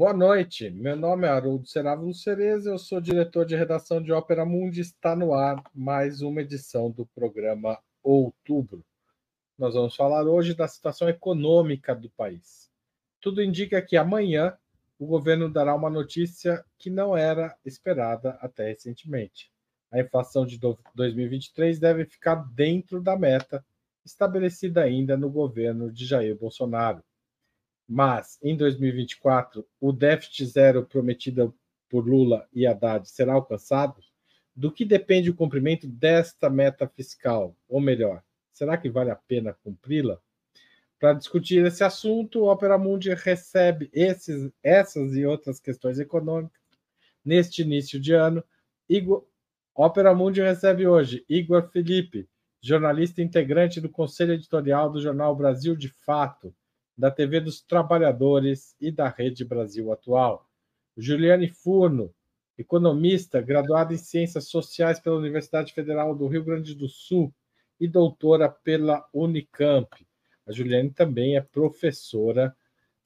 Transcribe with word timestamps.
Boa 0.00 0.14
noite, 0.14 0.70
meu 0.70 0.96
nome 0.96 1.26
é 1.26 1.30
Haroldo 1.30 1.68
Serávulo 1.68 2.14
Cereza, 2.14 2.70
eu 2.70 2.78
sou 2.78 3.02
diretor 3.02 3.44
de 3.44 3.54
redação 3.54 4.02
de 4.02 4.10
Ópera 4.10 4.46
Mundi, 4.46 4.80
está 4.80 5.14
no 5.14 5.34
ar 5.34 5.62
mais 5.74 6.22
uma 6.22 6.40
edição 6.40 6.90
do 6.90 7.04
programa 7.04 7.78
Outubro. 8.02 8.82
Nós 9.58 9.74
vamos 9.74 9.94
falar 9.94 10.24
hoje 10.24 10.54
da 10.54 10.66
situação 10.66 11.06
econômica 11.06 11.94
do 11.94 12.08
país. 12.08 12.70
Tudo 13.20 13.42
indica 13.42 13.82
que 13.82 13.94
amanhã 13.94 14.56
o 14.98 15.04
governo 15.04 15.50
dará 15.50 15.74
uma 15.74 15.90
notícia 15.90 16.64
que 16.78 16.88
não 16.88 17.14
era 17.14 17.54
esperada 17.62 18.38
até 18.40 18.68
recentemente. 18.68 19.52
A 19.92 20.00
inflação 20.00 20.46
de 20.46 20.58
2023 20.94 21.78
deve 21.78 22.06
ficar 22.06 22.36
dentro 22.54 23.02
da 23.02 23.18
meta 23.18 23.62
estabelecida 24.02 24.82
ainda 24.82 25.14
no 25.14 25.28
governo 25.28 25.92
de 25.92 26.06
Jair 26.06 26.34
Bolsonaro 26.38 27.04
mas 27.92 28.38
em 28.40 28.56
2024 28.56 29.66
o 29.80 29.90
déficit 29.90 30.46
zero 30.46 30.86
prometido 30.86 31.52
por 31.88 32.06
Lula 32.06 32.46
e 32.52 32.64
Haddad 32.64 33.10
será 33.10 33.32
alcançado? 33.32 34.00
Do 34.54 34.70
que 34.70 34.84
depende 34.84 35.28
o 35.28 35.34
cumprimento 35.34 35.88
desta 35.88 36.48
meta 36.48 36.86
fiscal? 36.86 37.56
Ou 37.68 37.80
melhor, 37.80 38.22
será 38.52 38.76
que 38.76 38.88
vale 38.88 39.10
a 39.10 39.16
pena 39.16 39.56
cumpri-la? 39.64 40.20
Para 41.00 41.14
discutir 41.14 41.66
esse 41.66 41.82
assunto, 41.82 42.42
o 42.42 42.52
Opera 42.52 42.78
Mundi 42.78 43.12
recebe 43.12 43.90
esses, 43.92 44.52
essas 44.62 45.16
e 45.16 45.26
outras 45.26 45.58
questões 45.58 45.98
econômicas 45.98 46.60
neste 47.24 47.62
início 47.62 47.98
de 47.98 48.12
ano. 48.12 48.44
Igor, 48.88 49.26
Opera 49.74 50.14
Mundi 50.14 50.40
recebe 50.40 50.86
hoje 50.86 51.24
Igor 51.28 51.68
Felipe, 51.70 52.28
jornalista 52.62 53.20
integrante 53.20 53.80
do 53.80 53.88
Conselho 53.88 54.34
Editorial 54.34 54.92
do 54.92 55.00
jornal 55.00 55.34
Brasil 55.34 55.74
de 55.74 55.88
Fato, 55.88 56.54
da 57.00 57.10
TV 57.10 57.40
dos 57.40 57.62
Trabalhadores 57.62 58.76
e 58.78 58.92
da 58.92 59.08
Rede 59.08 59.42
Brasil 59.42 59.90
Atual. 59.90 60.46
Juliane 60.94 61.48
Furno, 61.48 62.14
economista, 62.58 63.40
graduada 63.40 63.94
em 63.94 63.96
Ciências 63.96 64.48
Sociais 64.48 65.00
pela 65.00 65.16
Universidade 65.16 65.72
Federal 65.72 66.14
do 66.14 66.26
Rio 66.26 66.44
Grande 66.44 66.74
do 66.74 66.90
Sul 66.90 67.32
e 67.80 67.88
doutora 67.88 68.50
pela 68.50 69.08
Unicamp. 69.14 70.06
A 70.46 70.52
Juliane 70.52 70.90
também 70.90 71.36
é 71.36 71.40
professora 71.40 72.54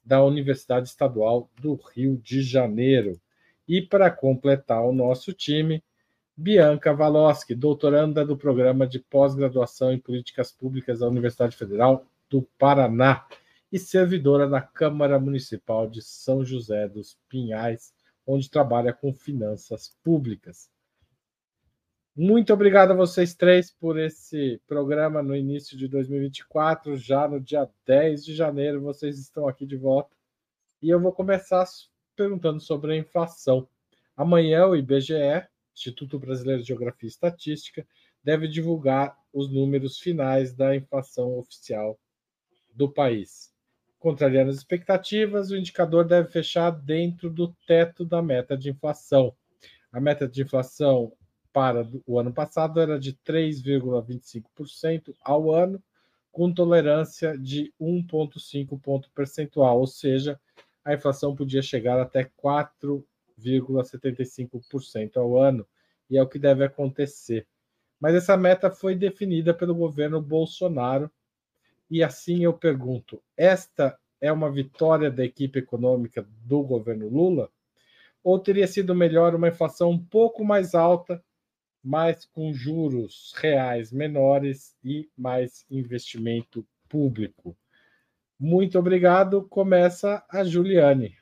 da 0.05 0.25
Universidade 0.25 0.89
Estadual 0.89 1.48
do 1.61 1.75
Rio 1.75 2.17
de 2.17 2.42
Janeiro. 2.42 3.20
E 3.67 3.81
para 3.81 4.11
completar 4.11 4.84
o 4.84 4.92
nosso 4.92 5.33
time, 5.33 5.84
Bianca 6.37 6.92
Valoski, 6.92 7.55
doutoranda 7.55 8.27
do 8.27 8.37
programa 8.37 8.89
de 8.89 8.98
pós-graduação 8.98 9.92
em 9.92 10.00
Políticas 10.00 10.50
Públicas 10.50 10.98
da 10.98 11.06
Universidade 11.06 11.56
Federal 11.56 12.05
do 12.28 12.42
Paraná 12.59 13.25
e 13.75 13.78
servidora 13.80 14.48
da 14.48 14.61
Câmara 14.61 15.19
Municipal 15.19 15.91
de 15.91 16.00
São 16.00 16.44
José 16.44 16.86
dos 16.86 17.19
Pinhais, 17.28 17.92
onde 18.25 18.48
trabalha 18.48 18.92
com 18.92 19.12
finanças 19.12 19.98
públicas. 20.00 20.70
Muito 22.14 22.53
obrigado 22.53 22.92
a 22.92 22.94
vocês 22.94 23.34
três 23.34 23.72
por 23.72 23.98
esse 23.98 24.62
programa 24.69 25.25
no 25.25 25.34
início 25.34 25.77
de 25.77 25.89
2024. 25.89 26.97
Já 26.97 27.27
no 27.27 27.41
dia 27.41 27.69
10 27.84 28.25
de 28.25 28.33
janeiro, 28.33 28.81
vocês 28.81 29.19
estão 29.19 29.48
aqui 29.48 29.66
de 29.66 29.75
volta. 29.75 30.16
E 30.81 30.88
eu 30.88 31.00
vou 31.00 31.12
começar 31.12 31.64
perguntando 32.14 32.61
sobre 32.61 32.92
a 32.92 32.97
inflação. 32.97 33.69
Amanhã, 34.16 34.69
o 34.69 34.77
IBGE, 34.77 35.48
Instituto 35.75 36.16
Brasileiro 36.16 36.62
de 36.62 36.69
Geografia 36.69 37.09
e 37.09 37.10
Estatística, 37.10 37.84
deve 38.22 38.47
divulgar 38.47 39.19
os 39.32 39.53
números 39.53 39.98
finais 39.98 40.54
da 40.54 40.77
inflação 40.77 41.37
oficial 41.37 41.98
do 42.72 42.88
país. 42.88 43.53
Contrariando 44.04 44.50
as 44.50 44.56
expectativas, 44.56 45.50
o 45.50 45.56
indicador 45.56 46.04
deve 46.04 46.28
fechar 46.28 46.70
dentro 46.70 47.31
do 47.31 47.56
teto 47.66 48.04
da 48.04 48.20
meta 48.20 48.54
de 48.54 48.69
inflação. 48.69 49.34
A 49.91 49.98
meta 49.98 50.28
de 50.28 50.42
inflação 50.42 51.10
para 51.50 51.88
o 52.06 52.19
ano 52.19 52.31
passado 52.31 52.78
era 52.78 53.00
de 53.00 53.15
3,25% 53.26 55.15
ao 55.22 55.50
ano, 55.50 55.82
com 56.31 56.53
tolerância 56.53 57.38
de 57.38 57.72
1,5 57.81 58.78
ponto 58.78 59.10
percentual, 59.12 59.81
ou 59.81 59.87
seja, 59.87 60.38
a 60.84 60.92
inflação 60.92 61.34
podia 61.34 61.62
chegar 61.62 61.98
até 61.98 62.31
4,75% 62.44 65.16
ao 65.16 65.38
ano, 65.38 65.66
e 66.10 66.19
é 66.19 66.22
o 66.22 66.28
que 66.28 66.38
deve 66.38 66.62
acontecer. 66.62 67.47
Mas 67.98 68.15
essa 68.15 68.36
meta 68.36 68.71
foi 68.71 68.94
definida 68.94 69.54
pelo 69.54 69.75
governo 69.75 70.21
Bolsonaro 70.21 71.10
e 71.94 72.03
assim 72.03 72.43
eu 72.43 72.53
pergunto: 72.53 73.22
esta 73.37 73.97
é 74.21 74.32
uma 74.32 74.50
vitória 74.50 75.12
da 75.12 75.25
equipe 75.25 75.60
econômica 75.60 76.27
do 76.44 76.60
governo 76.60 77.09
Lula? 77.09 77.49
Ou 78.21 78.37
teria 78.37 78.66
sido 78.66 78.97
melhor 78.97 79.32
uma 79.32 79.47
inflação 79.47 79.91
um 79.91 80.04
pouco 80.04 80.44
mais 80.44 80.75
alta, 80.75 81.22
mas 81.81 82.25
com 82.25 82.53
juros 82.53 83.33
reais 83.37 83.93
menores 83.93 84.75
e 84.83 85.09
mais 85.16 85.65
investimento 85.71 86.66
público? 86.88 87.56
Muito 88.41 88.77
obrigado. 88.77 89.47
Começa 89.49 90.25
a 90.28 90.43
Juliane. 90.43 91.16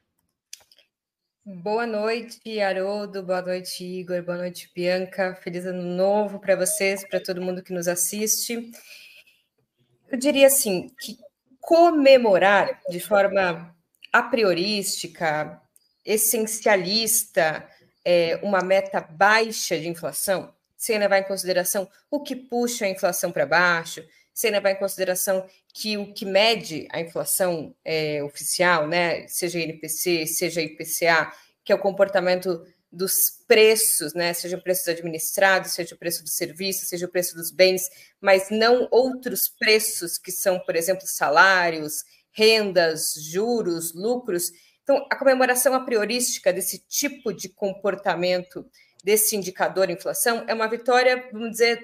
Boa 1.45 1.87
noite, 1.87 2.61
Haroldo. 2.61 3.23
Boa 3.23 3.43
noite, 3.43 3.85
Igor. 3.85 4.23
Boa 4.23 4.39
noite, 4.39 4.71
Bianca. 4.75 5.35
Feliz 5.35 5.67
ano 5.67 5.83
novo 5.83 6.39
para 6.39 6.57
vocês, 6.57 7.07
para 7.07 7.21
todo 7.21 7.43
mundo 7.43 7.63
que 7.63 7.75
nos 7.75 7.89
assiste. 7.89 8.71
Eu 10.13 10.19
diria 10.19 10.47
assim 10.47 10.91
que 11.01 11.17
comemorar 11.59 12.83
de 12.91 13.01
forma 13.01 13.75
a 14.13 14.23
priorística, 14.23 15.59
essencialista, 16.05 17.67
é, 18.05 18.39
uma 18.43 18.61
meta 18.61 19.01
baixa 19.01 19.79
de 19.79 19.89
inflação, 19.89 20.53
sem 20.77 20.99
levar 20.99 21.19
em 21.19 21.25
consideração 21.25 21.89
o 22.11 22.21
que 22.21 22.37
puxa 22.37 22.85
a 22.85 22.91
inflação 22.91 23.33
para 23.33 23.47
baixo, 23.47 24.05
sem 24.35 24.51
levar 24.51 24.73
em 24.73 24.79
consideração 24.79 25.47
que 25.73 25.97
o 25.97 26.13
que 26.13 26.27
mede 26.27 26.87
a 26.93 27.01
inflação 27.01 27.75
é, 27.83 28.23
oficial, 28.23 28.87
né, 28.87 29.27
seja 29.29 29.61
INPC, 29.61 30.27
seja 30.27 30.61
IPCA, 30.61 31.33
que 31.65 31.73
é 31.73 31.75
o 31.75 31.79
comportamento 31.79 32.67
dos 32.93 33.43
preços, 33.49 34.13
né? 34.13 34.35
Seja 34.35 34.57
o 34.59 34.63
preço 34.63 34.91
administrados, 34.91 35.73
seja 35.73 35.95
o 35.95 35.99
preço 35.99 36.23
do 36.23 36.29
serviço, 36.29 36.85
seja 36.85 37.07
o 37.07 37.11
preço 37.11 37.35
dos 37.35 37.51
bens, 37.51 37.89
mas 38.21 38.51
não 38.51 38.87
outros 38.91 39.49
preços 39.59 40.19
que 40.19 40.31
são, 40.31 40.61
por 40.61 40.77
exemplo, 40.77 41.07
salários, 41.07 42.05
rendas, 42.33 43.15
juros, 43.31 43.95
lucros. 43.95 44.53
Então, 44.83 45.07
a 45.11 45.17
comemoração 45.17 45.75
a 45.75 45.81
priorística 45.81 46.53
desse 46.53 46.79
tipo 46.87 47.33
de 47.33 47.49
comportamento, 47.49 48.67
desse 49.03 49.37
indicador 49.37 49.89
inflação, 49.89 50.45
é 50.47 50.53
uma 50.53 50.69
vitória, 50.69 51.29
vamos 51.33 51.53
dizer, 51.53 51.81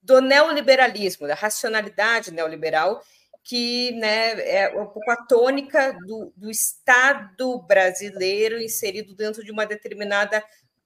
do 0.00 0.20
neoliberalismo, 0.20 1.26
da 1.26 1.34
racionalidade 1.34 2.30
neoliberal, 2.30 3.02
que 3.44 3.92
né, 3.92 4.40
é 4.40 4.68
um 4.70 4.86
pouco 4.86 5.10
a 5.10 5.16
tônica 5.16 5.92
do, 6.06 6.32
do 6.34 6.50
Estado 6.50 7.60
brasileiro 7.60 8.58
inserido 8.58 9.14
dentro 9.14 9.44
de 9.44 9.52
uma 9.52 9.66
determinada 9.66 10.42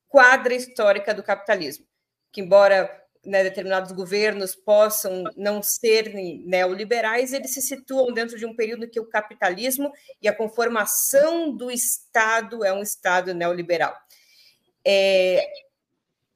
quadra 0.09 0.53
histórica 0.55 1.15
do 1.15 1.23
capitalismo, 1.23 1.87
que 2.33 2.41
embora 2.41 2.91
né, 3.25 3.45
determinados 3.45 3.93
governos 3.93 4.57
possam 4.57 5.23
não 5.37 5.63
ser 5.63 6.13
neoliberais, 6.45 7.33
eles 7.33 7.55
se 7.55 7.63
situam 7.63 8.13
dentro 8.13 8.37
de 8.37 8.45
um 8.45 8.57
período 8.57 8.89
que 8.89 8.99
o 8.99 9.09
capitalismo 9.09 9.93
e 10.21 10.27
a 10.27 10.35
conformação 10.35 11.55
do 11.55 11.71
Estado 11.71 12.65
é 12.65 12.73
um 12.73 12.83
Estado 12.83 13.33
neoliberal. 13.33 13.95
É, 14.85 15.47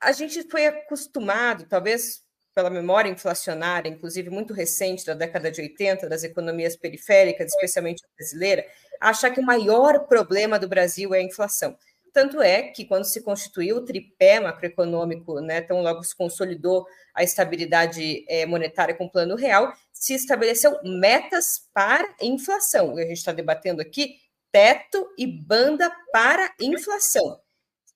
a 0.00 0.12
gente 0.12 0.48
foi 0.48 0.66
acostumado, 0.66 1.66
talvez 1.69 2.22
pela 2.54 2.70
memória 2.70 3.10
inflacionária, 3.10 3.88
inclusive 3.88 4.31
muito 4.31 4.52
recente, 4.52 5.06
da 5.06 5.14
década 5.14 5.50
de 5.50 5.60
80, 5.60 6.08
das 6.08 6.22
economias 6.22 6.76
periféricas, 6.76 7.52
especialmente 7.52 8.02
brasileira, 8.16 8.66
achar 9.00 9.31
que 9.31 9.40
o 9.40 9.44
maior 9.44 10.06
problema 10.06 10.58
do 10.58 10.69
Brasil 10.69 11.14
é 11.14 11.19
a 11.19 11.22
inflação. 11.22 11.76
Tanto 12.12 12.43
é 12.43 12.64
que, 12.64 12.84
quando 12.84 13.04
se 13.04 13.22
constituiu 13.22 13.76
o 13.76 13.84
tripé 13.84 14.38
macroeconômico, 14.38 15.40
né, 15.40 15.62
tão 15.62 15.82
logo 15.82 16.02
se 16.02 16.14
consolidou 16.14 16.87
a 17.14 17.22
estabilidade 17.22 18.25
é, 18.28 18.44
monetária 18.44 18.94
com 18.94 19.06
o 19.06 19.10
plano 19.10 19.34
real, 19.34 19.72
se 19.93 20.12
estabeleceu 20.12 20.78
metas 20.84 21.69
para 21.72 22.14
inflação. 22.20 22.98
E 22.98 23.02
a 23.02 23.06
gente 23.06 23.16
está 23.16 23.32
debatendo 23.32 23.81
aqui 23.81 24.16
teto 24.50 25.08
e 25.16 25.26
banda 25.26 25.90
para 26.12 26.52
inflação. 26.60 27.40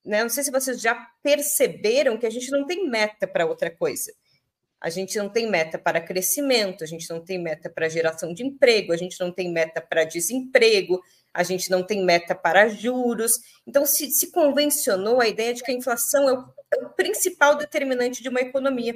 Né? 0.03 0.23
Não 0.23 0.29
sei 0.29 0.43
se 0.43 0.51
vocês 0.51 0.81
já 0.81 0.95
perceberam 1.21 2.17
que 2.17 2.25
a 2.25 2.29
gente 2.29 2.49
não 2.49 2.65
tem 2.65 2.89
meta 2.89 3.27
para 3.27 3.45
outra 3.45 3.69
coisa. 3.69 4.11
A 4.79 4.89
gente 4.89 5.17
não 5.17 5.27
tem 5.27 5.49
meta 5.49 5.79
para 5.79 5.99
crescimento, 5.99 6.83
a 6.83 6.87
gente 6.87 7.09
não 7.09 7.23
tem 7.23 7.41
meta 7.41 7.69
para 7.69 7.89
geração 7.89 8.33
de 8.33 8.43
emprego, 8.43 8.93
a 8.93 8.97
gente 8.97 9.19
não 9.19 9.31
tem 9.31 9.51
meta 9.51 9.81
para 9.81 10.03
desemprego, 10.03 11.01
a 11.33 11.43
gente 11.43 11.69
não 11.69 11.83
tem 11.83 12.03
meta 12.03 12.35
para 12.35 12.67
juros. 12.67 13.33
Então, 13.65 13.85
se, 13.85 14.11
se 14.11 14.31
convencionou 14.31 15.19
a 15.19 15.27
ideia 15.27 15.53
de 15.53 15.63
que 15.63 15.71
a 15.71 15.73
inflação 15.73 16.29
é 16.29 16.33
o, 16.33 16.45
é 16.73 16.85
o 16.85 16.89
principal 16.89 17.55
determinante 17.55 18.21
de 18.21 18.29
uma 18.29 18.39
economia, 18.39 18.95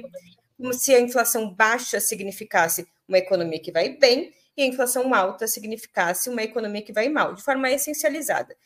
como 0.56 0.72
se 0.72 0.94
a 0.94 1.00
inflação 1.00 1.52
baixa 1.52 1.98
significasse 1.98 2.86
uma 3.08 3.18
economia 3.18 3.60
que 3.60 3.72
vai 3.72 3.90
bem 3.96 4.32
e 4.56 4.62
a 4.62 4.66
inflação 4.66 5.12
alta 5.14 5.46
significasse 5.46 6.28
uma 6.28 6.42
economia 6.42 6.82
que 6.82 6.92
vai 6.92 7.08
mal, 7.08 7.34
de 7.34 7.42
forma 7.42 7.70
essencializada. 7.70 8.56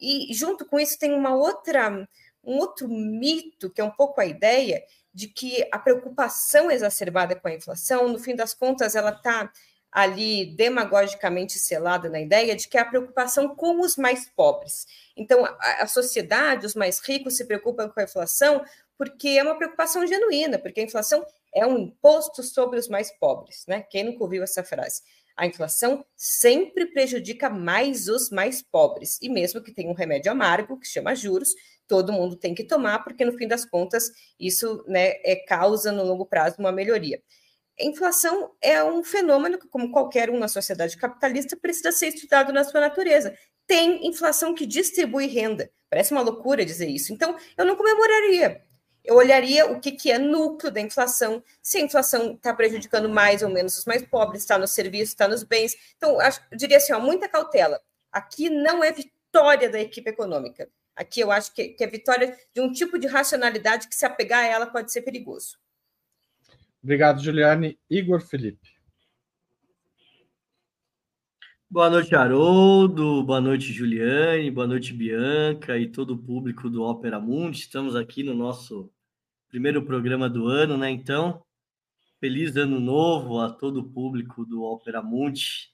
E 0.00 0.32
junto 0.34 0.66
com 0.66 0.78
isso 0.78 0.98
tem 0.98 1.14
uma 1.14 1.34
outra, 1.34 2.06
um 2.44 2.58
outro 2.58 2.88
mito, 2.88 3.70
que 3.70 3.80
é 3.80 3.84
um 3.84 3.90
pouco 3.90 4.20
a 4.20 4.26
ideia 4.26 4.82
de 5.16 5.28
que 5.28 5.66
a 5.72 5.78
preocupação 5.78 6.70
exacerbada 6.70 7.34
com 7.34 7.48
a 7.48 7.54
inflação, 7.54 8.06
no 8.06 8.18
fim 8.18 8.36
das 8.36 8.52
contas, 8.52 8.94
ela 8.94 9.08
está 9.08 9.50
ali 9.90 10.54
demagogicamente 10.54 11.58
selada 11.58 12.10
na 12.10 12.20
ideia 12.20 12.54
de 12.54 12.68
que 12.68 12.76
é 12.76 12.82
a 12.82 12.84
preocupação 12.84 13.56
com 13.56 13.80
os 13.80 13.96
mais 13.96 14.28
pobres. 14.28 14.86
Então, 15.16 15.42
a, 15.42 15.56
a 15.80 15.86
sociedade, 15.86 16.66
os 16.66 16.74
mais 16.74 16.98
ricos 16.98 17.34
se 17.34 17.46
preocupam 17.46 17.88
com 17.88 17.98
a 17.98 18.02
inflação 18.02 18.62
porque 18.98 19.28
é 19.28 19.42
uma 19.42 19.56
preocupação 19.56 20.06
genuína, 20.06 20.58
porque 20.58 20.80
a 20.80 20.84
inflação 20.84 21.24
é 21.54 21.66
um 21.66 21.78
imposto 21.78 22.42
sobre 22.42 22.78
os 22.78 22.86
mais 22.86 23.10
pobres, 23.18 23.64
né? 23.66 23.86
Quem 23.88 24.04
nunca 24.04 24.22
ouviu 24.22 24.42
essa 24.42 24.62
frase? 24.62 25.00
A 25.34 25.46
inflação 25.46 26.04
sempre 26.14 26.84
prejudica 26.92 27.48
mais 27.48 28.06
os 28.06 28.28
mais 28.28 28.60
pobres, 28.60 29.18
e 29.22 29.30
mesmo 29.30 29.62
que 29.62 29.72
tenha 29.72 29.90
um 29.90 29.94
remédio 29.94 30.30
amargo, 30.30 30.78
que 30.78 30.86
chama 30.86 31.14
juros, 31.14 31.54
todo 31.86 32.12
mundo 32.12 32.36
tem 32.36 32.54
que 32.54 32.64
tomar, 32.64 33.04
porque 33.04 33.24
no 33.24 33.36
fim 33.36 33.46
das 33.46 33.64
contas 33.64 34.10
isso 34.38 34.84
né, 34.86 35.14
é 35.24 35.36
causa 35.46 35.92
no 35.92 36.04
longo 36.04 36.26
prazo 36.26 36.56
uma 36.58 36.72
melhoria. 36.72 37.20
A 37.78 37.84
inflação 37.84 38.52
é 38.62 38.82
um 38.82 39.04
fenômeno 39.04 39.58
que, 39.58 39.68
como 39.68 39.90
qualquer 39.92 40.30
um 40.30 40.38
na 40.38 40.48
sociedade 40.48 40.96
capitalista, 40.96 41.56
precisa 41.56 41.92
ser 41.92 42.08
estudado 42.08 42.52
na 42.52 42.64
sua 42.64 42.80
natureza. 42.80 43.36
Tem 43.66 44.06
inflação 44.06 44.54
que 44.54 44.64
distribui 44.64 45.26
renda. 45.26 45.70
Parece 45.90 46.12
uma 46.12 46.22
loucura 46.22 46.64
dizer 46.64 46.88
isso. 46.88 47.12
Então, 47.12 47.36
eu 47.56 47.66
não 47.66 47.76
comemoraria. 47.76 48.62
Eu 49.04 49.14
olharia 49.16 49.70
o 49.70 49.78
que, 49.78 49.92
que 49.92 50.10
é 50.10 50.18
núcleo 50.18 50.72
da 50.72 50.80
inflação, 50.80 51.42
se 51.62 51.78
a 51.78 51.80
inflação 51.80 52.32
está 52.32 52.52
prejudicando 52.52 53.08
mais 53.08 53.40
ou 53.40 53.48
menos 53.48 53.78
os 53.78 53.84
mais 53.84 54.04
pobres, 54.04 54.42
está 54.42 54.58
no 54.58 54.66
serviço, 54.66 55.12
está 55.12 55.28
nos 55.28 55.44
bens. 55.44 55.76
Então, 55.96 56.18
eu 56.20 56.56
diria 56.56 56.78
assim, 56.78 56.92
ó, 56.92 56.98
muita 56.98 57.28
cautela. 57.28 57.80
Aqui 58.10 58.50
não 58.50 58.82
é 58.82 58.90
vitória 58.90 59.70
da 59.70 59.78
equipe 59.78 60.10
econômica. 60.10 60.68
Aqui 60.96 61.20
eu 61.20 61.30
acho 61.30 61.54
que, 61.54 61.68
que 61.68 61.84
é 61.84 61.86
vitória 61.86 62.34
de 62.54 62.60
um 62.62 62.72
tipo 62.72 62.98
de 62.98 63.06
racionalidade 63.06 63.86
que, 63.86 63.94
se 63.94 64.06
apegar 64.06 64.44
a 64.44 64.46
ela, 64.46 64.66
pode 64.66 64.90
ser 64.90 65.02
perigoso. 65.02 65.58
Obrigado, 66.82 67.22
Juliane. 67.22 67.78
Igor 67.90 68.22
Felipe. 68.22 68.76
Boa 71.68 71.90
noite, 71.90 72.14
Haroldo. 72.14 73.22
Boa 73.24 73.42
noite, 73.42 73.72
Juliane. 73.72 74.50
Boa 74.50 74.66
noite, 74.66 74.94
Bianca 74.94 75.76
e 75.76 75.86
todo 75.86 76.14
o 76.14 76.18
público 76.18 76.70
do 76.70 76.82
Ópera 76.82 77.20
Mundi. 77.20 77.58
Estamos 77.58 77.94
aqui 77.94 78.22
no 78.22 78.32
nosso 78.32 78.90
primeiro 79.48 79.84
programa 79.84 80.30
do 80.30 80.46
ano, 80.46 80.78
né? 80.78 80.88
Então, 80.88 81.44
feliz 82.18 82.56
ano 82.56 82.80
novo 82.80 83.40
a 83.40 83.50
todo 83.50 83.80
o 83.80 83.90
público 83.90 84.46
do 84.46 84.62
Ópera 84.62 85.02
Mundi. 85.02 85.70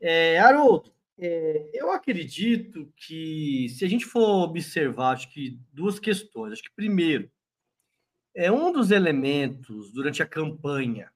É, 0.00 0.38
Haroldo, 0.38 0.92
é, 1.18 1.70
eu 1.74 1.90
acredito 1.90 2.92
que 2.96 3.68
se 3.70 3.84
a 3.84 3.88
gente 3.88 4.06
for 4.06 4.44
observar, 4.44 5.12
acho 5.12 5.30
que 5.30 5.58
duas 5.72 5.98
questões. 5.98 6.52
Acho 6.52 6.62
que 6.62 6.74
primeiro, 6.74 7.30
é 8.34 8.52
um 8.52 8.72
dos 8.72 8.90
elementos 8.90 9.92
durante 9.92 10.22
a 10.22 10.26
campanha 10.26 11.10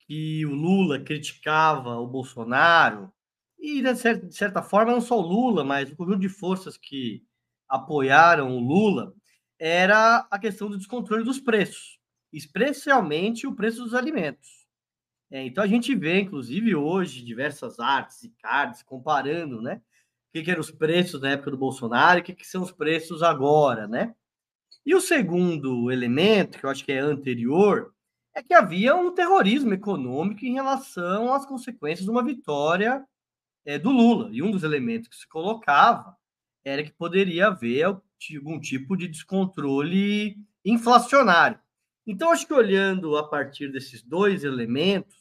que 0.00 0.44
o 0.44 0.50
Lula 0.52 0.98
criticava 0.98 1.96
o 1.98 2.06
Bolsonaro, 2.06 3.12
e 3.56 3.80
de 3.82 4.34
certa 4.34 4.62
forma 4.62 4.92
não 4.92 5.00
só 5.00 5.18
o 5.18 5.22
Lula, 5.22 5.62
mas 5.62 5.92
o 5.92 5.96
conjunto 5.96 6.18
de 6.18 6.28
forças 6.28 6.76
que 6.76 7.24
apoiaram 7.68 8.56
o 8.56 8.58
Lula, 8.58 9.14
era 9.58 10.26
a 10.30 10.38
questão 10.38 10.68
do 10.68 10.76
descontrole 10.76 11.22
dos 11.22 11.38
preços, 11.38 12.00
especialmente 12.32 13.46
o 13.46 13.54
preço 13.54 13.84
dos 13.84 13.94
alimentos. 13.94 14.59
É, 15.30 15.44
então 15.44 15.62
a 15.62 15.66
gente 15.66 15.94
vê, 15.94 16.20
inclusive, 16.20 16.74
hoje, 16.74 17.24
diversas 17.24 17.78
artes 17.78 18.24
e 18.24 18.30
cards 18.30 18.82
comparando, 18.82 19.62
né? 19.62 19.80
O 20.28 20.32
que, 20.32 20.42
que 20.42 20.50
eram 20.50 20.60
os 20.60 20.70
preços 20.70 21.20
na 21.20 21.30
época 21.30 21.50
do 21.52 21.56
Bolsonaro 21.56 22.18
e 22.18 22.22
o 22.22 22.24
que, 22.24 22.34
que 22.34 22.46
são 22.46 22.62
os 22.62 22.72
preços 22.72 23.22
agora, 23.22 23.86
né? 23.86 24.14
E 24.84 24.94
o 24.94 25.00
segundo 25.00 25.90
elemento, 25.90 26.58
que 26.58 26.64
eu 26.64 26.70
acho 26.70 26.84
que 26.84 26.92
é 26.92 26.98
anterior, 26.98 27.94
é 28.34 28.42
que 28.42 28.54
havia 28.54 28.94
um 28.96 29.14
terrorismo 29.14 29.74
econômico 29.74 30.44
em 30.44 30.54
relação 30.54 31.32
às 31.32 31.46
consequências 31.46 32.04
de 32.04 32.10
uma 32.10 32.24
vitória 32.24 33.04
é, 33.64 33.78
do 33.78 33.90
Lula. 33.90 34.30
E 34.32 34.42
um 34.42 34.50
dos 34.50 34.62
elementos 34.62 35.08
que 35.08 35.16
se 35.16 35.28
colocava 35.28 36.16
era 36.64 36.82
que 36.82 36.92
poderia 36.92 37.48
haver 37.48 37.84
algum 37.84 38.60
tipo 38.60 38.96
de 38.96 39.08
descontrole 39.08 40.36
inflacionário. 40.64 41.58
Então, 42.06 42.30
acho 42.30 42.46
que 42.46 42.54
olhando 42.54 43.16
a 43.16 43.28
partir 43.28 43.70
desses 43.70 44.02
dois 44.02 44.44
elementos, 44.44 45.19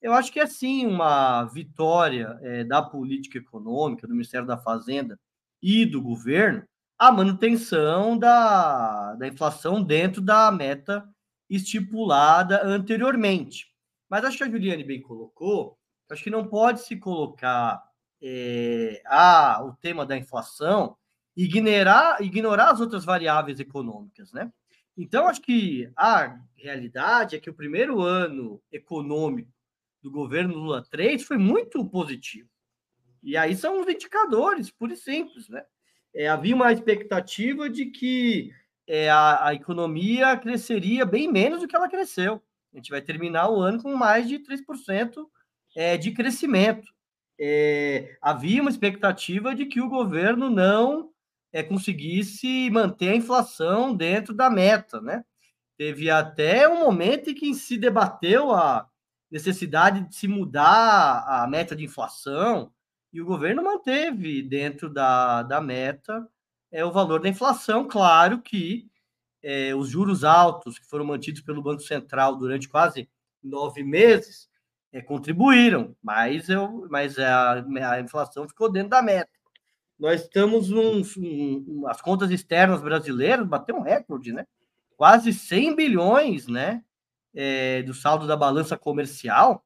eu 0.00 0.12
acho 0.12 0.32
que 0.32 0.40
é 0.40 0.46
sim 0.46 0.86
uma 0.86 1.44
vitória 1.44 2.38
é, 2.42 2.64
da 2.64 2.82
política 2.82 3.38
econômica, 3.38 4.06
do 4.06 4.14
Ministério 4.14 4.46
da 4.46 4.56
Fazenda 4.56 5.18
e 5.62 5.84
do 5.84 6.00
governo, 6.00 6.64
a 6.98 7.12
manutenção 7.12 8.18
da, 8.18 9.14
da 9.14 9.28
inflação 9.28 9.82
dentro 9.82 10.20
da 10.20 10.50
meta 10.50 11.08
estipulada 11.48 12.62
anteriormente. 12.64 13.66
Mas 14.08 14.24
acho 14.24 14.38
que 14.38 14.44
a 14.44 14.50
Juliane 14.50 14.84
bem 14.84 15.00
colocou, 15.00 15.78
acho 16.10 16.24
que 16.24 16.30
não 16.30 16.46
pode 16.46 16.80
se 16.80 16.96
colocar 16.96 17.82
é, 18.22 19.02
a, 19.06 19.62
o 19.64 19.74
tema 19.74 20.04
da 20.04 20.16
inflação 20.16 20.96
ignorar, 21.36 22.22
ignorar 22.22 22.70
as 22.70 22.80
outras 22.80 23.04
variáveis 23.04 23.60
econômicas, 23.60 24.32
né? 24.32 24.52
Então, 24.96 25.26
acho 25.26 25.40
que 25.40 25.90
a 25.96 26.38
realidade 26.56 27.36
é 27.36 27.40
que 27.40 27.48
o 27.48 27.54
primeiro 27.54 28.02
ano 28.02 28.60
econômico 28.70 29.50
do 30.02 30.10
governo 30.10 30.54
Lula 30.54 30.82
3 30.90 31.22
foi 31.22 31.36
muito 31.36 31.84
positivo. 31.84 32.48
E 33.22 33.36
aí 33.36 33.54
são 33.54 33.80
os 33.80 33.88
indicadores, 33.88 34.70
pura 34.70 34.94
e 34.94 34.96
simples, 34.96 35.48
né? 35.48 35.62
É, 36.14 36.28
havia 36.28 36.54
uma 36.54 36.72
expectativa 36.72 37.68
de 37.68 37.86
que 37.86 38.50
é, 38.86 39.08
a, 39.08 39.48
a, 39.48 39.54
economia 39.54 40.36
cresceria 40.36 41.04
bem 41.04 41.30
menos 41.30 41.60
do 41.60 41.68
que 41.68 41.76
ela 41.76 41.88
cresceu. 41.88 42.42
A 42.72 42.76
gente 42.76 42.90
vai 42.90 43.00
terminar 43.00 43.48
o 43.48 43.60
ano 43.60 43.82
com 43.82 43.94
mais 43.94 44.28
de 44.28 44.38
3% 44.38 45.24
é, 45.76 45.96
de 45.96 46.10
crescimento. 46.10 46.88
É, 47.38 48.16
havia 48.20 48.60
uma 48.60 48.70
expectativa 48.70 49.54
de 49.54 49.66
que 49.66 49.80
o 49.80 49.88
governo 49.88 50.50
não 50.50 51.10
é, 51.52 51.62
conseguisse 51.62 52.68
manter 52.70 53.10
a 53.10 53.16
inflação 53.16 53.94
dentro 53.94 54.34
da 54.34 54.50
meta, 54.50 55.00
né? 55.00 55.24
Teve 55.76 56.10
até 56.10 56.68
um 56.68 56.80
momento 56.80 57.30
em 57.30 57.34
que 57.34 57.54
se 57.54 57.78
debateu 57.78 58.52
a, 58.52 58.89
necessidade 59.30 60.08
de 60.08 60.14
se 60.14 60.26
mudar 60.26 61.24
a 61.26 61.46
meta 61.46 61.76
de 61.76 61.84
inflação, 61.84 62.72
e 63.12 63.20
o 63.20 63.24
governo 63.26 63.62
manteve 63.62 64.42
dentro 64.42 64.88
da, 64.88 65.42
da 65.42 65.60
meta 65.60 66.28
é, 66.70 66.84
o 66.84 66.92
valor 66.92 67.20
da 67.20 67.28
inflação. 67.28 67.86
Claro 67.88 68.40
que 68.40 68.88
é, 69.42 69.74
os 69.74 69.88
juros 69.88 70.22
altos 70.22 70.78
que 70.78 70.86
foram 70.86 71.04
mantidos 71.04 71.40
pelo 71.40 71.62
Banco 71.62 71.82
Central 71.82 72.36
durante 72.36 72.68
quase 72.68 73.08
nove 73.42 73.82
meses 73.82 74.48
é, 74.92 75.00
contribuíram, 75.00 75.96
mas, 76.02 76.48
eu, 76.48 76.86
mas 76.90 77.18
a, 77.18 77.64
a 77.92 78.00
inflação 78.00 78.48
ficou 78.48 78.70
dentro 78.70 78.90
da 78.90 79.02
meta. 79.02 79.30
Nós 79.98 80.22
estamos 80.22 80.70
um, 80.70 81.86
as 81.86 82.00
contas 82.00 82.30
externas 82.30 82.80
brasileiras 82.80 83.46
bateu 83.46 83.76
um 83.76 83.82
recorde, 83.82 84.32
né? 84.32 84.46
Quase 84.96 85.32
100 85.32 85.76
bilhões, 85.76 86.46
né? 86.46 86.82
É, 87.34 87.82
do 87.82 87.94
saldo 87.94 88.26
da 88.26 88.36
balança 88.36 88.76
comercial 88.76 89.64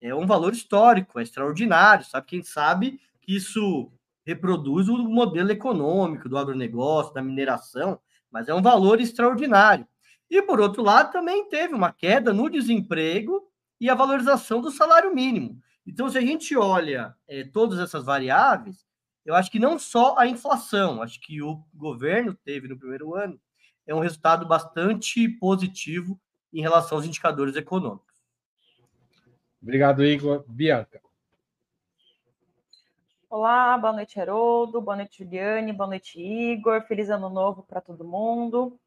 é 0.00 0.14
um 0.14 0.26
valor 0.26 0.52
histórico, 0.52 1.18
é 1.18 1.22
extraordinário, 1.22 2.04
sabe? 2.04 2.26
Quem 2.26 2.42
sabe 2.42 3.00
que 3.22 3.36
isso 3.36 3.90
reproduz 4.26 4.88
o 4.88 4.98
modelo 4.98 5.50
econômico 5.50 6.28
do 6.28 6.36
agronegócio, 6.36 7.14
da 7.14 7.22
mineração, 7.22 7.98
mas 8.30 8.48
é 8.48 8.54
um 8.54 8.62
valor 8.62 9.00
extraordinário. 9.00 9.86
E, 10.30 10.42
por 10.42 10.60
outro 10.60 10.82
lado, 10.82 11.12
também 11.12 11.48
teve 11.48 11.74
uma 11.74 11.92
queda 11.92 12.32
no 12.32 12.50
desemprego 12.50 13.42
e 13.80 13.88
a 13.88 13.94
valorização 13.94 14.60
do 14.60 14.70
salário 14.70 15.14
mínimo. 15.14 15.58
Então, 15.86 16.08
se 16.08 16.18
a 16.18 16.20
gente 16.20 16.56
olha 16.56 17.14
é, 17.28 17.44
todas 17.44 17.78
essas 17.78 18.04
variáveis, 18.04 18.84
eu 19.24 19.34
acho 19.34 19.50
que 19.50 19.58
não 19.58 19.78
só 19.78 20.16
a 20.18 20.26
inflação, 20.26 21.02
acho 21.02 21.20
que 21.20 21.40
o 21.42 21.62
governo 21.72 22.34
teve 22.44 22.68
no 22.68 22.78
primeiro 22.78 23.14
ano 23.14 23.38
é 23.86 23.94
um 23.94 24.00
resultado 24.00 24.46
bastante 24.46 25.28
positivo 25.28 26.18
em 26.54 26.62
relação 26.62 26.96
aos 26.96 27.06
indicadores 27.06 27.56
econômicos. 27.56 28.14
Obrigado, 29.60 30.04
Igor. 30.04 30.44
Bianca. 30.46 31.02
Olá, 33.28 33.76
boa 33.76 33.92
noite, 33.92 34.20
Heroldo, 34.20 34.80
boa 34.80 34.96
noite, 34.96 35.18
Juliane, 35.24 35.72
boa 35.72 35.88
noite, 35.88 36.20
Igor. 36.20 36.82
Feliz 36.82 37.10
ano 37.10 37.28
novo 37.28 37.64
para 37.64 37.80
todo 37.80 38.04
mundo, 38.04 38.78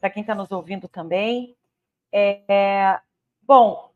para 0.00 0.08
quem 0.08 0.22
está 0.22 0.34
nos 0.34 0.50
ouvindo 0.50 0.88
também. 0.88 1.54
É, 2.10 2.40
é, 2.48 3.00
bom, 3.42 3.92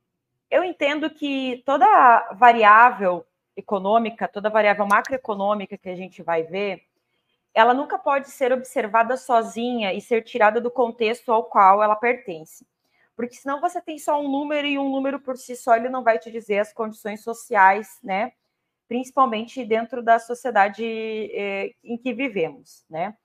eu 0.50 0.62
entendo 0.62 1.08
que 1.08 1.62
toda 1.64 2.34
variável 2.34 3.24
econômica, 3.56 4.28
toda 4.28 4.50
variável 4.50 4.86
macroeconômica 4.86 5.78
que 5.78 5.88
a 5.88 5.96
gente 5.96 6.22
vai 6.22 6.42
ver, 6.42 6.82
ela 7.54 7.72
nunca 7.72 7.98
pode 7.98 8.28
ser 8.28 8.52
observada 8.52 9.16
sozinha 9.16 9.94
e 9.94 10.02
ser 10.02 10.22
tirada 10.22 10.60
do 10.60 10.70
contexto 10.70 11.32
ao 11.32 11.44
qual 11.44 11.82
ela 11.82 11.96
pertence 11.96 12.66
porque 13.16 13.34
senão 13.34 13.60
você 13.60 13.80
tem 13.80 13.98
só 13.98 14.20
um 14.20 14.30
número 14.30 14.66
e 14.66 14.78
um 14.78 14.90
número 14.90 15.18
por 15.18 15.36
si 15.36 15.56
só 15.56 15.74
ele 15.74 15.88
não 15.88 16.04
vai 16.04 16.18
te 16.18 16.30
dizer 16.30 16.58
as 16.58 16.72
condições 16.72 17.22
sociais, 17.22 17.98
né, 18.02 18.32
principalmente 18.86 19.64
dentro 19.64 20.02
da 20.02 20.18
sociedade 20.18 20.84
é, 20.84 21.72
em 21.82 21.96
que 21.96 22.12
vivemos, 22.12 22.84
né? 22.88 23.16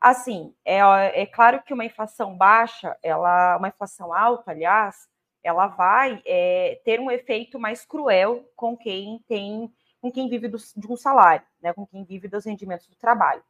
Assim, 0.00 0.52
é, 0.64 0.78
é 1.22 1.26
claro 1.26 1.62
que 1.62 1.72
uma 1.72 1.84
inflação 1.84 2.36
baixa, 2.36 2.96
ela, 3.02 3.56
uma 3.56 3.68
inflação 3.68 4.12
alta, 4.12 4.50
aliás, 4.50 5.08
ela 5.44 5.68
vai 5.68 6.20
é, 6.26 6.80
ter 6.84 7.00
um 7.00 7.10
efeito 7.10 7.58
mais 7.58 7.84
cruel 7.84 8.44
com 8.56 8.76
quem 8.76 9.24
tem, 9.28 9.72
com 10.00 10.10
quem 10.10 10.28
vive 10.28 10.48
do, 10.48 10.58
de 10.58 10.86
um 10.88 10.96
salário, 10.96 11.46
né? 11.60 11.72
Com 11.72 11.86
quem 11.86 12.04
vive 12.04 12.26
dos 12.26 12.44
rendimentos 12.44 12.88
do 12.88 12.96
trabalho. 12.96 13.44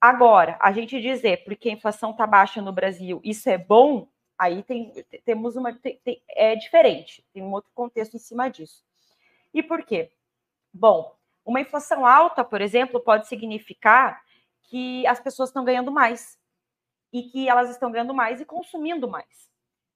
Agora, 0.00 0.56
a 0.60 0.70
gente 0.70 1.00
dizer 1.00 1.42
porque 1.44 1.68
a 1.68 1.72
inflação 1.72 2.12
está 2.12 2.26
baixa 2.26 2.62
no 2.62 2.72
Brasil, 2.72 3.20
isso 3.24 3.48
é 3.48 3.58
bom, 3.58 4.06
aí 4.38 4.62
tem, 4.62 4.92
temos 5.24 5.56
uma. 5.56 5.72
Tem, 5.72 6.00
tem, 6.04 6.22
é 6.28 6.56
diferente, 6.56 7.24
tem 7.32 7.42
um 7.42 7.52
outro 7.52 7.70
contexto 7.74 8.14
em 8.14 8.20
cima 8.20 8.48
disso. 8.48 8.84
E 9.52 9.62
por 9.62 9.84
quê? 9.84 10.10
Bom, 10.72 11.14
uma 11.44 11.60
inflação 11.60 12.04
alta, 12.04 12.44
por 12.44 12.60
exemplo, 12.60 13.00
pode 13.00 13.28
significar 13.28 14.20
que 14.64 15.06
as 15.06 15.20
pessoas 15.20 15.48
estão 15.48 15.64
ganhando 15.64 15.90
mais 15.90 16.38
e 17.12 17.22
que 17.22 17.48
elas 17.48 17.70
estão 17.70 17.90
ganhando 17.90 18.12
mais 18.12 18.40
e 18.40 18.44
consumindo 18.44 19.08
mais. 19.08 19.48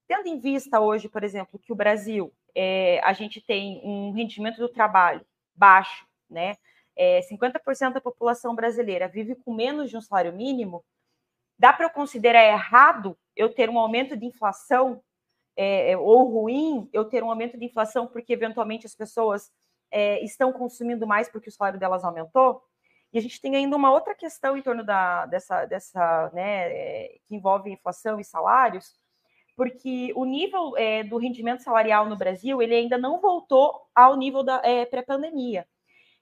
Tendo 0.07 0.29
em 0.29 0.39
vista 0.39 0.81
hoje, 0.81 1.09
por 1.09 1.23
exemplo, 1.23 1.59
que 1.59 1.73
o 1.73 1.77
Brasil, 1.77 2.33
é, 2.55 3.01
a 3.05 3.13
gente 3.13 3.41
tem 3.41 3.81
um 3.85 4.13
rendimento 4.13 4.59
do 4.59 4.69
trabalho 4.69 5.25
baixo, 5.55 6.07
né? 6.29 6.57
É, 6.97 7.21
50% 7.21 7.95
da 7.95 8.01
população 8.01 8.55
brasileira 8.55 9.09
vive 9.09 9.35
com 9.35 9.55
menos 9.55 9.91
de 9.91 9.97
um 9.97 10.01
salário 10.01 10.33
mínimo, 10.33 10.85
dá 11.59 11.73
para 11.73 11.87
eu 11.87 11.91
considerar 11.91 12.45
errado 12.45 13.17
eu 13.41 13.49
ter 13.53 13.71
um 13.71 13.79
aumento 13.79 14.17
de 14.17 14.27
inflação 14.27 15.03
é, 15.57 15.97
ou 15.97 16.25
ruim 16.25 16.89
eu 16.93 17.05
ter 17.05 17.23
um 17.25 17.31
aumento 17.31 17.59
de 17.59 17.65
inflação 17.65 18.07
porque 18.07 18.33
eventualmente 18.33 18.87
as 18.87 18.95
pessoas 18.95 19.51
é, 19.91 20.23
estão 20.23 20.53
consumindo 20.53 21.07
mais 21.07 21.29
porque 21.29 21.49
o 21.49 21.53
salário 21.53 21.81
delas 21.81 22.05
aumentou? 22.05 22.63
E 23.13 23.19
a 23.19 23.23
gente 23.23 23.41
tem 23.41 23.57
ainda 23.57 23.77
uma 23.77 23.91
outra 23.91 24.15
questão 24.15 24.57
em 24.57 24.63
torno 24.63 24.85
da, 24.85 25.27
dessa, 25.27 25.67
dessa 25.67 26.31
né, 26.33 26.71
é, 26.71 27.19
que 27.27 27.35
envolve 27.35 27.73
inflação 27.73 28.21
e 28.21 28.25
salários, 28.25 28.95
porque 29.57 30.13
o 30.15 30.25
nível 30.25 30.77
é, 30.77 31.03
do 31.03 31.19
rendimento 31.19 31.63
salarial 31.63 32.09
no 32.09 32.17
Brasil 32.17 32.63
ele 32.63 32.75
ainda 32.75 32.97
não 32.97 33.21
voltou 33.21 33.83
ao 33.95 34.17
nível 34.17 34.43
da 34.45 34.61
é, 34.65 34.85
pré-pandemia. 34.87 35.67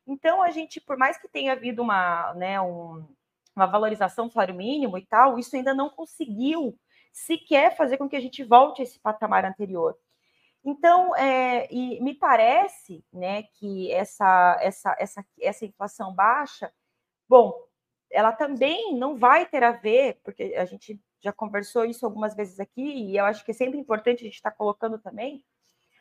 Então, 0.07 0.43
a 0.43 0.51
gente, 0.51 0.81
por 0.81 0.97
mais 0.97 1.19
que 1.19 1.29
tenha 1.29 1.53
havido 1.53 1.83
uma, 1.83 2.33
né, 2.35 2.59
um, 2.61 3.07
uma 3.55 3.67
valorização 3.67 4.27
do 4.27 4.33
salário 4.33 4.55
mínimo 4.55 4.97
e 4.97 5.05
tal, 5.05 5.39
isso 5.39 5.55
ainda 5.55 5.75
não 5.75 5.91
conseguiu 5.91 6.79
sequer 7.13 7.77
fazer 7.77 7.97
com 7.97 8.09
que 8.09 8.17
a 8.17 8.21
gente 8.21 8.45
volte 8.45 8.81
a 8.81 8.85
esse 8.85 8.99
patamar 8.99 9.45
anterior. 9.45 9.97
Então, 10.65 11.15
é, 11.17 11.67
e 11.73 12.01
me 12.03 12.15
parece 12.15 13.05
né, 13.13 13.45
que 13.55 13.91
essa, 13.93 14.59
essa, 14.61 14.97
essa, 14.99 15.27
essa 15.41 15.65
inflação 15.65 16.15
baixa, 16.15 16.73
bom, 17.29 17.55
ela 18.11 18.33
também 18.33 18.95
não 18.95 19.17
vai 19.17 19.47
ter 19.47 19.63
a 19.63 19.73
ver, 19.73 20.21
porque 20.25 20.55
a 20.57 20.65
gente 20.65 21.01
já 21.21 21.33
conversou 21.33 21.85
isso 21.85 22.05
algumas 22.05 22.35
vezes 22.35 22.61
aqui, 22.61 22.83
e 22.83 23.17
eu 23.17 23.25
acho 23.25 23.45
que 23.45 23.51
é 23.51 23.55
sempre 23.55 23.79
importante 23.79 24.21
a 24.21 24.25
gente 24.25 24.35
estar 24.35 24.51
tá 24.51 24.57
colocando 24.57 24.99
também, 24.99 25.45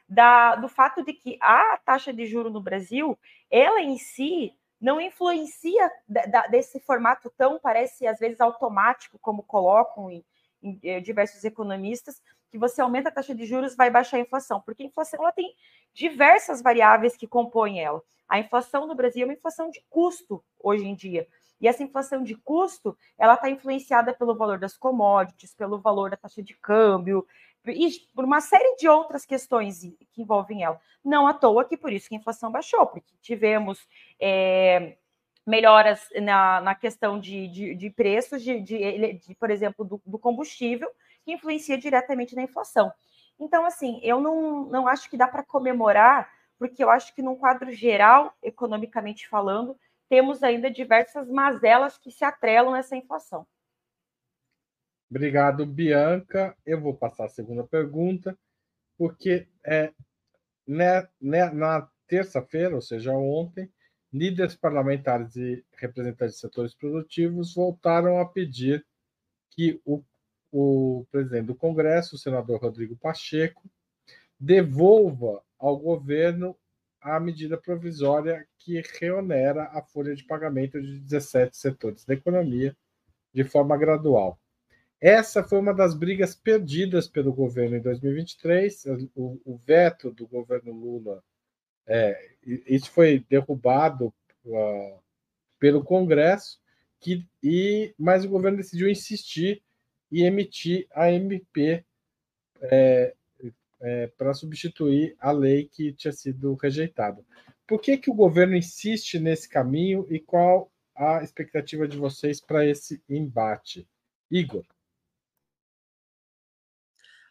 da, 0.07 0.55
do 0.55 0.69
fato 0.69 1.03
de 1.03 1.13
que 1.13 1.37
a 1.41 1.77
taxa 1.77 2.13
de 2.13 2.25
juro 2.25 2.49
no 2.49 2.61
Brasil, 2.61 3.17
ela 3.51 3.81
em 3.81 3.97
si 3.97 4.53
não 4.79 5.01
influencia 5.01 5.91
da, 6.07 6.47
desse 6.47 6.79
formato 6.79 7.31
tão, 7.35 7.59
parece 7.59 8.07
às 8.07 8.19
vezes 8.19 8.39
automático, 8.39 9.19
como 9.19 9.43
colocam 9.43 10.11
diversos 11.03 11.43
economistas, 11.43 12.21
que 12.49 12.57
você 12.57 12.81
aumenta 12.81 13.09
a 13.09 13.11
taxa 13.11 13.35
de 13.35 13.45
juros, 13.45 13.75
vai 13.75 13.89
baixar 13.89 14.17
a 14.17 14.21
inflação, 14.21 14.61
porque 14.61 14.83
a 14.83 14.85
inflação 14.85 15.19
ela 15.21 15.31
tem 15.31 15.53
diversas 15.93 16.61
variáveis 16.61 17.15
que 17.15 17.27
compõem 17.27 17.81
ela. 17.81 18.01
A 18.27 18.39
inflação 18.39 18.87
no 18.87 18.95
Brasil 18.95 19.23
é 19.23 19.25
uma 19.25 19.33
inflação 19.33 19.69
de 19.69 19.83
custo 19.89 20.43
hoje 20.59 20.85
em 20.85 20.95
dia. 20.95 21.27
E 21.59 21.67
essa 21.67 21.83
inflação 21.83 22.23
de 22.23 22.35
custo, 22.35 22.97
ela 23.17 23.33
está 23.33 23.49
influenciada 23.49 24.13
pelo 24.13 24.35
valor 24.35 24.59
das 24.59 24.77
commodities, 24.77 25.55
pelo 25.55 25.79
valor 25.79 26.11
da 26.11 26.17
taxa 26.17 26.41
de 26.43 26.53
câmbio, 26.53 27.25
e 27.65 27.89
por 28.15 28.23
uma 28.23 28.39
série 28.39 28.75
de 28.75 28.87
outras 28.87 29.25
questões 29.25 29.81
que 30.11 30.21
envolvem 30.21 30.63
ela. 30.63 30.79
Não 31.03 31.27
à 31.27 31.33
toa 31.33 31.65
que 31.65 31.75
por 31.75 31.91
isso 31.91 32.07
que 32.07 32.15
a 32.15 32.17
inflação 32.17 32.51
baixou, 32.51 32.85
porque 32.85 33.13
tivemos 33.21 33.87
é, 34.19 34.97
melhoras 35.47 36.09
na, 36.21 36.59
na 36.59 36.75
questão 36.75 37.17
de, 37.17 37.47
de, 37.47 37.73
de 37.73 37.89
preços, 37.89 38.43
de, 38.43 38.59
de, 38.59 39.13
de, 39.13 39.35
por 39.35 39.49
exemplo, 39.49 39.85
do, 39.85 40.01
do 40.05 40.19
combustível, 40.19 40.89
que 41.23 41.31
influencia 41.31 41.77
diretamente 41.77 42.35
na 42.35 42.43
inflação. 42.43 42.91
Então, 43.39 43.65
assim, 43.65 44.01
eu 44.03 44.19
não, 44.19 44.65
não 44.65 44.87
acho 44.87 45.09
que 45.09 45.15
dá 45.15 45.27
para 45.27 45.43
comemorar, 45.43 46.29
porque 46.59 46.83
eu 46.83 46.89
acho 46.89 47.15
que 47.15 47.21
num 47.21 47.35
quadro 47.35 47.71
geral, 47.71 48.35
economicamente 48.43 49.27
falando, 49.29 49.77
temos 50.09 50.43
ainda 50.43 50.69
diversas 50.69 51.29
mazelas 51.29 51.97
que 51.97 52.11
se 52.11 52.25
atrelam 52.25 52.73
nessa 52.73 52.97
inflação. 52.97 53.47
Obrigado, 55.09 55.65
Bianca. 55.65 56.57
Eu 56.65 56.81
vou 56.81 56.93
passar 56.93 57.25
a 57.25 57.29
segunda 57.29 57.63
pergunta, 57.63 58.37
porque 58.97 59.47
é, 59.65 59.93
né, 60.67 61.07
né, 61.21 61.49
na 61.51 61.87
terça-feira, 62.05 62.75
ou 62.75 62.81
seja, 62.81 63.13
ontem, 63.13 63.71
líderes 64.11 64.55
parlamentares 64.55 65.35
e 65.35 65.63
representantes 65.73 66.35
de 66.35 66.41
setores 66.41 66.73
produtivos 66.73 67.53
voltaram 67.53 68.19
a 68.19 68.25
pedir 68.25 68.85
que 69.51 69.81
o 69.85 70.03
o 70.51 71.05
presidente 71.11 71.47
do 71.47 71.55
Congresso, 71.55 72.15
o 72.15 72.19
senador 72.19 72.61
Rodrigo 72.61 72.95
Pacheco, 72.95 73.69
devolva 74.39 75.43
ao 75.57 75.77
governo 75.77 76.55
a 77.01 77.19
medida 77.19 77.57
provisória 77.57 78.47
que 78.57 78.81
reonera 78.99 79.63
a 79.65 79.81
folha 79.81 80.15
de 80.15 80.23
pagamento 80.23 80.81
de 80.81 80.99
17 80.99 81.55
setores 81.55 82.05
da 82.05 82.13
economia 82.13 82.75
de 83.33 83.43
forma 83.43 83.77
gradual. 83.77 84.39
Essa 84.99 85.43
foi 85.43 85.59
uma 85.59 85.73
das 85.73 85.93
brigas 85.93 86.35
perdidas 86.35 87.07
pelo 87.07 87.31
governo 87.31 87.77
em 87.77 87.81
2023. 87.81 88.85
O, 89.15 89.39
o 89.45 89.57
veto 89.57 90.11
do 90.11 90.27
governo 90.27 90.71
Lula, 90.71 91.23
é, 91.87 92.31
isso 92.43 92.91
foi 92.91 93.25
derrubado 93.29 94.13
uh, 94.45 94.99
pelo 95.59 95.83
Congresso, 95.83 96.59
que, 96.99 97.25
e, 97.41 97.93
mas 97.97 98.25
o 98.25 98.29
governo 98.29 98.57
decidiu 98.57 98.89
insistir 98.89 99.63
e 100.11 100.23
emitir 100.23 100.87
a 100.91 101.11
MP 101.11 101.83
é, 102.61 103.13
é, 103.79 104.07
para 104.17 104.33
substituir 104.33 105.15
a 105.19 105.31
lei 105.31 105.67
que 105.67 105.93
tinha 105.93 106.11
sido 106.11 106.55
rejeitada. 106.55 107.23
Por 107.65 107.81
que, 107.81 107.97
que 107.97 108.09
o 108.09 108.15
governo 108.15 108.55
insiste 108.55 109.19
nesse 109.19 109.47
caminho 109.47 110.05
e 110.09 110.19
qual 110.19 110.71
a 110.95 111.21
expectativa 111.21 111.87
de 111.87 111.97
vocês 111.97 112.41
para 112.41 112.65
esse 112.65 113.01
embate? 113.09 113.87
Igor. 114.31 114.65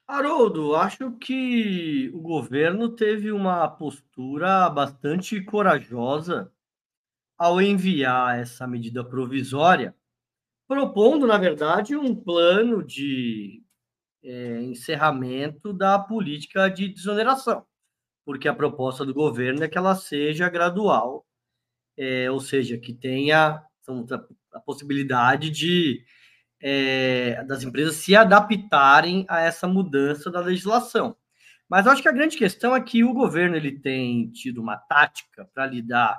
Haroldo, 0.08 0.76
acho 0.76 1.12
que 1.18 2.10
o 2.14 2.20
governo 2.20 2.88
teve 2.88 3.32
uma 3.32 3.68
postura 3.68 4.70
bastante 4.70 5.42
corajosa 5.42 6.52
ao 7.36 7.60
enviar 7.60 8.38
essa 8.38 8.66
medida 8.66 9.04
provisória 9.04 9.94
propondo, 10.66 11.26
na 11.26 11.38
verdade, 11.38 11.96
um 11.96 12.14
plano 12.14 12.82
de 12.82 13.62
é, 14.22 14.62
encerramento 14.62 15.72
da 15.72 15.98
política 15.98 16.68
de 16.68 16.88
desoneração, 16.88 17.64
porque 18.24 18.48
a 18.48 18.54
proposta 18.54 19.04
do 19.04 19.14
governo 19.14 19.64
é 19.64 19.68
que 19.68 19.78
ela 19.78 19.94
seja 19.94 20.48
gradual, 20.48 21.24
é, 21.96 22.30
ou 22.30 22.40
seja, 22.40 22.78
que 22.78 22.92
tenha 22.92 23.62
a 24.52 24.60
possibilidade 24.60 25.50
de 25.50 26.04
é, 26.68 27.44
das 27.44 27.62
empresas 27.62 27.94
se 27.94 28.16
adaptarem 28.16 29.24
a 29.28 29.40
essa 29.40 29.68
mudança 29.68 30.28
da 30.28 30.40
legislação. 30.40 31.16
Mas 31.68 31.86
acho 31.86 32.02
que 32.02 32.08
a 32.08 32.12
grande 32.12 32.36
questão 32.36 32.74
é 32.74 32.80
que 32.80 33.04
o 33.04 33.14
governo 33.14 33.54
ele 33.54 33.78
tem 33.78 34.28
tido 34.32 34.60
uma 34.60 34.76
tática 34.76 35.48
para 35.54 35.64
lidar 35.64 36.18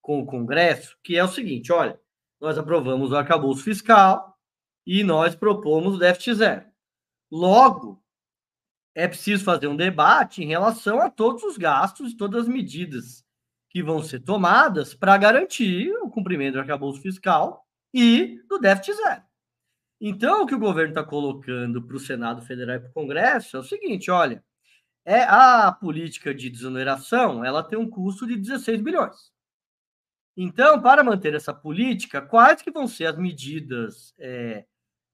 com 0.00 0.20
o 0.20 0.24
Congresso, 0.26 0.96
que 1.02 1.16
é 1.16 1.24
o 1.24 1.28
seguinte: 1.28 1.72
olha, 1.72 1.98
nós 2.40 2.56
aprovamos 2.56 3.10
o 3.10 3.16
arcabouço 3.16 3.64
fiscal 3.64 4.38
e 4.86 5.02
nós 5.02 5.34
propomos 5.34 5.96
o 5.96 5.98
déficit 5.98 6.34
zero. 6.34 6.64
Logo, 7.28 8.00
é 8.94 9.08
preciso 9.08 9.42
fazer 9.42 9.66
um 9.66 9.76
debate 9.76 10.44
em 10.44 10.46
relação 10.46 11.00
a 11.00 11.10
todos 11.10 11.42
os 11.42 11.58
gastos 11.58 12.12
e 12.12 12.16
todas 12.16 12.42
as 12.42 12.48
medidas 12.48 13.24
que 13.68 13.82
vão 13.82 14.00
ser 14.00 14.20
tomadas 14.20 14.94
para 14.94 15.18
garantir 15.18 15.92
o 16.02 16.08
cumprimento 16.08 16.54
do 16.54 16.60
arcabouço 16.60 17.02
fiscal 17.02 17.66
e 17.92 18.40
do 18.48 18.60
déficit 18.60 18.94
zero. 18.94 19.27
Então, 20.00 20.42
o 20.42 20.46
que 20.46 20.54
o 20.54 20.58
governo 20.58 20.90
está 20.90 21.02
colocando 21.02 21.82
para 21.82 21.96
o 21.96 22.00
Senado 22.00 22.42
Federal 22.42 22.76
e 22.76 22.80
para 22.80 22.90
o 22.90 22.92
Congresso 22.92 23.56
é 23.56 23.60
o 23.60 23.64
seguinte: 23.64 24.10
olha, 24.10 24.44
é 25.04 25.22
a 25.22 25.72
política 25.72 26.34
de 26.34 26.50
desoneração 26.50 27.44
ela 27.44 27.62
tem 27.62 27.78
um 27.78 27.88
custo 27.88 28.26
de 28.26 28.36
16 28.36 28.80
bilhões. 28.82 29.32
Então, 30.36 30.80
para 30.80 31.02
manter 31.02 31.34
essa 31.34 31.52
política, 31.52 32.22
quais 32.22 32.62
que 32.62 32.70
vão 32.70 32.86
ser 32.86 33.06
as 33.06 33.16
medidas 33.16 34.14
é, 34.18 34.64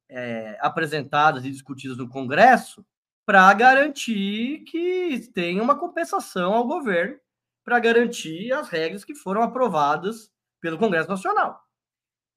é, 0.08 0.58
apresentadas 0.60 1.44
e 1.46 1.50
discutidas 1.50 1.96
no 1.96 2.08
Congresso 2.08 2.84
para 3.24 3.52
garantir 3.54 4.64
que 4.64 5.30
tenha 5.32 5.62
uma 5.62 5.78
compensação 5.78 6.52
ao 6.52 6.66
governo 6.66 7.18
para 7.64 7.78
garantir 7.78 8.52
as 8.52 8.68
regras 8.68 9.02
que 9.02 9.14
foram 9.14 9.42
aprovadas 9.42 10.30
pelo 10.60 10.76
Congresso 10.76 11.08
Nacional. 11.08 11.63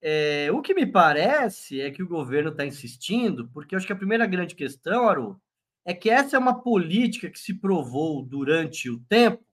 É, 0.02 0.50
o 0.52 0.62
que 0.62 0.74
me 0.74 0.86
parece 0.86 1.82
é 1.82 1.90
que 1.90 2.04
o 2.04 2.08
governo 2.08 2.52
está 2.52 2.66
insistindo, 2.66 3.50
porque 3.50 3.74
eu 3.74 3.78
acho 3.78 3.88
que 3.88 3.94
a 3.94 3.98
primeira 3.98 4.26
grande 4.26 4.56
questão, 4.56 5.10
Haroldo, 5.10 5.42
é 5.86 5.94
que 5.94 6.10
essa 6.10 6.36
é 6.36 6.40
uma 6.40 6.62
política 6.62 7.30
que 7.30 7.40
se 7.40 7.54
provou 7.54 8.22
durante 8.24 8.90
o 8.90 9.00
tempo 9.08 9.44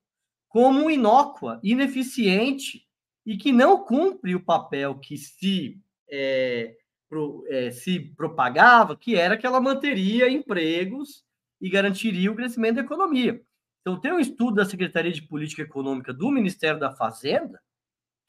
como 0.48 0.90
inócua, 0.90 1.60
ineficiente 1.62 2.86
e 3.24 3.36
que 3.36 3.52
não 3.52 3.84
cumpre 3.84 4.34
o 4.34 4.44
papel 4.44 4.98
que 4.98 5.16
se, 5.16 5.80
é, 6.10 6.76
pro, 7.08 7.44
é, 7.48 7.70
se 7.70 8.00
propagava, 8.16 8.96
que 8.96 9.16
era 9.16 9.36
que 9.36 9.46
ela 9.46 9.60
manteria 9.60 10.28
empregos 10.28 11.24
e 11.60 11.70
garantiria 11.70 12.30
o 12.30 12.36
crescimento 12.36 12.76
da 12.76 12.82
economia. 12.82 13.40
Então, 13.80 14.00
tem 14.00 14.12
um 14.12 14.20
estudo 14.20 14.56
da 14.56 14.64
Secretaria 14.64 15.12
de 15.12 15.22
Política 15.22 15.62
Econômica 15.62 16.12
do 16.12 16.30
Ministério 16.30 16.78
da 16.78 16.94
Fazenda 16.94 17.60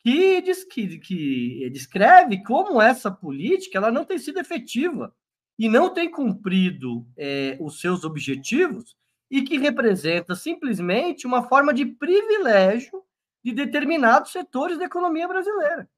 que, 0.06 0.40
diz, 0.40 0.64
que, 0.64 1.00
que 1.00 1.68
descreve 1.72 2.44
como 2.44 2.80
essa 2.80 3.10
política 3.10 3.80
ela 3.80 3.92
não 3.92 4.06
tem 4.06 4.20
sido 4.20 4.40
efetiva 4.40 5.12
e 5.58 5.68
não 5.68 5.92
tem 5.92 6.12
cumprido 6.12 7.08
é, 7.18 7.58
os 7.60 7.82
seus 7.82 8.04
objetivos 8.04 8.96
e 9.32 9.42
que 9.42 9.58
representa 9.58 10.36
simplesmente 10.36 11.26
uma 11.26 11.50
forma 11.50 11.74
de 11.74 11.88
privilégio 11.88 13.02
de 13.44 13.52
determinados 13.52 14.32
setores 14.32 14.78
da 14.78 14.86
economia 14.86 15.28
brasileira. 15.28 15.90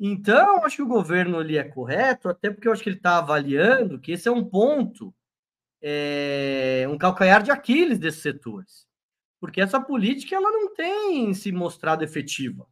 Então, 0.00 0.64
acho 0.64 0.76
que 0.76 0.82
o 0.82 0.88
governo 0.88 1.38
ali 1.38 1.58
é 1.58 1.64
correto, 1.64 2.30
até 2.30 2.50
porque 2.50 2.66
eu 2.66 2.72
acho 2.72 2.82
que 2.82 2.88
ele 2.88 2.96
está 2.96 3.18
avaliando 3.18 4.00
que 4.00 4.12
esse 4.12 4.26
é 4.26 4.32
um 4.32 4.42
ponto, 4.42 5.14
é, 5.82 6.86
um 6.88 6.96
calcanhar 6.96 7.42
de 7.42 7.50
Aquiles 7.50 7.98
desses 7.98 8.22
setores, 8.22 8.86
porque 9.38 9.60
essa 9.60 9.78
política 9.78 10.34
ela 10.34 10.50
não 10.50 10.74
tem 10.74 11.34
se 11.34 11.52
mostrado 11.52 12.02
efetiva. 12.02 12.66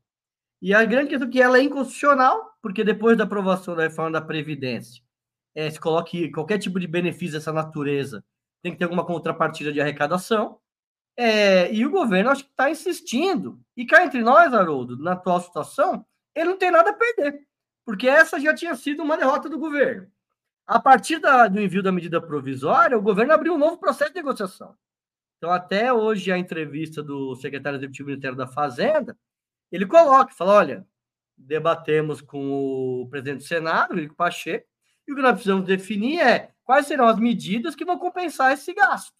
E 0.62 0.72
a 0.72 0.84
grande 0.84 1.08
questão 1.08 1.28
é 1.28 1.30
que 1.32 1.42
ela 1.42 1.58
é 1.58 1.62
inconstitucional, 1.62 2.56
porque 2.62 2.84
depois 2.84 3.18
da 3.18 3.24
aprovação 3.24 3.74
da 3.74 3.82
reforma 3.82 4.12
da 4.12 4.20
Previdência, 4.20 5.02
é, 5.56 5.68
se 5.68 5.80
coloque 5.80 6.30
qualquer 6.30 6.58
tipo 6.58 6.78
de 6.78 6.86
benefício 6.86 7.34
dessa 7.34 7.52
natureza, 7.52 8.24
tem 8.62 8.70
que 8.70 8.78
ter 8.78 8.84
alguma 8.84 9.04
contrapartida 9.04 9.72
de 9.72 9.80
arrecadação. 9.80 10.60
É, 11.16 11.74
e 11.74 11.84
o 11.84 11.90
governo 11.90 12.30
acho 12.30 12.44
que 12.44 12.50
está 12.50 12.70
insistindo. 12.70 13.60
E 13.76 13.84
cá 13.84 14.04
entre 14.04 14.22
nós, 14.22 14.54
Haroldo, 14.54 14.96
na 14.96 15.14
atual 15.14 15.40
situação, 15.40 16.06
ele 16.32 16.50
não 16.50 16.56
tem 16.56 16.70
nada 16.70 16.90
a 16.90 16.94
perder, 16.94 17.40
porque 17.84 18.08
essa 18.08 18.38
já 18.38 18.54
tinha 18.54 18.76
sido 18.76 19.02
uma 19.02 19.18
derrota 19.18 19.48
do 19.48 19.58
governo. 19.58 20.06
A 20.64 20.78
partir 20.78 21.18
da, 21.18 21.48
do 21.48 21.60
envio 21.60 21.82
da 21.82 21.90
medida 21.90 22.22
provisória, 22.22 22.96
o 22.96 23.02
governo 23.02 23.32
abriu 23.32 23.54
um 23.54 23.58
novo 23.58 23.78
processo 23.78 24.12
de 24.12 24.16
negociação. 24.16 24.76
Então, 25.38 25.50
até 25.50 25.92
hoje, 25.92 26.30
a 26.30 26.38
entrevista 26.38 27.02
do 27.02 27.34
secretário 27.34 27.78
executivo 27.78 28.06
do 28.06 28.10
Ministério 28.10 28.38
da 28.38 28.46
Fazenda, 28.46 29.18
ele 29.72 29.86
coloca, 29.86 30.34
fala, 30.34 30.52
olha, 30.52 30.86
debatemos 31.36 32.20
com 32.20 33.02
o 33.02 33.08
presidente 33.08 33.38
do 33.38 33.44
Senado, 33.44 33.94
Rico 33.94 34.14
Pacheco, 34.14 34.68
e 35.08 35.12
o 35.12 35.16
que 35.16 35.22
nós 35.22 35.32
precisamos 35.32 35.64
definir 35.64 36.20
é 36.20 36.52
quais 36.62 36.86
serão 36.86 37.08
as 37.08 37.18
medidas 37.18 37.74
que 37.74 37.84
vão 37.84 37.98
compensar 37.98 38.52
esse 38.52 38.72
gasto. 38.72 39.12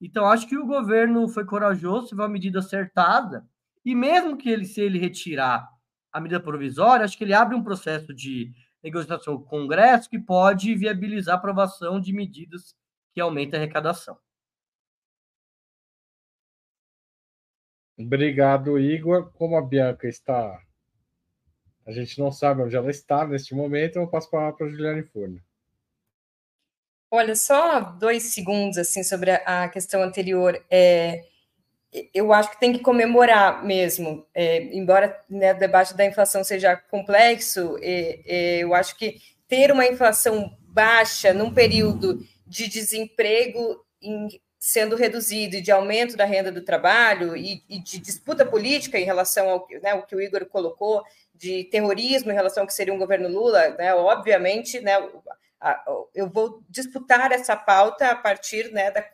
Então, 0.00 0.26
acho 0.26 0.46
que 0.46 0.56
o 0.56 0.66
governo 0.66 1.28
foi 1.28 1.44
corajoso, 1.44 2.10
teve 2.10 2.22
uma 2.22 2.28
medida 2.28 2.60
acertada, 2.60 3.46
e 3.84 3.94
mesmo 3.94 4.36
que 4.36 4.48
ele, 4.48 4.64
se 4.64 4.80
ele 4.80 4.98
retirar 4.98 5.68
a 6.12 6.20
medida 6.20 6.40
provisória, 6.40 7.04
acho 7.04 7.18
que 7.18 7.24
ele 7.24 7.34
abre 7.34 7.56
um 7.56 7.62
processo 7.62 8.14
de 8.14 8.52
negociação 8.82 9.36
com 9.36 9.42
o 9.42 9.46
Congresso 9.46 10.08
que 10.08 10.18
pode 10.18 10.74
viabilizar 10.74 11.34
a 11.34 11.38
aprovação 11.38 12.00
de 12.00 12.12
medidas 12.12 12.76
que 13.12 13.20
aumentem 13.20 13.58
a 13.58 13.62
arrecadação. 13.62 14.16
Obrigado, 17.98 18.78
Igor. 18.78 19.32
Como 19.32 19.56
a 19.56 19.62
Bianca 19.62 20.06
está 20.08 20.60
a 21.88 21.90
gente 21.90 22.18
não 22.18 22.30
sabe 22.30 22.60
onde 22.60 22.76
ela 22.76 22.90
está 22.90 23.26
neste 23.26 23.54
momento, 23.54 23.96
eu 23.96 24.06
passo 24.06 24.30
para 24.30 24.48
a 24.48 24.68
Juliane 24.68 25.02
Furno. 25.04 25.40
Olha, 27.10 27.34
só 27.34 27.80
dois 27.80 28.24
segundos 28.24 28.76
assim 28.76 29.02
sobre 29.02 29.30
a 29.30 29.66
questão 29.70 30.02
anterior. 30.02 30.62
É, 30.70 31.24
eu 32.12 32.30
acho 32.30 32.50
que 32.50 32.60
tem 32.60 32.74
que 32.74 32.80
comemorar 32.80 33.64
mesmo, 33.64 34.26
é, 34.34 34.64
embora 34.76 35.18
né, 35.30 35.54
o 35.54 35.58
debate 35.58 35.96
da 35.96 36.04
inflação 36.04 36.44
seja 36.44 36.76
complexo, 36.76 37.78
é, 37.80 38.20
é, 38.26 38.58
eu 38.58 38.74
acho 38.74 38.94
que 38.98 39.16
ter 39.48 39.72
uma 39.72 39.86
inflação 39.86 40.54
baixa 40.64 41.32
num 41.32 41.54
período 41.54 42.22
de 42.46 42.68
desemprego 42.68 43.82
em, 44.02 44.28
sendo 44.58 44.96
reduzido 44.96 45.56
e 45.56 45.60
de 45.60 45.70
aumento 45.70 46.16
da 46.16 46.24
renda 46.24 46.50
do 46.50 46.62
trabalho 46.62 47.36
e, 47.36 47.62
e 47.68 47.78
de 47.78 47.98
disputa 47.98 48.44
política 48.44 48.98
em 48.98 49.04
relação 49.04 49.48
ao 49.48 49.66
né, 49.82 49.94
o 49.94 50.02
que 50.02 50.16
o 50.16 50.20
Igor 50.20 50.44
colocou 50.46 51.02
de 51.34 51.64
terrorismo 51.64 52.32
em 52.32 52.34
relação 52.34 52.64
ao 52.64 52.66
que 52.66 52.74
seria 52.74 52.92
um 52.92 52.98
governo 52.98 53.28
Lula, 53.28 53.70
né, 53.70 53.94
obviamente, 53.94 54.80
né, 54.80 54.94
eu 56.14 56.28
vou 56.28 56.62
disputar 56.68 57.30
essa 57.32 57.56
pauta 57.56 58.10
a 58.10 58.16
partir 58.16 58.72
né, 58.72 58.90
da, 58.90 59.04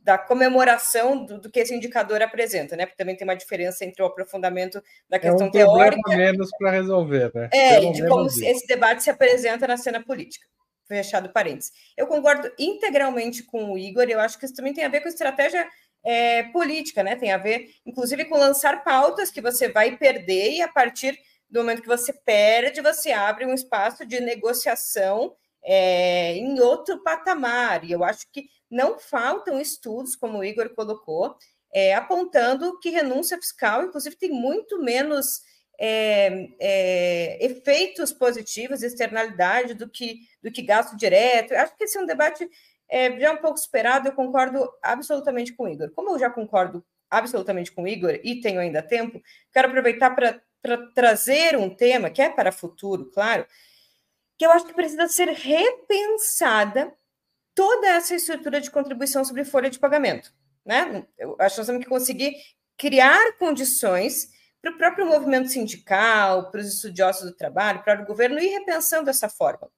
da 0.00 0.16
comemoração 0.18 1.24
do, 1.24 1.40
do, 1.40 1.50
que 1.50 1.60
esse 1.60 1.74
indicador 1.74 2.22
apresenta, 2.22 2.76
né? 2.76 2.86
Porque 2.86 2.96
também 2.96 3.14
tem 3.14 3.26
uma 3.26 3.36
diferença 3.36 3.84
entre 3.84 4.02
o 4.02 4.06
aprofundamento 4.06 4.82
da 5.08 5.18
questão 5.18 5.46
é 5.46 5.48
um 5.48 5.52
teórica. 5.52 6.16
menos 6.16 6.50
para 6.58 6.70
resolver, 6.70 7.30
né? 7.34 7.48
É, 7.52 7.78
Pelo 7.78 7.92
de 7.92 8.08
como 8.08 8.26
isso. 8.26 8.44
esse 8.44 8.66
debate 8.66 9.02
se 9.02 9.10
apresenta 9.10 9.66
na 9.66 9.76
cena 9.76 10.02
política. 10.02 10.46
Fechado 10.88 11.28
parênteses. 11.28 11.70
Eu 11.96 12.06
concordo 12.06 12.50
integralmente 12.58 13.42
com 13.42 13.72
o 13.72 13.78
Igor, 13.78 14.04
eu 14.08 14.18
acho 14.18 14.38
que 14.38 14.46
isso 14.46 14.54
também 14.54 14.72
tem 14.72 14.84
a 14.84 14.88
ver 14.88 15.02
com 15.02 15.08
estratégia 15.08 15.68
é, 16.02 16.44
política, 16.44 17.02
né? 17.02 17.14
Tem 17.14 17.30
a 17.30 17.38
ver, 17.38 17.70
inclusive, 17.84 18.24
com 18.24 18.38
lançar 18.38 18.82
pautas 18.82 19.30
que 19.30 19.40
você 19.40 19.68
vai 19.68 19.96
perder 19.96 20.52
e 20.52 20.62
a 20.62 20.68
partir 20.68 21.18
do 21.50 21.60
momento 21.60 21.82
que 21.82 21.88
você 21.88 22.12
perde, 22.12 22.80
você 22.80 23.12
abre 23.12 23.44
um 23.44 23.54
espaço 23.54 24.06
de 24.06 24.20
negociação 24.20 25.34
é, 25.62 26.34
em 26.36 26.60
outro 26.60 27.02
patamar. 27.02 27.84
E 27.84 27.92
eu 27.92 28.04
acho 28.04 28.26
que 28.32 28.48
não 28.70 28.98
faltam 28.98 29.60
estudos, 29.60 30.16
como 30.16 30.38
o 30.38 30.44
Igor 30.44 30.74
colocou, 30.74 31.36
é, 31.72 31.94
apontando 31.94 32.78
que 32.80 32.90
renúncia 32.90 33.36
fiscal, 33.36 33.84
inclusive, 33.84 34.16
tem 34.16 34.30
muito 34.30 34.82
menos 34.82 35.42
é, 35.78 36.48
é, 36.58 37.44
efeitos 37.44 38.12
positivos, 38.12 38.82
externalidade, 38.82 39.74
do 39.74 39.88
que, 39.88 40.20
do 40.42 40.50
que 40.50 40.62
gasto 40.62 40.96
direto. 40.96 41.52
Eu 41.52 41.60
acho 41.60 41.76
que 41.76 41.84
esse 41.84 41.96
é 41.96 42.00
um 42.00 42.06
debate 42.06 42.48
é, 42.88 43.18
já 43.20 43.32
um 43.32 43.38
pouco 43.38 43.58
superado, 43.58 44.08
eu 44.08 44.12
concordo 44.12 44.68
absolutamente 44.82 45.52
com 45.52 45.64
o 45.64 45.68
Igor. 45.68 45.90
Como 45.94 46.10
eu 46.10 46.18
já 46.18 46.30
concordo 46.30 46.84
absolutamente 47.10 47.70
com 47.72 47.82
o 47.82 47.88
Igor 47.88 48.18
e 48.22 48.40
tenho 48.40 48.60
ainda 48.60 48.82
tempo, 48.82 49.22
quero 49.52 49.68
aproveitar 49.68 50.10
para 50.10 50.40
para 50.60 50.76
trazer 50.92 51.56
um 51.56 51.70
tema 51.70 52.10
que 52.10 52.20
é 52.20 52.28
para 52.28 52.52
futuro, 52.52 53.10
claro, 53.12 53.46
que 54.36 54.44
eu 54.44 54.50
acho 54.50 54.66
que 54.66 54.74
precisa 54.74 55.08
ser 55.08 55.28
repensada 55.28 56.92
toda 57.54 57.88
essa 57.88 58.14
estrutura 58.14 58.60
de 58.60 58.70
contribuição 58.70 59.24
sobre 59.24 59.44
folha 59.44 59.70
de 59.70 59.78
pagamento. 59.78 60.32
Né? 60.64 61.06
Eu 61.16 61.36
acho 61.38 61.54
que 61.54 61.60
nós 61.60 61.66
temos 61.66 61.84
que 61.84 61.90
conseguir 61.90 62.34
criar 62.76 63.36
condições 63.38 64.30
para 64.60 64.72
o 64.72 64.78
próprio 64.78 65.06
movimento 65.06 65.48
sindical, 65.48 66.50
para 66.50 66.60
os 66.60 66.66
estudiosos 66.66 67.30
do 67.30 67.36
trabalho, 67.36 67.82
para 67.82 68.02
o 68.02 68.06
governo 68.06 68.38
ir 68.38 68.48
repensando 68.48 69.08
essa 69.08 69.28
forma. 69.28 69.70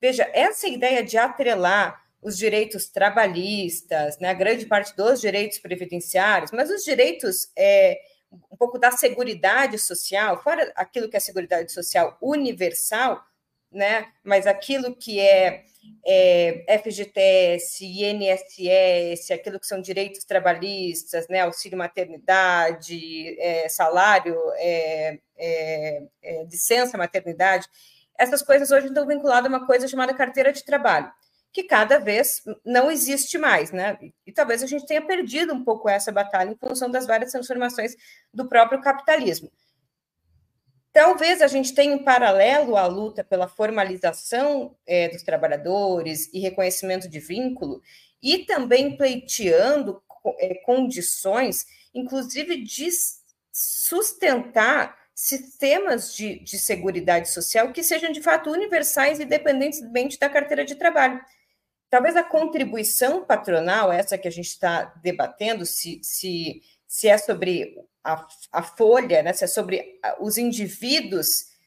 Veja, 0.00 0.28
essa 0.32 0.68
ideia 0.68 1.02
de 1.02 1.16
atrelar 1.16 2.02
os 2.20 2.36
direitos 2.36 2.88
trabalhistas, 2.88 4.18
né, 4.18 4.30
a 4.30 4.34
grande 4.34 4.66
parte 4.66 4.94
dos 4.96 5.20
direitos 5.20 5.58
previdenciários, 5.58 6.50
mas 6.50 6.70
os 6.70 6.82
direitos 6.84 7.50
é, 7.56 7.98
um 8.50 8.56
pouco 8.56 8.78
da 8.78 8.90
seguridade 8.90 9.78
social, 9.78 10.42
fora 10.42 10.72
aquilo 10.74 11.08
que 11.08 11.16
é 11.16 11.20
seguridade 11.20 11.72
social 11.72 12.18
universal, 12.20 13.22
né? 13.70 14.06
Mas 14.24 14.46
aquilo 14.46 14.94
que 14.96 15.20
é, 15.20 15.64
é 16.06 16.78
FGTS, 16.78 17.84
INSS, 17.84 19.30
aquilo 19.30 19.60
que 19.60 19.66
são 19.66 19.80
direitos 19.80 20.24
trabalhistas, 20.24 21.28
né? 21.28 21.40
Auxílio 21.40 21.78
maternidade, 21.78 23.38
é, 23.40 23.68
salário, 23.68 24.36
é, 24.56 25.18
é, 25.36 26.02
é 26.22 26.44
licença 26.44 26.98
maternidade, 26.98 27.66
essas 28.18 28.42
coisas 28.42 28.70
hoje 28.70 28.88
estão 28.88 29.06
vinculadas 29.06 29.50
a 29.50 29.56
uma 29.56 29.66
coisa 29.66 29.86
chamada 29.86 30.12
carteira 30.12 30.52
de 30.52 30.64
trabalho 30.64 31.10
que 31.52 31.62
cada 31.62 31.98
vez 31.98 32.42
não 32.64 32.90
existe 32.90 33.38
mais, 33.38 33.72
né? 33.72 33.98
E 34.26 34.32
talvez 34.32 34.62
a 34.62 34.66
gente 34.66 34.86
tenha 34.86 35.04
perdido 35.04 35.52
um 35.52 35.64
pouco 35.64 35.88
essa 35.88 36.12
batalha 36.12 36.50
em 36.50 36.56
função 36.56 36.90
das 36.90 37.06
várias 37.06 37.32
transformações 37.32 37.96
do 38.32 38.48
próprio 38.48 38.80
capitalismo. 38.80 39.50
Talvez 40.98 41.40
a 41.40 41.46
gente 41.46 41.72
tenha 41.76 41.94
em 41.94 42.02
paralelo 42.02 42.76
a 42.76 42.84
luta 42.86 43.22
pela 43.22 43.46
formalização 43.46 44.76
é, 44.84 45.08
dos 45.08 45.22
trabalhadores 45.22 46.28
e 46.34 46.40
reconhecimento 46.40 47.08
de 47.08 47.20
vínculo, 47.20 47.80
e 48.20 48.38
também 48.38 48.96
pleiteando 48.96 50.02
é, 50.40 50.56
condições, 50.56 51.68
inclusive 51.94 52.64
de 52.64 52.88
sustentar 53.52 54.98
sistemas 55.14 56.16
de, 56.16 56.40
de 56.40 56.58
seguridade 56.58 57.30
social 57.30 57.72
que 57.72 57.84
sejam 57.84 58.10
de 58.10 58.20
fato 58.20 58.50
universais, 58.50 59.20
independentemente 59.20 60.18
da 60.18 60.28
carteira 60.28 60.64
de 60.64 60.74
trabalho. 60.74 61.20
Talvez 61.88 62.16
a 62.16 62.24
contribuição 62.24 63.24
patronal, 63.24 63.92
essa 63.92 64.18
que 64.18 64.26
a 64.26 64.32
gente 64.32 64.48
está 64.48 64.92
debatendo, 65.00 65.64
se, 65.64 66.00
se, 66.02 66.60
se 66.88 67.06
é 67.06 67.16
sobre 67.16 67.76
a, 68.08 68.26
a 68.52 68.62
folha, 68.62 69.22
né, 69.22 69.32
se 69.32 69.44
é 69.44 69.46
sobre 69.46 70.00
os 70.18 70.38
indivíduos, 70.38 71.26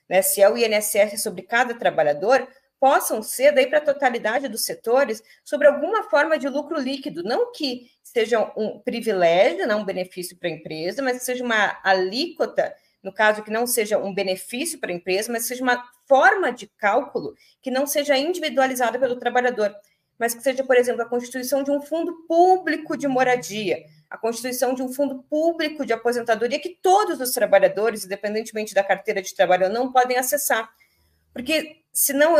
né, 0.10 0.22
se 0.22 0.42
é 0.42 0.50
o 0.50 0.58
INSS 0.58 1.22
sobre 1.22 1.44
cada 1.44 1.76
trabalhador, 1.76 2.48
possam 2.80 3.22
ser, 3.22 3.52
daí 3.52 3.68
para 3.68 3.78
a 3.78 3.86
totalidade 3.86 4.48
dos 4.48 4.64
setores, 4.64 5.22
sobre 5.44 5.68
alguma 5.68 6.10
forma 6.10 6.38
de 6.40 6.50
lucro 6.50 6.80
líquido, 6.80 7.24
não 7.24 7.52
que 7.52 7.92
seja 8.04 8.52
um 8.58 8.80
privilégio, 8.80 9.68
não 9.68 9.82
um 9.82 9.86
benefício 9.86 10.36
para 10.36 10.50
a 10.50 10.52
empresa, 10.52 11.02
mas 11.04 11.20
que 11.20 11.26
seja 11.26 11.44
uma 11.44 11.80
alíquota, 11.84 12.74
no 13.04 13.14
caso 13.14 13.44
que 13.44 13.52
não 13.52 13.68
seja 13.68 14.00
um 14.00 14.14
benefício 14.14 14.80
para 14.80 14.92
a 14.92 14.96
empresa, 14.96 15.32
mas 15.32 15.46
seja 15.46 15.64
uma 15.64 15.84
forma 16.08 16.52
de 16.52 16.68
cálculo 16.78 17.36
que 17.62 17.70
não 17.70 17.86
seja 17.86 18.18
individualizada 18.18 18.98
pelo 18.98 19.16
trabalhador, 19.18 19.76
mas 20.22 20.36
que 20.36 20.44
seja, 20.44 20.64
por 20.64 20.76
exemplo, 20.76 21.02
a 21.02 21.06
constituição 21.06 21.64
de 21.64 21.72
um 21.72 21.82
fundo 21.82 22.28
público 22.28 22.96
de 22.96 23.08
moradia, 23.08 23.84
a 24.08 24.16
constituição 24.16 24.76
de 24.76 24.84
um 24.84 24.94
fundo 24.94 25.24
público 25.24 25.84
de 25.84 25.94
aposentadoria 25.94 26.60
que 26.60 26.78
todos 26.80 27.20
os 27.20 27.32
trabalhadores, 27.32 28.06
independentemente 28.06 28.72
da 28.72 28.84
carteira 28.84 29.20
de 29.20 29.34
trabalho, 29.34 29.68
não 29.70 29.92
podem 29.92 30.18
acessar. 30.18 30.70
Porque 31.34 31.78
senão 31.92 32.36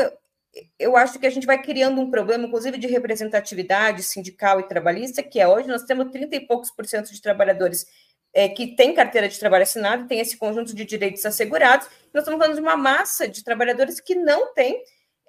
eu 0.78 0.96
acho 0.96 1.18
que 1.18 1.26
a 1.26 1.30
gente 1.32 1.48
vai 1.48 1.60
criando 1.60 2.00
um 2.00 2.12
problema, 2.12 2.46
inclusive 2.46 2.78
de 2.78 2.86
representatividade 2.86 4.04
sindical 4.04 4.60
e 4.60 4.68
trabalhista, 4.68 5.24
que 5.24 5.40
é 5.40 5.48
hoje 5.48 5.68
nós 5.68 5.82
temos 5.82 6.12
30 6.12 6.36
e 6.36 6.40
poucos 6.42 6.70
por 6.70 6.86
cento 6.86 7.12
de 7.12 7.20
trabalhadores 7.20 7.88
é, 8.32 8.48
que 8.48 8.76
têm 8.76 8.94
carteira 8.94 9.28
de 9.28 9.40
trabalho 9.40 9.64
assinada, 9.64 10.08
tem 10.08 10.20
esse 10.20 10.38
conjunto 10.38 10.76
de 10.76 10.86
direitos 10.86 11.26
assegurados, 11.26 11.88
nós 12.14 12.22
estamos 12.22 12.40
falando 12.40 12.54
de 12.54 12.62
uma 12.62 12.78
massa 12.78 13.28
de 13.28 13.44
trabalhadores 13.44 14.00
que 14.00 14.14
não 14.14 14.54
tem, 14.54 14.84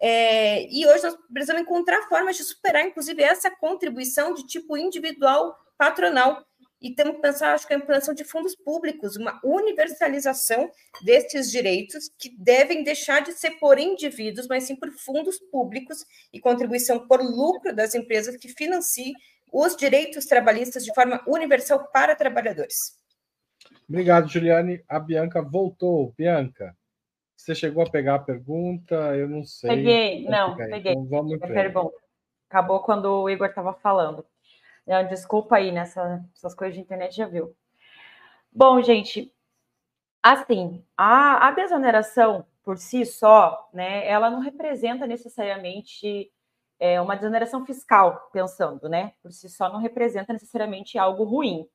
é, 0.04 0.66
e 0.68 0.84
hoje 0.84 1.04
nós 1.04 1.16
precisamos 1.32 1.62
encontrar 1.62 2.08
formas 2.08 2.36
de 2.36 2.42
superar, 2.42 2.84
inclusive, 2.84 3.22
essa 3.22 3.48
contribuição 3.48 4.34
de 4.34 4.44
tipo 4.44 4.76
individual 4.76 5.56
patronal, 5.78 6.44
e 6.80 6.92
temos 6.92 7.14
que 7.14 7.22
pensar, 7.22 7.54
acho 7.54 7.68
que 7.68 7.72
a 7.72 7.76
implantação 7.76 8.12
de 8.12 8.24
fundos 8.24 8.56
públicos, 8.56 9.14
uma 9.16 9.40
universalização 9.44 10.68
destes 11.04 11.48
direitos 11.48 12.10
que 12.18 12.36
devem 12.36 12.82
deixar 12.82 13.20
de 13.20 13.32
ser 13.32 13.52
por 13.60 13.78
indivíduos, 13.78 14.48
mas 14.48 14.64
sim 14.64 14.74
por 14.74 14.90
fundos 14.90 15.38
públicos 15.38 16.04
e 16.32 16.40
contribuição 16.40 17.06
por 17.06 17.22
lucro 17.22 17.72
das 17.72 17.94
empresas 17.94 18.36
que 18.36 18.48
financiem 18.48 19.14
os 19.52 19.76
direitos 19.76 20.26
trabalhistas 20.26 20.84
de 20.84 20.92
forma 20.92 21.22
universal 21.28 21.88
para 21.92 22.16
trabalhadores. 22.16 22.98
Obrigado, 23.88 24.28
Juliane. 24.28 24.82
A 24.88 24.98
Bianca 24.98 25.40
voltou. 25.40 26.12
Bianca, 26.18 26.76
você 27.42 27.54
chegou 27.54 27.82
a 27.82 27.90
pegar 27.90 28.16
a 28.16 28.18
pergunta? 28.20 28.94
Eu 29.16 29.28
não 29.28 29.44
sei. 29.44 29.70
Peguei, 29.70 30.24
não, 30.28 30.56
peguei. 30.56 30.92
Então, 30.92 31.06
vamos 31.06 31.38
pergunta. 31.38 31.96
Acabou 32.48 32.80
quando 32.80 33.06
o 33.06 33.30
Igor 33.30 33.48
estava 33.48 33.72
falando. 33.74 34.24
É, 34.86 35.02
desculpa 35.04 35.56
aí, 35.56 35.72
nessas 35.72 36.08
né? 36.08 36.24
coisas 36.56 36.74
de 36.74 36.80
internet 36.80 37.16
já 37.16 37.26
viu. 37.26 37.54
Bom, 38.52 38.80
gente, 38.82 39.32
assim, 40.22 40.84
a, 40.96 41.48
a 41.48 41.50
desoneração 41.52 42.46
por 42.62 42.78
si 42.78 43.04
só, 43.04 43.68
né, 43.72 44.06
ela 44.06 44.30
não 44.30 44.40
representa 44.40 45.06
necessariamente 45.06 46.30
é, 46.78 47.00
uma 47.00 47.16
desoneração 47.16 47.64
fiscal, 47.64 48.28
pensando, 48.32 48.88
né, 48.88 49.14
por 49.22 49.32
si 49.32 49.48
só 49.48 49.68
não 49.68 49.80
representa 49.80 50.32
necessariamente 50.32 50.98
algo 50.98 51.24
ruim. 51.24 51.66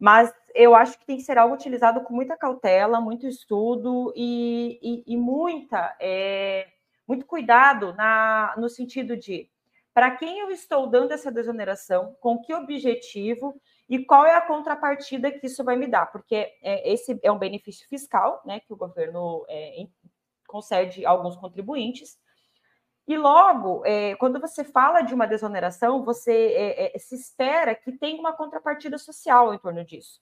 Mas 0.00 0.32
eu 0.54 0.74
acho 0.74 0.98
que 0.98 1.06
tem 1.06 1.16
que 1.16 1.22
ser 1.22 1.38
algo 1.38 1.54
utilizado 1.54 2.02
com 2.02 2.14
muita 2.14 2.36
cautela, 2.36 3.00
muito 3.00 3.26
estudo 3.26 4.12
e, 4.16 4.78
e, 4.82 5.14
e 5.14 5.16
muita, 5.16 5.96
é, 6.00 6.66
muito 7.06 7.26
cuidado 7.26 7.92
na, 7.94 8.54
no 8.56 8.68
sentido 8.68 9.16
de 9.16 9.48
para 9.92 10.10
quem 10.10 10.40
eu 10.40 10.50
estou 10.50 10.88
dando 10.88 11.12
essa 11.12 11.30
desoneração, 11.30 12.16
com 12.20 12.40
que 12.40 12.52
objetivo 12.52 13.54
e 13.88 14.04
qual 14.04 14.26
é 14.26 14.34
a 14.34 14.40
contrapartida 14.40 15.30
que 15.30 15.46
isso 15.46 15.62
vai 15.62 15.76
me 15.76 15.86
dar, 15.86 16.06
porque 16.10 16.52
é, 16.60 16.92
esse 16.92 17.18
é 17.22 17.30
um 17.30 17.38
benefício 17.38 17.88
fiscal, 17.88 18.42
né, 18.44 18.58
que 18.58 18.72
o 18.72 18.76
governo 18.76 19.46
é, 19.48 19.86
concede 20.48 21.06
a 21.06 21.10
alguns 21.10 21.36
contribuintes. 21.36 22.18
E 23.06 23.18
logo, 23.18 23.84
é, 23.84 24.14
quando 24.16 24.40
você 24.40 24.64
fala 24.64 25.02
de 25.02 25.12
uma 25.12 25.26
desoneração, 25.26 26.02
você 26.02 26.32
é, 26.32 26.96
é, 26.96 26.98
se 26.98 27.14
espera 27.14 27.74
que 27.74 27.92
tenha 27.92 28.18
uma 28.18 28.32
contrapartida 28.32 28.96
social 28.96 29.52
em 29.52 29.58
torno 29.58 29.84
disso. 29.84 30.20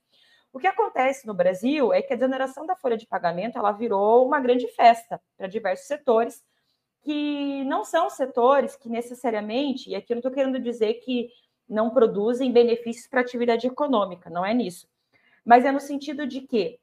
O 0.53 0.59
que 0.59 0.66
acontece 0.66 1.27
no 1.27 1.33
Brasil 1.33 1.92
é 1.92 2.03
que 2.03 2.12
a 2.12 2.16
desoneração 2.16 2.66
da 2.66 2.77
folha 2.77 2.97
de 2.97 3.07
pagamento 3.07 3.57
ela 3.57 3.73
virou 3.73 4.27
uma 4.27 4.40
grande 4.40 4.66
festa 4.68 5.21
para 5.37 5.47
diversos 5.47 5.87
setores, 5.87 6.45
que 7.03 7.64
não 7.64 7.85
são 7.85 8.11
setores 8.11 8.77
que 8.77 8.88
necessariamente, 8.88 9.90
e 9.90 9.95
aqui 9.95 10.12
eu 10.12 10.16
não 10.16 10.21
estou 10.21 10.33
querendo 10.33 10.59
dizer 10.59 10.95
que 10.95 11.31
não 11.68 11.90
produzem 11.90 12.53
benefícios 12.53 13.07
para 13.07 13.21
a 13.21 13.23
atividade 13.23 13.66
econômica, 13.66 14.29
não 14.29 14.45
é 14.45 14.53
nisso. 14.53 14.88
Mas 15.45 15.64
é 15.64 15.73
no 15.73 15.81
sentido 15.81 16.27
de 16.27 16.42
que 16.42 16.79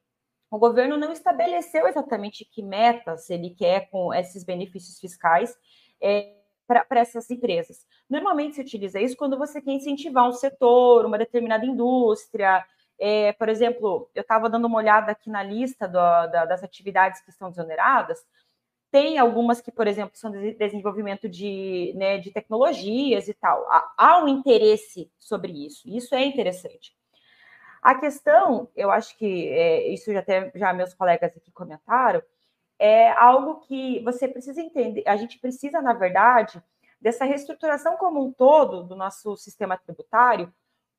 o 0.49 0.57
governo 0.57 0.97
não 0.97 1.11
estabeleceu 1.11 1.87
exatamente 1.87 2.43
que 2.43 2.63
metas 2.63 3.29
ele 3.29 3.51
quer 3.51 3.89
com 3.91 4.11
esses 4.13 4.43
benefícios 4.43 4.99
fiscais 4.99 5.55
é, 6.01 6.33
para 6.67 6.99
essas 6.99 7.29
empresas. 7.31 7.85
Normalmente 8.09 8.55
se 8.55 8.61
utiliza 8.61 9.01
isso 9.01 9.17
quando 9.17 9.37
você 9.37 9.59
quer 9.59 9.71
incentivar 9.71 10.27
um 10.27 10.33
setor, 10.33 11.05
uma 11.05 11.17
determinada 11.17 11.65
indústria. 11.65 12.63
É, 12.99 13.33
por 13.33 13.49
exemplo, 13.49 14.09
eu 14.13 14.21
estava 14.21 14.49
dando 14.49 14.65
uma 14.65 14.77
olhada 14.77 15.11
aqui 15.11 15.29
na 15.29 15.41
lista 15.41 15.87
do, 15.87 15.93
da, 15.93 16.45
das 16.45 16.63
atividades 16.63 17.21
que 17.21 17.31
estão 17.31 17.49
desoneradas. 17.49 18.19
Tem 18.91 19.17
algumas 19.17 19.61
que, 19.61 19.71
por 19.71 19.87
exemplo, 19.87 20.17
são 20.17 20.31
de 20.31 20.53
desenvolvimento 20.53 21.27
de, 21.27 21.93
né, 21.95 22.17
de 22.17 22.31
tecnologias 22.31 23.27
e 23.27 23.33
tal. 23.33 23.65
Há, 23.71 23.93
há 23.97 24.23
um 24.23 24.27
interesse 24.27 25.11
sobre 25.17 25.65
isso. 25.65 25.87
Isso 25.87 26.13
é 26.13 26.23
interessante. 26.23 26.95
A 27.81 27.95
questão, 27.95 28.69
eu 28.75 28.91
acho 28.91 29.17
que 29.17 29.47
é, 29.49 29.87
isso 29.87 30.11
já 30.11 30.19
até 30.19 30.51
já 30.53 30.73
meus 30.73 30.93
colegas 30.93 31.35
aqui 31.35 31.51
comentaram, 31.51 32.21
é 32.79 33.11
algo 33.11 33.59
que 33.61 33.99
você 34.03 34.27
precisa 34.27 34.61
entender. 34.61 35.03
A 35.05 35.17
gente 35.17 35.37
precisa, 35.37 35.81
na 35.81 35.93
verdade, 35.93 36.63
dessa 36.99 37.25
reestruturação 37.25 37.97
como 37.97 38.23
um 38.23 38.31
todo 38.31 38.83
do 38.83 38.95
nosso 38.95 39.35
sistema 39.35 39.77
tributário, 39.77 40.51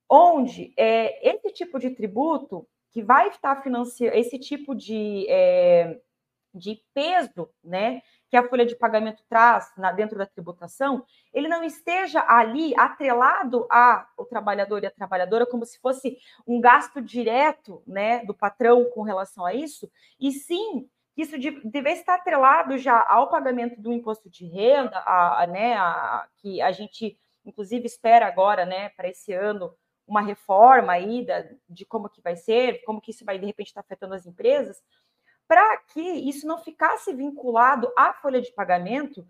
onde 0.09 0.73
é, 0.77 1.29
esse 1.29 1.51
tipo 1.53 1.79
de 1.79 1.90
tributo 1.90 2.66
que 2.90 3.03
vai 3.03 3.29
estar 3.29 3.62
financiando 3.62 4.16
esse 4.16 4.38
tipo 4.38 4.75
de 4.75 5.27
é, 5.29 6.01
de 6.53 6.83
peso, 6.93 7.49
né, 7.62 8.03
que 8.29 8.37
a 8.37 8.49
folha 8.49 8.66
de 8.66 8.77
pagamento 8.77 9.23
traz 9.29 9.73
na, 9.77 9.93
dentro 9.93 10.19
da 10.19 10.27
tributação, 10.27 11.05
ele 11.33 11.49
não 11.49 11.64
esteja 11.64 12.25
ali 12.29 12.75
atrelado 12.77 13.66
ao 13.71 14.27
trabalhador 14.27 14.83
e 14.83 14.87
à 14.87 14.90
trabalhadora 14.90 15.47
como 15.47 15.64
se 15.64 15.79
fosse 15.79 16.19
um 16.47 16.61
gasto 16.61 17.01
direto, 17.01 17.83
né, 17.87 18.25
do 18.25 18.35
patrão 18.35 18.85
com 18.90 19.03
relação 19.03 19.45
a 19.45 19.55
isso, 19.55 19.90
e 20.19 20.33
sim 20.33 20.88
isso 21.16 21.37
deve 21.64 21.90
estar 21.92 22.14
atrelado 22.14 22.79
já 22.79 23.05
ao 23.09 23.29
pagamento 23.29 23.81
do 23.81 23.92
imposto 23.92 24.31
de 24.31 24.46
renda, 24.46 24.99
a, 24.99 25.42
a 25.42 25.46
né, 25.46 25.75
a, 25.75 26.27
que 26.37 26.61
a 26.62 26.73
gente 26.73 27.18
inclusive 27.44 27.87
espera 27.87 28.27
agora, 28.27 28.64
né, 28.64 28.90
para 28.90 29.09
esse 29.09 29.33
ano 29.33 29.75
uma 30.07 30.20
reforma 30.20 30.92
aí 30.92 31.25
da, 31.25 31.46
de 31.68 31.85
como 31.85 32.09
que 32.09 32.20
vai 32.20 32.35
ser, 32.35 32.83
como 32.85 33.01
que 33.01 33.12
isso 33.12 33.25
vai 33.25 33.38
de 33.38 33.46
repente 33.46 33.68
estar 33.68 33.81
afetando 33.81 34.14
as 34.14 34.27
empresas, 34.27 34.83
para 35.46 35.77
que 35.79 36.01
isso 36.01 36.46
não 36.46 36.59
ficasse 36.59 37.12
vinculado 37.12 37.90
à 37.96 38.12
folha 38.12 38.40
de 38.40 38.53
pagamento 38.53 39.27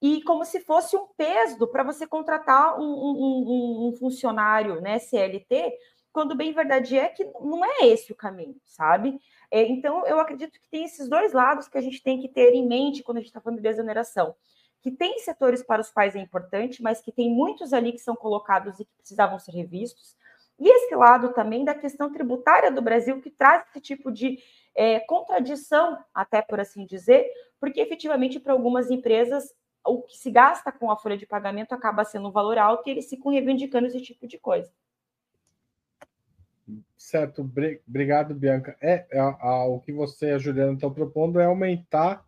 e 0.00 0.22
como 0.22 0.44
se 0.44 0.60
fosse 0.60 0.96
um 0.96 1.06
peso 1.16 1.66
para 1.66 1.82
você 1.82 2.06
contratar 2.06 2.78
um, 2.78 2.84
um, 2.84 3.88
um, 3.88 3.96
funcionário 3.96 4.80
né, 4.80 4.98
CLT, 4.98 5.72
quando 6.12 6.36
bem 6.36 6.52
verdade 6.52 6.98
é 6.98 7.08
que 7.08 7.24
não 7.24 7.64
é 7.64 7.86
esse 7.86 8.12
o 8.12 8.16
caminho, 8.16 8.56
sabe? 8.64 9.18
É, 9.52 9.62
então, 9.66 10.06
eu 10.06 10.18
acredito 10.18 10.58
que 10.58 10.66
tem 10.70 10.84
esses 10.84 11.06
dois 11.10 11.34
lados 11.34 11.68
que 11.68 11.76
a 11.76 11.80
gente 11.82 12.02
tem 12.02 12.18
que 12.18 12.26
ter 12.26 12.54
em 12.54 12.66
mente 12.66 13.02
quando 13.02 13.18
a 13.18 13.20
gente 13.20 13.28
está 13.28 13.38
falando 13.38 13.60
de 13.60 13.68
exoneração. 13.68 14.34
Que 14.80 14.90
tem 14.90 15.18
setores 15.18 15.62
para 15.62 15.82
os 15.82 15.90
quais 15.90 16.16
é 16.16 16.18
importante, 16.18 16.82
mas 16.82 17.02
que 17.02 17.12
tem 17.12 17.30
muitos 17.30 17.74
ali 17.74 17.92
que 17.92 17.98
são 17.98 18.16
colocados 18.16 18.80
e 18.80 18.86
que 18.86 18.94
precisavam 18.96 19.38
ser 19.38 19.52
revistos. 19.52 20.16
E 20.58 20.66
esse 20.66 20.94
lado 20.94 21.34
também 21.34 21.66
da 21.66 21.74
questão 21.74 22.10
tributária 22.10 22.72
do 22.72 22.80
Brasil, 22.80 23.20
que 23.20 23.30
traz 23.30 23.62
esse 23.68 23.80
tipo 23.82 24.10
de 24.10 24.38
é, 24.74 25.00
contradição, 25.00 26.02
até 26.14 26.40
por 26.40 26.58
assim 26.58 26.86
dizer, 26.86 27.30
porque 27.60 27.78
efetivamente 27.78 28.40
para 28.40 28.54
algumas 28.54 28.90
empresas 28.90 29.52
o 29.84 30.00
que 30.00 30.16
se 30.16 30.30
gasta 30.30 30.72
com 30.72 30.90
a 30.90 30.96
folha 30.96 31.18
de 31.18 31.26
pagamento 31.26 31.74
acaba 31.74 32.04
sendo 32.04 32.28
um 32.28 32.32
valor 32.32 32.56
alto 32.56 32.88
e 32.88 32.92
eles 32.92 33.08
ficam 33.10 33.32
reivindicando 33.32 33.86
esse 33.88 34.00
tipo 34.00 34.26
de 34.26 34.38
coisa. 34.38 34.72
Certo, 36.96 37.42
obrigado, 37.86 38.34
Bianca. 38.34 38.76
É, 38.80 39.06
a, 39.18 39.64
o 39.66 39.80
que 39.80 39.92
você 39.92 40.28
e 40.28 40.32
a 40.32 40.38
Juliana 40.38 40.74
estão 40.74 40.92
propondo 40.92 41.40
é 41.40 41.44
aumentar 41.44 42.24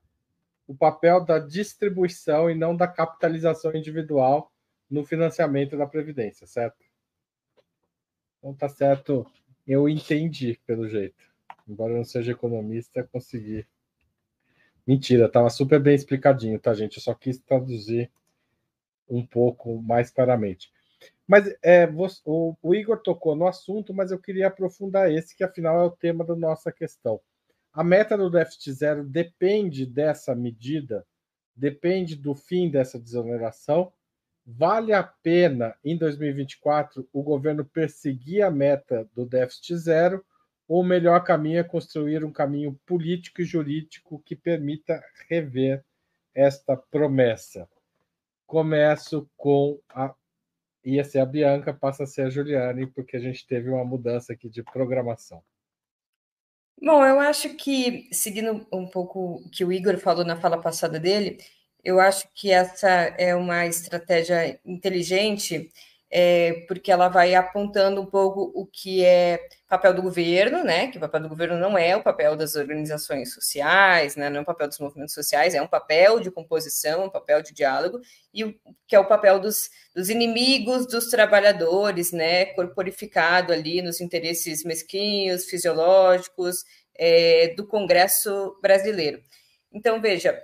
o 0.66 0.74
papel 0.74 1.24
da 1.24 1.38
distribuição 1.38 2.50
e 2.50 2.54
não 2.54 2.76
da 2.76 2.88
capitalização 2.88 3.74
individual 3.74 4.52
no 4.90 5.04
financiamento 5.04 5.76
da 5.76 5.86
Previdência, 5.86 6.46
certo? 6.46 6.82
Então 8.38 8.54
tá 8.54 8.68
certo, 8.68 9.26
eu 9.66 9.88
entendi 9.88 10.58
pelo 10.66 10.88
jeito 10.88 11.34
embora 11.68 11.92
eu 11.92 11.96
não 11.96 12.04
seja 12.04 12.32
economista, 12.32 13.02
consegui. 13.04 13.66
Mentira, 14.86 15.26
estava 15.26 15.48
super 15.48 15.80
bem 15.80 15.94
explicadinho, 15.94 16.58
tá, 16.60 16.74
gente? 16.74 16.96
Eu 16.96 17.02
só 17.02 17.14
quis 17.14 17.38
traduzir 17.38 18.10
um 19.08 19.24
pouco 19.24 19.80
mais 19.82 20.10
claramente. 20.10 20.70
Mas 21.26 21.54
é, 21.62 21.88
o, 22.24 22.54
o, 22.62 22.74
Igor 22.74 22.98
tocou 22.98 23.34
no 23.34 23.46
assunto, 23.46 23.94
mas 23.94 24.10
eu 24.10 24.18
queria 24.18 24.48
aprofundar 24.48 25.10
esse, 25.10 25.36
que 25.36 25.42
afinal 25.42 25.80
é 25.80 25.84
o 25.84 25.90
tema 25.90 26.24
da 26.24 26.36
nossa 26.36 26.70
questão. 26.70 27.20
A 27.72 27.82
meta 27.82 28.16
do 28.16 28.30
déficit 28.30 28.72
zero 28.72 29.04
depende 29.04 29.86
dessa 29.86 30.34
medida, 30.34 31.04
depende 31.56 32.14
do 32.14 32.34
fim 32.34 32.70
dessa 32.70 32.98
desoneração. 32.98 33.92
Vale 34.46 34.92
a 34.92 35.02
pena, 35.02 35.74
em 35.82 35.96
2024, 35.96 37.08
o 37.12 37.22
governo 37.22 37.64
perseguir 37.64 38.42
a 38.42 38.50
meta 38.50 39.08
do 39.14 39.24
déficit 39.24 39.76
zero, 39.76 40.24
ou 40.68 40.82
o 40.82 40.84
melhor 40.84 41.24
caminho 41.24 41.58
é 41.58 41.64
construir 41.64 42.24
um 42.24 42.30
caminho 42.30 42.78
político 42.86 43.40
e 43.40 43.44
jurídico 43.44 44.22
que 44.24 44.36
permita 44.36 45.02
rever 45.28 45.84
esta 46.34 46.76
promessa? 46.76 47.68
Começo 48.46 49.28
com 49.36 49.80
a 49.88 50.14
ia 50.84 51.04
ser 51.04 51.20
a 51.20 51.26
Bianca, 51.26 51.72
passa 51.72 52.04
a 52.04 52.06
ser 52.06 52.22
a 52.22 52.30
Juliane, 52.30 52.86
porque 52.86 53.16
a 53.16 53.20
gente 53.20 53.46
teve 53.46 53.70
uma 53.70 53.84
mudança 53.84 54.32
aqui 54.32 54.48
de 54.48 54.62
programação. 54.62 55.42
Bom, 56.80 57.04
eu 57.04 57.18
acho 57.20 57.54
que, 57.54 58.08
seguindo 58.12 58.66
um 58.72 58.86
pouco 58.86 59.36
o 59.36 59.50
que 59.50 59.64
o 59.64 59.72
Igor 59.72 59.96
falou 59.98 60.24
na 60.24 60.36
fala 60.36 60.60
passada 60.60 61.00
dele, 61.00 61.38
eu 61.82 62.00
acho 62.00 62.28
que 62.34 62.50
essa 62.50 62.88
é 62.88 63.34
uma 63.34 63.66
estratégia 63.66 64.60
inteligente 64.64 65.70
é, 66.16 66.64
porque 66.68 66.92
ela 66.92 67.08
vai 67.08 67.34
apontando 67.34 68.00
um 68.00 68.06
pouco 68.06 68.52
o 68.54 68.64
que 68.64 69.04
é 69.04 69.48
papel 69.68 69.92
do 69.92 70.00
governo, 70.00 70.62
né? 70.62 70.86
Que 70.86 70.96
o 70.96 71.00
papel 71.00 71.22
do 71.22 71.28
governo 71.28 71.58
não 71.58 71.76
é 71.76 71.96
o 71.96 72.04
papel 72.04 72.36
das 72.36 72.54
organizações 72.54 73.34
sociais, 73.34 74.14
né? 74.14 74.30
Não 74.30 74.38
é 74.38 74.42
o 74.42 74.44
papel 74.44 74.68
dos 74.68 74.78
movimentos 74.78 75.12
sociais, 75.12 75.56
é 75.56 75.60
um 75.60 75.66
papel 75.66 76.20
de 76.20 76.30
composição, 76.30 77.06
um 77.06 77.10
papel 77.10 77.42
de 77.42 77.52
diálogo, 77.52 78.00
e 78.32 78.44
o, 78.44 78.54
que 78.86 78.94
é 78.94 79.00
o 79.00 79.08
papel 79.08 79.40
dos, 79.40 79.68
dos 79.92 80.08
inimigos 80.08 80.86
dos 80.86 81.10
trabalhadores, 81.10 82.12
né? 82.12 82.44
Corporificado 82.46 83.52
ali 83.52 83.82
nos 83.82 84.00
interesses 84.00 84.62
mesquinhos, 84.62 85.46
fisiológicos 85.46 86.64
é, 86.96 87.54
do 87.56 87.66
Congresso 87.66 88.56
brasileiro. 88.62 89.20
Então, 89.72 90.00
veja, 90.00 90.40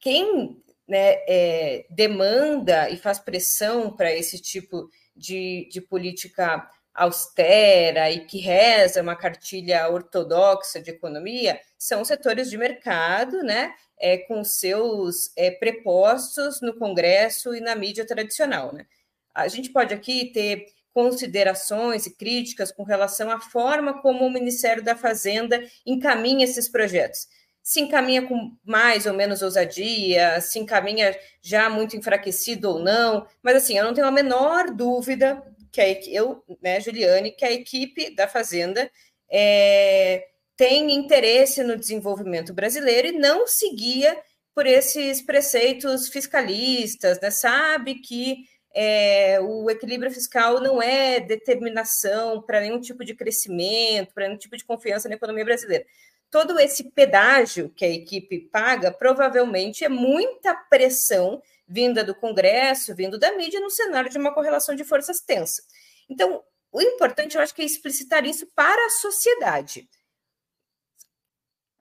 quem 0.00 0.60
né, 0.88 1.14
é, 1.28 1.86
demanda 1.90 2.90
e 2.90 2.96
faz 2.96 3.20
pressão 3.20 3.94
para 3.94 4.12
esse 4.12 4.42
tipo 4.42 4.88
de, 4.88 5.01
de 5.14 5.80
política 5.88 6.68
austera 6.94 8.10
e 8.10 8.26
que 8.26 8.38
reza 8.38 9.02
uma 9.02 9.16
cartilha 9.16 9.88
ortodoxa 9.88 10.80
de 10.80 10.90
economia 10.90 11.58
são 11.78 12.04
setores 12.04 12.50
de 12.50 12.58
mercado, 12.58 13.42
né, 13.42 13.74
é, 13.98 14.18
com 14.18 14.44
seus 14.44 15.32
é, 15.36 15.50
prepostos 15.50 16.60
no 16.60 16.74
Congresso 16.74 17.54
e 17.54 17.60
na 17.60 17.74
mídia 17.74 18.06
tradicional. 18.06 18.72
Né? 18.74 18.86
A 19.34 19.48
gente 19.48 19.70
pode 19.70 19.94
aqui 19.94 20.26
ter 20.32 20.66
considerações 20.92 22.04
e 22.04 22.14
críticas 22.14 22.70
com 22.70 22.82
relação 22.82 23.30
à 23.30 23.40
forma 23.40 24.02
como 24.02 24.26
o 24.26 24.30
Ministério 24.30 24.82
da 24.82 24.94
Fazenda 24.94 25.62
encaminha 25.86 26.44
esses 26.44 26.68
projetos 26.68 27.26
se 27.62 27.80
encaminha 27.80 28.26
com 28.26 28.56
mais 28.64 29.06
ou 29.06 29.14
menos 29.14 29.40
ousadia, 29.40 30.40
se 30.40 30.58
encaminha 30.58 31.16
já 31.40 31.70
muito 31.70 31.96
enfraquecido 31.96 32.70
ou 32.70 32.78
não, 32.80 33.26
mas 33.42 33.56
assim, 33.56 33.78
eu 33.78 33.84
não 33.84 33.94
tenho 33.94 34.06
a 34.06 34.10
menor 34.10 34.70
dúvida 34.72 35.42
que 35.70 35.80
a, 35.80 35.86
eu, 36.10 36.42
né, 36.60 36.80
Juliane, 36.80 37.30
que 37.30 37.44
a 37.44 37.52
equipe 37.52 38.14
da 38.14 38.26
Fazenda 38.26 38.90
é, 39.30 40.26
tem 40.56 40.92
interesse 40.92 41.62
no 41.62 41.76
desenvolvimento 41.76 42.52
brasileiro 42.52 43.08
e 43.08 43.12
não 43.12 43.46
seguia 43.46 44.18
por 44.54 44.66
esses 44.66 45.22
preceitos 45.22 46.08
fiscalistas, 46.08 47.20
né? 47.20 47.30
sabe 47.30 47.94
que 47.96 48.44
é, 48.74 49.40
o 49.40 49.70
equilíbrio 49.70 50.10
fiscal 50.10 50.60
não 50.60 50.82
é 50.82 51.20
determinação 51.20 52.42
para 52.42 52.60
nenhum 52.60 52.80
tipo 52.80 53.04
de 53.04 53.14
crescimento, 53.14 54.12
para 54.12 54.26
nenhum 54.26 54.38
tipo 54.38 54.56
de 54.56 54.64
confiança 54.64 55.08
na 55.08 55.14
economia 55.14 55.44
brasileira 55.44 55.86
todo 56.32 56.58
esse 56.58 56.84
pedágio 56.84 57.68
que 57.76 57.84
a 57.84 57.90
equipe 57.90 58.48
paga 58.50 58.90
provavelmente 58.90 59.84
é 59.84 59.88
muita 59.88 60.54
pressão 60.54 61.42
vinda 61.68 62.02
do 62.02 62.14
Congresso, 62.14 62.94
vindo 62.94 63.18
da 63.18 63.36
mídia, 63.36 63.60
no 63.60 63.68
cenário 63.68 64.10
de 64.10 64.16
uma 64.16 64.32
correlação 64.32 64.74
de 64.74 64.82
forças 64.82 65.20
tensa. 65.20 65.62
Então, 66.08 66.42
o 66.72 66.80
importante, 66.80 67.36
eu 67.36 67.42
acho 67.42 67.54
que 67.54 67.60
é 67.60 67.66
explicitar 67.66 68.24
isso 68.24 68.46
para 68.54 68.86
a 68.86 68.90
sociedade. 68.90 69.86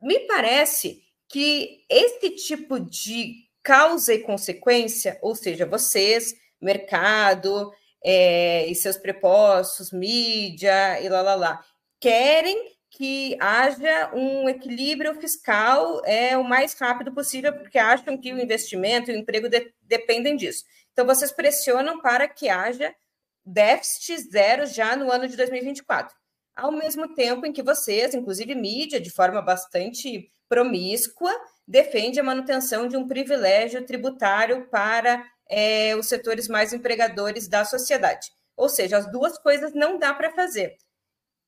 Me 0.01 0.19
parece 0.27 1.01
que 1.29 1.85
esse 1.89 2.31
tipo 2.31 2.77
de 2.77 3.47
causa 3.63 4.13
e 4.13 4.19
consequência, 4.19 5.17
ou 5.21 5.33
seja, 5.33 5.65
vocês, 5.65 6.35
mercado 6.59 7.71
é, 8.03 8.67
e 8.67 8.75
seus 8.75 8.97
prepostos, 8.97 9.93
mídia 9.93 10.99
e 10.99 11.07
lá, 11.07 11.21
lá, 11.21 11.35
lá, 11.35 11.65
querem 12.01 12.80
que 12.91 13.37
haja 13.39 14.11
um 14.13 14.49
equilíbrio 14.49 15.15
fiscal 15.15 16.01
é 16.05 16.37
o 16.37 16.43
mais 16.43 16.73
rápido 16.73 17.13
possível, 17.13 17.53
porque 17.53 17.79
acham 17.79 18.17
que 18.17 18.33
o 18.33 18.39
investimento 18.39 19.09
e 19.09 19.15
o 19.15 19.17
emprego 19.17 19.47
de, 19.47 19.73
dependem 19.81 20.35
disso. 20.35 20.65
Então, 20.91 21.05
vocês 21.05 21.31
pressionam 21.31 22.01
para 22.01 22.27
que 22.27 22.49
haja 22.49 22.93
déficit 23.45 24.29
zero 24.29 24.65
já 24.65 24.95
no 24.97 25.09
ano 25.09 25.25
de 25.25 25.37
2024. 25.37 26.13
Ao 26.53 26.69
mesmo 26.69 27.15
tempo 27.15 27.45
em 27.45 27.53
que 27.53 27.63
vocês, 27.63 28.13
inclusive 28.13 28.53
mídia, 28.53 28.99
de 28.99 29.09
forma 29.09 29.41
bastante 29.41 30.29
promíscua, 30.49 31.33
defende 31.65 32.19
a 32.19 32.23
manutenção 32.23 32.89
de 32.89 32.97
um 32.97 33.07
privilégio 33.07 33.85
tributário 33.85 34.67
para 34.69 35.25
é, 35.49 35.95
os 35.95 36.07
setores 36.07 36.49
mais 36.49 36.73
empregadores 36.73 37.47
da 37.47 37.63
sociedade. 37.63 38.27
Ou 38.57 38.67
seja, 38.67 38.97
as 38.97 39.09
duas 39.09 39.37
coisas 39.37 39.73
não 39.73 39.97
dá 39.97 40.13
para 40.13 40.33
fazer 40.33 40.75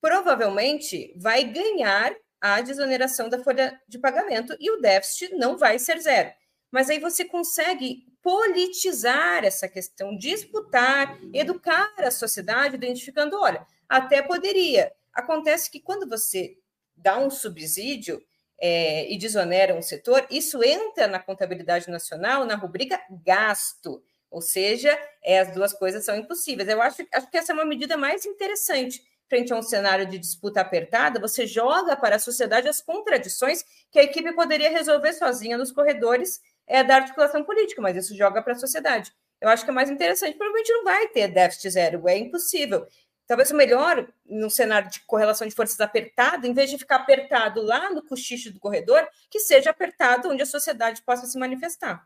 provavelmente 0.03 1.13
vai 1.15 1.45
ganhar 1.45 2.13
a 2.41 2.59
desoneração 2.59 3.29
da 3.29 3.41
folha 3.41 3.79
de 3.87 3.97
pagamento 3.97 4.53
e 4.59 4.69
o 4.69 4.81
déficit 4.81 5.33
não 5.35 5.57
vai 5.57 5.79
ser 5.79 5.97
zero. 6.01 6.29
Mas 6.69 6.89
aí 6.89 6.99
você 6.99 7.23
consegue 7.23 8.03
politizar 8.21 9.45
essa 9.45 9.65
questão, 9.65 10.17
disputar, 10.17 11.17
educar 11.33 11.89
a 11.99 12.11
sociedade, 12.11 12.75
identificando, 12.75 13.39
olha, 13.39 13.65
até 13.87 14.21
poderia. 14.21 14.91
Acontece 15.13 15.71
que 15.71 15.79
quando 15.79 16.05
você 16.05 16.57
dá 16.97 17.17
um 17.17 17.29
subsídio 17.29 18.21
é, 18.59 19.09
e 19.09 19.17
desonera 19.17 19.73
um 19.73 19.81
setor, 19.81 20.27
isso 20.29 20.61
entra 20.61 21.07
na 21.07 21.19
contabilidade 21.19 21.89
nacional 21.89 22.45
na 22.45 22.55
rubrica 22.55 22.99
gasto. 23.23 24.03
Ou 24.29 24.41
seja, 24.41 24.99
é, 25.23 25.39
as 25.39 25.53
duas 25.53 25.71
coisas 25.71 26.03
são 26.03 26.17
impossíveis. 26.17 26.67
Eu 26.67 26.81
acho, 26.81 27.07
acho 27.13 27.31
que 27.31 27.37
essa 27.37 27.53
é 27.53 27.55
uma 27.55 27.63
medida 27.63 27.95
mais 27.95 28.25
interessante 28.25 29.12
frente 29.29 29.51
a 29.53 29.57
um 29.57 29.61
cenário 29.61 30.05
de 30.05 30.17
disputa 30.17 30.61
apertada, 30.61 31.19
você 31.19 31.47
joga 31.47 31.95
para 31.95 32.17
a 32.17 32.19
sociedade 32.19 32.67
as 32.67 32.81
contradições 32.81 33.63
que 33.91 33.99
a 33.99 34.03
equipe 34.03 34.33
poderia 34.33 34.69
resolver 34.69 35.13
sozinha 35.13 35.57
nos 35.57 35.71
corredores 35.71 36.41
é, 36.67 36.83
da 36.83 36.95
articulação 36.95 37.43
política, 37.43 37.81
mas 37.81 37.95
isso 37.95 38.15
joga 38.15 38.41
para 38.41 38.53
a 38.53 38.57
sociedade. 38.57 39.11
Eu 39.41 39.49
acho 39.49 39.65
que 39.65 39.71
é 39.71 39.73
mais 39.73 39.89
interessante. 39.89 40.37
Provavelmente 40.37 40.71
não 40.71 40.83
vai 40.83 41.07
ter 41.09 41.27
déficit 41.27 41.69
zero, 41.71 42.07
é 42.07 42.17
impossível. 42.17 42.87
Talvez 43.25 43.51
o 43.51 43.55
melhor, 43.55 44.07
num 44.25 44.49
cenário 44.49 44.89
de 44.89 44.99
correlação 45.01 45.47
de 45.47 45.55
forças 45.55 45.79
apertado, 45.79 46.45
em 46.45 46.53
vez 46.53 46.69
de 46.69 46.77
ficar 46.77 46.97
apertado 46.97 47.61
lá 47.61 47.89
no 47.89 48.03
cochicho 48.05 48.51
do 48.51 48.59
corredor, 48.59 49.07
que 49.29 49.39
seja 49.39 49.69
apertado 49.69 50.29
onde 50.29 50.43
a 50.43 50.45
sociedade 50.45 51.01
possa 51.01 51.25
se 51.25 51.39
manifestar. 51.39 52.05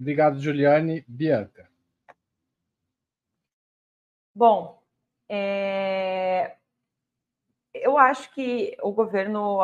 Obrigado, 0.00 0.40
Juliane. 0.40 1.04
Bianca. 1.06 1.68
Bom, 4.34 4.82
é... 5.28 6.56
Eu 7.74 7.98
acho 7.98 8.32
que 8.32 8.76
o 8.82 8.92
governo 8.92 9.58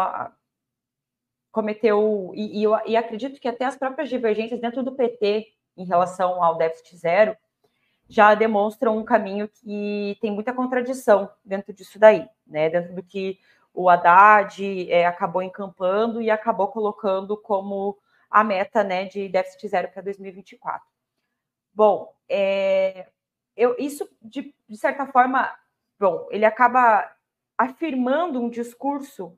cometeu, 1.52 2.32
e, 2.34 2.64
e, 2.64 2.66
e 2.86 2.96
acredito 2.96 3.40
que 3.40 3.48
até 3.48 3.64
as 3.64 3.76
próprias 3.76 4.08
divergências 4.08 4.60
dentro 4.60 4.82
do 4.82 4.92
PT 4.92 5.52
em 5.76 5.84
relação 5.84 6.42
ao 6.42 6.56
déficit 6.56 6.96
zero 6.96 7.36
já 8.08 8.34
demonstram 8.34 8.98
um 8.98 9.04
caminho 9.04 9.48
que 9.48 10.18
tem 10.20 10.32
muita 10.32 10.52
contradição 10.52 11.30
dentro 11.44 11.72
disso 11.72 11.98
daí, 11.98 12.28
né? 12.44 12.68
Dentro 12.68 12.92
do 12.94 13.02
que 13.04 13.38
o 13.72 13.88
Haddad 13.88 14.90
é, 14.90 15.06
acabou 15.06 15.42
encampando 15.42 16.20
e 16.20 16.28
acabou 16.28 16.68
colocando 16.68 17.36
como 17.36 17.96
a 18.28 18.42
meta 18.42 18.82
né, 18.82 19.04
de 19.04 19.28
déficit 19.28 19.68
zero 19.68 19.88
para 19.88 20.02
2024. 20.02 20.84
Bom, 21.72 22.12
é, 22.28 23.08
eu, 23.60 23.76
isso, 23.78 24.08
de, 24.22 24.54
de 24.66 24.76
certa 24.78 25.06
forma, 25.06 25.54
bom, 25.98 26.26
ele 26.30 26.46
acaba 26.46 27.14
afirmando 27.58 28.40
um 28.40 28.48
discurso 28.48 29.36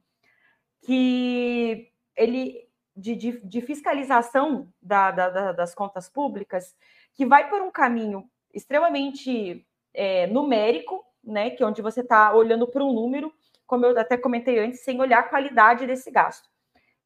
que 0.82 1.90
ele 2.16 2.68
de, 2.94 3.16
de, 3.16 3.40
de 3.40 3.60
fiscalização 3.62 4.72
da, 4.80 5.10
da, 5.10 5.52
das 5.52 5.74
contas 5.74 6.08
públicas 6.08 6.76
que 7.14 7.26
vai 7.26 7.48
por 7.48 7.60
um 7.62 7.70
caminho 7.70 8.30
extremamente 8.54 9.66
é, 9.92 10.26
numérico, 10.28 11.04
né, 11.24 11.50
que 11.50 11.62
é 11.62 11.66
onde 11.66 11.82
você 11.82 12.00
está 12.00 12.32
olhando 12.32 12.68
para 12.68 12.84
um 12.84 12.92
número, 12.92 13.32
como 13.66 13.86
eu 13.86 13.98
até 13.98 14.16
comentei 14.16 14.58
antes, 14.58 14.84
sem 14.84 15.00
olhar 15.00 15.20
a 15.20 15.28
qualidade 15.28 15.86
desse 15.86 16.10
gasto. 16.10 16.48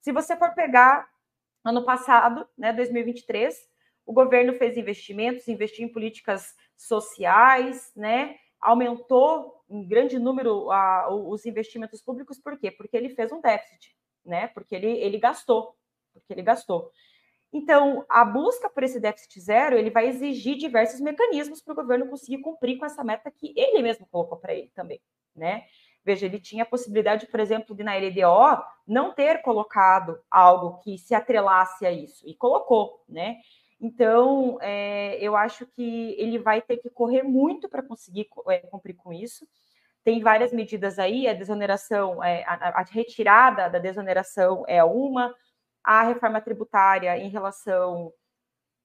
Se 0.00 0.12
você 0.12 0.37
for 0.37 0.52
pegar 0.55 1.09
ano 1.64 1.85
passado, 1.85 2.46
né, 2.59 2.72
2023, 2.72 3.57
o 4.05 4.12
governo 4.12 4.52
fez 4.55 4.76
investimentos, 4.76 5.48
investiu 5.48 5.87
em 5.87 5.92
políticas 5.92 6.55
sociais, 6.77 7.93
né? 7.97 8.37
Aumentou 8.61 9.65
em 9.69 9.87
grande 9.87 10.19
número 10.19 10.71
a, 10.71 11.09
os 11.11 11.45
investimentos 11.47 12.01
públicos, 12.01 12.39
por 12.39 12.59
quê? 12.59 12.71
Porque 12.71 12.97
ele 12.97 13.11
fez 13.11 13.33
um 13.33 13.41
déficit, 13.41 13.97
né? 14.25 14.49
Porque 14.49 14.75
ele, 14.75 14.89
ele 14.89 15.19
gastou, 15.19 15.77
porque 16.12 16.33
ele 16.33 16.43
gastou. 16.43 16.91
Então, 17.53 18.05
a 18.09 18.25
busca 18.25 18.69
por 18.69 18.83
esse 18.83 19.01
déficit 19.01 19.41
zero, 19.41 19.79
ele 19.79 19.91
vai 19.91 20.09
exigir 20.09 20.57
diversos 20.57 21.01
mecanismos 21.01 21.62
para 21.62 21.73
o 21.73 21.77
governo 21.77 22.09
conseguir 22.09 22.39
cumprir 22.39 22.77
com 22.77 22.85
essa 22.85 23.03
meta 23.05 23.31
que 23.31 23.55
ele 23.57 23.83
mesmo 23.83 24.07
colocou 24.07 24.37
para 24.37 24.55
ele 24.55 24.71
também, 24.75 25.01
né? 25.35 25.65
Veja, 26.05 26.27
ele 26.27 26.39
tinha 26.39 26.62
a 26.62 26.67
possibilidade, 26.67 27.27
por 27.27 27.41
exemplo, 27.41 27.75
de 27.75 27.83
na 27.83 27.97
LDO 27.97 28.62
não 28.87 29.12
ter 29.12 29.43
colocado 29.43 30.21
algo 30.31 30.79
que 30.81 30.99
se 30.99 31.15
atrelasse 31.15 31.85
a 31.85 31.91
isso, 31.91 32.29
e 32.29 32.35
colocou, 32.35 33.03
né? 33.09 33.39
Então, 33.81 34.59
é, 34.62 35.19
eu 35.21 35.37
acho 35.37 35.67
que 35.67 36.15
ele 36.19 36.39
vai 36.39 36.62
ter 36.62 36.79
que 36.79 36.89
correr 36.89 37.23
muito 37.23 37.69
para 37.69 37.83
conseguir 37.83 38.27
é, 38.49 38.59
cumprir 38.61 38.95
com 38.95 39.12
isso. 39.12 39.47
Tem 40.03 40.21
várias 40.21 40.53
medidas 40.53 40.99
aí, 40.99 41.29
a 41.29 41.35
desoneração, 41.35 42.23
é, 42.23 42.45
a, 42.45 42.81
a, 42.81 42.83
retirada 42.85 43.69
da 43.69 43.79
desoneração 43.79 44.65
é 44.67 44.83
uma, 44.83 45.35
a 45.85 46.05
reforma 46.05 46.41
tributária 46.41 47.19
em 47.19 47.29
relação 47.29 48.12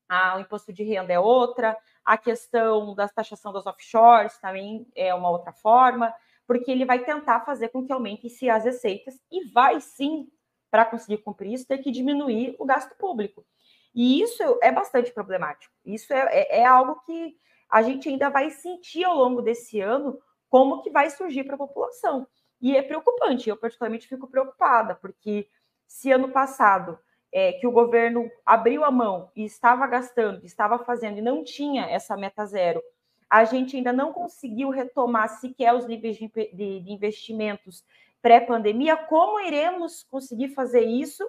ao 0.10 0.42
imposto 0.42 0.74
de 0.74 0.84
renda 0.84 1.14
é 1.14 1.20
outra, 1.20 1.78
a 2.04 2.18
questão 2.18 2.94
da 2.94 3.08
taxação 3.08 3.54
das 3.54 3.66
offshores 3.66 4.38
também 4.40 4.86
é 4.94 5.14
uma 5.14 5.30
outra 5.30 5.54
forma, 5.54 6.14
porque 6.46 6.70
ele 6.70 6.84
vai 6.84 7.00
tentar 7.06 7.42
fazer 7.42 7.70
com 7.70 7.86
que 7.86 7.94
aumentem-se 7.94 8.50
as 8.50 8.66
receitas 8.66 9.16
e 9.32 9.50
vai 9.52 9.80
sim, 9.80 10.28
para 10.70 10.86
conseguir 10.86 11.20
cumprir 11.20 11.54
isso, 11.54 11.68
ter 11.68 11.78
que 11.78 11.92
diminuir 11.92 12.56
o 12.60 12.66
gasto 12.66 12.96
público. 12.98 13.46
E 13.94 14.22
isso 14.22 14.42
é 14.62 14.72
bastante 14.72 15.12
problemático. 15.12 15.74
Isso 15.86 16.14
é, 16.14 16.28
é, 16.32 16.60
é 16.60 16.66
algo 16.66 17.02
que 17.06 17.36
a 17.70 17.82
gente 17.82 18.10
ainda 18.10 18.30
vai 18.30 18.50
sentir 18.50 19.04
ao 19.04 19.16
longo 19.16 19.42
desse 19.42 19.80
ano 19.80 20.20
como 20.50 20.82
que 20.82 20.90
vai 20.90 21.10
surgir 21.10 21.44
para 21.46 21.56
a 21.56 21.60
população. 21.60 22.28
E 22.62 22.76
é 22.76 22.82
preocupante, 22.82 23.50
eu 23.50 23.58
particularmente 23.58 24.08
fico 24.08 24.28
preocupada, 24.28 24.94
porque 24.96 25.48
se 25.88 26.12
ano 26.12 26.30
passado 26.30 27.00
é, 27.32 27.54
que 27.54 27.66
o 27.66 27.72
governo 27.72 28.30
abriu 28.46 28.84
a 28.84 28.92
mão 28.92 29.32
e 29.36 29.44
estava 29.44 29.88
gastando, 29.88 30.46
estava 30.46 30.78
fazendo 30.80 31.18
e 31.18 31.22
não 31.22 31.44
tinha 31.44 31.86
essa 31.86 32.16
meta 32.16 32.46
zero, 32.46 32.82
a 33.30 33.46
gente 33.46 33.78
ainda 33.78 33.94
não 33.94 34.12
conseguiu 34.12 34.70
retomar 34.70 35.30
sequer 35.40 35.74
os 35.74 35.88
níveis 35.88 36.18
de, 36.18 36.28
de, 36.28 36.80
de 36.82 36.92
investimentos 36.92 37.84
pré-pandemia, 38.22 38.98
como 38.98 39.40
iremos 39.40 40.04
conseguir 40.04 40.50
fazer 40.50 40.84
isso 40.84 41.28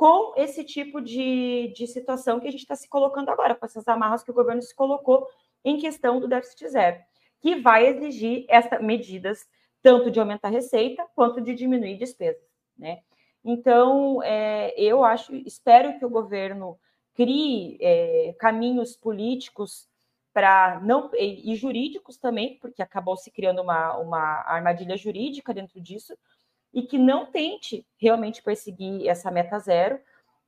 com 0.00 0.32
esse 0.34 0.64
tipo 0.64 0.98
de, 0.98 1.74
de 1.76 1.86
situação 1.86 2.40
que 2.40 2.48
a 2.48 2.50
gente 2.50 2.62
está 2.62 2.74
se 2.74 2.88
colocando 2.88 3.28
agora, 3.28 3.54
com 3.54 3.66
essas 3.66 3.86
amarras 3.86 4.22
que 4.22 4.30
o 4.30 4.34
governo 4.34 4.62
se 4.62 4.74
colocou 4.74 5.28
em 5.62 5.76
questão 5.76 6.18
do 6.18 6.26
déficit 6.26 6.70
zero, 6.70 6.98
que 7.38 7.56
vai 7.56 7.86
exigir 7.86 8.46
essas 8.48 8.80
medidas 8.80 9.46
tanto 9.82 10.10
de 10.10 10.18
aumentar 10.18 10.48
a 10.48 10.52
receita 10.52 11.06
quanto 11.14 11.38
de 11.42 11.54
diminuir 11.54 11.98
despesas, 11.98 12.42
né? 12.78 13.02
Então, 13.44 14.22
é, 14.22 14.72
eu 14.74 15.04
acho, 15.04 15.34
espero 15.34 15.98
que 15.98 16.06
o 16.06 16.10
governo 16.10 16.80
crie 17.12 17.76
é, 17.82 18.34
caminhos 18.38 18.96
políticos 18.96 19.86
para 20.32 20.80
não 20.82 21.10
e, 21.12 21.52
e, 21.52 21.54
jurídicos 21.56 22.16
também, 22.16 22.58
porque 22.58 22.80
acabou 22.80 23.18
se 23.18 23.30
criando 23.30 23.60
uma, 23.60 23.98
uma 23.98 24.44
armadilha 24.46 24.96
jurídica 24.96 25.52
dentro 25.52 25.78
disso, 25.78 26.16
e 26.72 26.82
que 26.82 26.98
não 26.98 27.26
tente 27.26 27.86
realmente 27.96 28.42
perseguir 28.42 29.08
essa 29.08 29.30
meta 29.30 29.58
zero, 29.58 30.00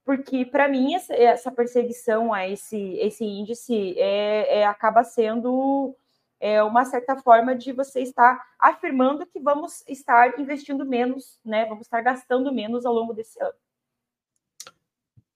porque 0.04 0.44
para 0.44 0.68
mim 0.68 0.94
essa, 0.94 1.14
essa, 1.14 1.50
perseguição 1.50 2.32
a 2.32 2.48
esse, 2.48 2.94
esse 2.94 3.24
índice 3.24 3.98
é, 3.98 4.60
é, 4.60 4.66
acaba 4.66 5.04
sendo 5.04 5.96
é, 6.40 6.62
uma 6.62 6.84
certa 6.84 7.16
forma 7.16 7.54
de 7.54 7.72
você 7.72 8.00
estar 8.00 8.40
afirmando 8.58 9.26
que 9.26 9.38
vamos 9.38 9.84
estar 9.88 10.38
investindo 10.40 10.84
menos, 10.84 11.38
né? 11.44 11.66
Vamos 11.66 11.86
estar 11.86 12.00
gastando 12.00 12.52
menos 12.52 12.84
ao 12.84 12.92
longo 12.92 13.12
desse 13.12 13.40
ano. 13.40 13.54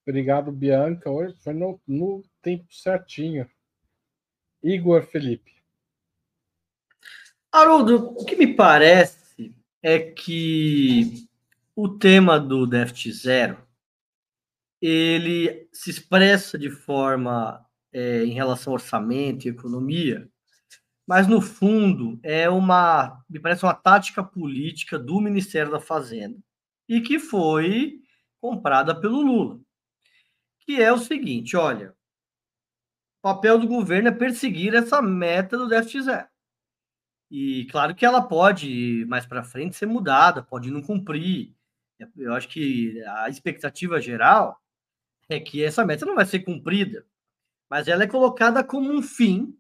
Obrigado, 0.03 0.53
Bianca. 0.53 1.11
Hoje 1.11 1.37
foi 1.43 1.53
no, 1.53 1.81
no 1.87 2.23
tempo 2.43 2.67
certinho. 2.71 3.49
Igor 4.63 5.03
Felipe. 5.03 5.53
Haroldo, 7.53 8.15
o 8.17 8.25
que 8.25 8.37
me 8.37 8.55
parece 8.55 9.26
é 9.89 10.01
que 10.01 11.29
o 11.77 11.89
tema 11.89 12.41
do 12.41 12.67
déficit 12.67 13.13
zero 13.13 13.65
ele 14.83 15.69
se 15.73 15.91
expressa 15.91 16.59
de 16.59 16.69
forma 16.69 17.65
é, 17.93 18.25
em 18.25 18.33
relação 18.33 18.73
ao 18.73 18.81
orçamento 18.81 19.45
e 19.45 19.49
economia, 19.49 20.29
mas 21.07 21.29
no 21.29 21.41
fundo 21.41 22.19
é 22.25 22.51
uma, 22.51 23.23
me 23.31 23.39
parece 23.39 23.65
uma 23.65 23.75
tática 23.75 24.25
política 24.25 24.99
do 24.99 25.21
Ministério 25.21 25.71
da 25.71 25.79
Fazenda 25.79 26.37
e 26.89 27.01
que 27.01 27.21
foi 27.21 28.01
comprada 28.41 28.93
pelo 28.93 29.23
Lula, 29.23 29.61
que 30.63 30.83
é 30.83 30.93
o 30.93 30.99
seguinte, 30.99 31.57
olha, 31.57 31.95
o 33.21 33.23
papel 33.23 33.57
do 33.57 33.69
governo 33.69 34.09
é 34.09 34.13
perseguir 34.13 34.75
essa 34.75 35.01
meta 35.01 35.57
do 35.57 35.69
déficit 35.69 36.03
zero. 36.03 36.29
E 37.31 37.67
claro 37.67 37.95
que 37.95 38.07
ela 38.07 38.23
pode, 38.23 39.05
mais 39.07 39.27
para 39.27 39.43
frente, 39.43 39.77
ser 39.77 39.87
mudada, 39.87 40.43
pode 40.43 40.71
não 40.71 40.81
cumprir. 40.81 41.55
Eu 42.17 42.35
acho 42.35 42.49
que 42.49 43.03
a 43.03 43.29
expectativa 43.29 44.01
geral 44.01 44.61
é 45.29 45.41
que 45.41 45.65
essa 45.65 45.85
meta 45.85 46.07
não 46.07 46.15
vai 46.15 46.25
ser 46.25 46.41
cumprida, 46.41 47.07
mas 47.69 47.89
ela 47.89 48.05
é 48.05 48.07
colocada 48.07 48.63
como 48.63 48.93
um 48.93 49.03
fim 49.03 49.59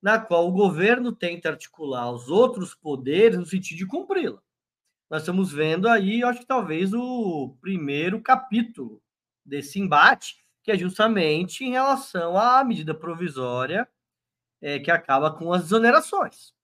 na 0.00 0.18
qual 0.18 0.48
o 0.48 0.52
governo 0.52 1.12
tenta 1.12 1.50
articular 1.50 2.10
os 2.10 2.28
outros 2.28 2.74
poderes 2.74 3.38
no 3.38 3.46
sentido 3.46 3.78
de 3.78 3.86
cumpri-la. 3.86 4.40
Nós 5.10 5.22
estamos 5.22 5.52
vendo 5.52 5.88
aí, 5.88 6.20
eu 6.20 6.28
acho 6.28 6.40
que 6.40 6.46
talvez 6.46 6.94
o 6.94 7.56
primeiro 7.60 8.20
capítulo 8.22 9.02
desse 9.44 9.80
embate, 9.80 10.36
que 10.62 10.70
é 10.70 10.78
justamente 10.78 11.64
em 11.64 11.70
relação 11.70 12.38
à 12.38 12.62
medida 12.62 12.94
provisória 12.94 13.88
é, 14.60 14.78
que 14.78 14.90
acaba 14.90 15.36
com 15.36 15.52
as 15.52 15.64
exonerações. 15.64 16.54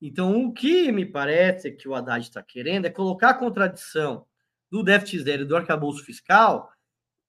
Então, 0.00 0.44
o 0.44 0.52
que 0.52 0.92
me 0.92 1.06
parece 1.06 1.72
que 1.72 1.88
o 1.88 1.94
Haddad 1.94 2.22
está 2.24 2.42
querendo 2.42 2.86
é 2.86 2.90
colocar 2.90 3.30
a 3.30 3.34
contradição 3.34 4.26
do 4.70 4.82
déficit 4.82 5.22
zero 5.22 5.42
e 5.42 5.46
do 5.46 5.56
arcabouço 5.56 6.04
fiscal 6.04 6.70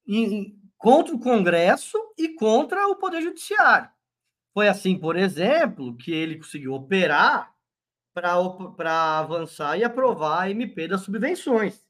em, 0.05 0.59
contra 0.77 1.15
o 1.15 1.19
Congresso 1.19 1.97
e 2.17 2.29
contra 2.35 2.87
o 2.87 2.95
Poder 2.95 3.21
Judiciário. 3.21 3.89
Foi 4.53 4.67
assim, 4.67 4.97
por 4.97 5.15
exemplo, 5.15 5.95
que 5.95 6.11
ele 6.11 6.37
conseguiu 6.37 6.73
operar 6.73 7.53
para 8.13 9.19
avançar 9.19 9.77
e 9.77 9.83
aprovar 9.83 10.41
a 10.41 10.49
MP 10.49 10.87
das 10.87 11.01
subvenções, 11.01 11.85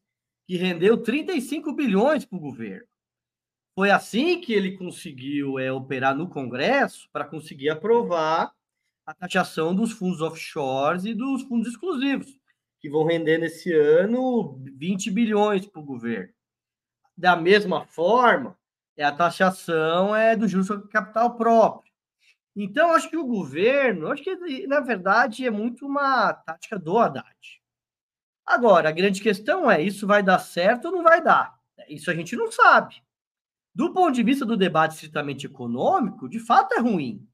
que 0.45 0.57
rendeu 0.57 1.01
35 1.01 1.71
bilhões 1.73 2.25
para 2.25 2.37
o 2.37 2.41
governo. 2.41 2.85
Foi 3.73 3.89
assim 3.91 4.41
que 4.41 4.51
ele 4.51 4.77
conseguiu 4.77 5.57
é, 5.57 5.71
operar 5.71 6.15
no 6.15 6.27
Congresso 6.27 7.09
para 7.13 7.23
conseguir 7.23 7.69
aprovar 7.69 8.51
a 9.07 9.13
taxação 9.13 9.73
dos 9.73 9.93
fundos 9.93 10.21
offshores 10.21 11.05
e 11.05 11.13
dos 11.13 11.43
fundos 11.43 11.69
exclusivos, 11.69 12.37
que 12.81 12.89
vão 12.89 13.05
render 13.05 13.37
nesse 13.37 13.73
ano 13.73 14.61
20 14.75 15.09
bilhões 15.11 15.65
para 15.65 15.79
o 15.79 15.85
governo. 15.85 16.33
Da 17.15 17.33
mesma 17.33 17.85
forma, 17.85 18.57
é 18.97 19.05
a 19.05 19.11
taxação 19.11 20.13
é 20.13 20.35
do 20.35 20.45
juros 20.45 20.67
sobre 20.67 20.89
capital 20.89 21.37
próprio. 21.37 21.89
Então, 22.53 22.91
acho 22.93 23.09
que 23.09 23.15
o 23.15 23.25
governo, 23.25 24.11
acho 24.11 24.23
que 24.23 24.67
na 24.67 24.81
verdade 24.81 25.45
é 25.45 25.51
muito 25.51 25.85
uma 25.85 26.33
tática 26.33 26.77
do 26.77 26.97
Haddad. 26.97 27.61
Agora, 28.45 28.89
a 28.89 28.91
grande 28.91 29.21
questão 29.21 29.69
é: 29.69 29.81
isso 29.81 30.05
vai 30.05 30.21
dar 30.21 30.39
certo 30.39 30.85
ou 30.85 30.91
não 30.91 31.03
vai 31.03 31.23
dar? 31.23 31.57
Isso 31.87 32.09
a 32.11 32.15
gente 32.15 32.35
não 32.35 32.51
sabe. 32.51 33.01
Do 33.73 33.93
ponto 33.93 34.13
de 34.13 34.23
vista 34.23 34.45
do 34.45 34.57
debate 34.57 34.95
estritamente 34.95 35.45
econômico, 35.45 36.27
de 36.27 36.39
fato 36.39 36.73
é 36.73 36.79
ruim. 36.79 37.26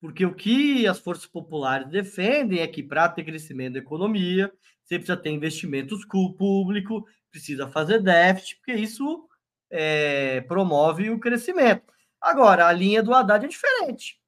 Porque 0.00 0.24
o 0.24 0.34
que 0.34 0.86
as 0.86 0.98
forças 0.98 1.26
populares 1.26 1.88
defendem 1.88 2.60
é 2.60 2.66
que 2.66 2.82
para 2.82 3.08
ter 3.08 3.24
crescimento 3.24 3.74
da 3.74 3.80
economia, 3.80 4.50
você 4.82 4.96
precisa 4.96 5.16
ter 5.16 5.30
investimentos 5.30 6.04
público, 6.04 7.06
precisa 7.30 7.68
fazer 7.68 8.02
déficit, 8.02 8.56
porque 8.56 8.80
isso 8.80 9.28
é, 9.70 10.40
promove 10.42 11.10
o 11.10 11.20
crescimento. 11.20 11.84
Agora, 12.20 12.66
a 12.66 12.72
linha 12.72 13.02
do 13.02 13.14
Haddad 13.14 13.44
é 13.44 13.48
diferente. 13.48 14.18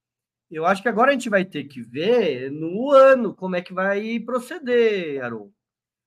Eu 0.50 0.66
acho 0.66 0.82
que 0.82 0.88
agora 0.88 1.10
a 1.10 1.12
gente 1.14 1.30
vai 1.30 1.44
ter 1.44 1.64
que 1.64 1.80
ver 1.80 2.50
no 2.50 2.90
ano 2.90 3.34
como 3.34 3.56
é 3.56 3.62
que 3.62 3.72
vai 3.72 4.20
proceder, 4.20 5.24
Haroldo. 5.24 5.54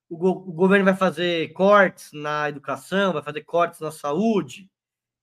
O, 0.07 0.16
go 0.18 0.30
o 0.30 0.53
governo 0.53 0.86
vai 0.86 0.95
fazer 0.95 1.51
cortes 1.53 2.11
na 2.13 2.47
educação, 2.49 3.11
vai 3.11 3.24
fazer 3.24 3.41
cortes 3.41 3.80
na 3.80 3.91
saúde. 3.91 4.70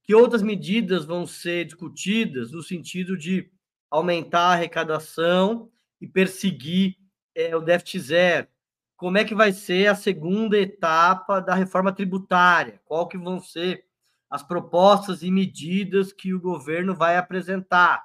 Que 0.02 0.14
outras 0.14 0.42
medidas 0.42 1.04
vão 1.04 1.24
ser 1.24 1.64
discutidas 1.64 2.50
no 2.50 2.62
sentido 2.62 3.16
de 3.16 3.48
aumentar 3.92 4.40
a 4.40 4.52
arrecadação 4.52 5.70
e 6.00 6.08
perseguir 6.08 6.96
é, 7.34 7.54
o 7.54 7.60
déficit 7.60 8.00
zero? 8.00 8.48
Como 8.96 9.18
é 9.18 9.24
que 9.24 9.34
vai 9.34 9.52
ser 9.52 9.88
a 9.88 9.94
segunda 9.94 10.58
etapa 10.58 11.40
da 11.40 11.54
reforma 11.54 11.92
tributária? 11.92 12.80
Qual 12.86 13.06
que 13.06 13.18
vão 13.18 13.38
ser 13.38 13.84
as 14.30 14.42
propostas 14.42 15.22
e 15.22 15.30
medidas 15.30 16.10
que 16.10 16.32
o 16.32 16.40
governo 16.40 16.94
vai 16.94 17.18
apresentar? 17.18 18.02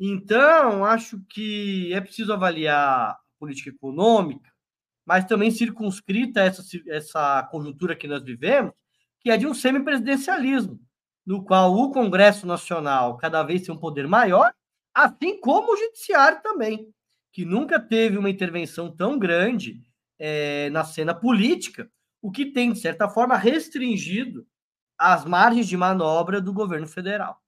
Então, 0.00 0.84
acho 0.84 1.20
que 1.28 1.92
é 1.92 2.00
preciso 2.00 2.32
avaliar 2.32 3.10
a 3.10 3.18
política 3.38 3.68
econômica, 3.68 4.50
mas 5.04 5.26
também 5.26 5.50
circunscrita 5.50 6.40
essa, 6.40 6.62
essa 6.88 7.42
conjuntura 7.50 7.94
que 7.94 8.08
nós 8.08 8.22
vivemos, 8.22 8.72
que 9.20 9.30
é 9.30 9.36
de 9.36 9.46
um 9.46 9.52
semipresidencialismo, 9.52 10.80
no 11.26 11.44
qual 11.44 11.74
o 11.74 11.90
Congresso 11.90 12.46
Nacional 12.46 13.16
cada 13.18 13.42
vez 13.42 13.62
tem 13.62 13.74
um 13.74 13.78
poder 13.78 14.08
maior, 14.08 14.52
assim 14.94 15.40
como 15.40 15.72
o 15.72 15.76
Judiciário 15.76 16.42
também, 16.42 16.92
que 17.32 17.44
nunca 17.44 17.80
teve 17.80 18.18
uma 18.18 18.30
intervenção 18.30 18.94
tão 18.94 19.18
grande 19.18 19.82
é, 20.18 20.70
na 20.70 20.84
cena 20.84 21.14
política, 21.14 21.90
o 22.20 22.30
que 22.30 22.46
tem, 22.46 22.72
de 22.72 22.78
certa 22.78 23.08
forma, 23.08 23.36
restringido 23.36 24.46
as 24.96 25.24
margens 25.24 25.66
de 25.66 25.76
manobra 25.76 26.40
do 26.40 26.52
governo 26.52 26.86
federal. 26.86 27.42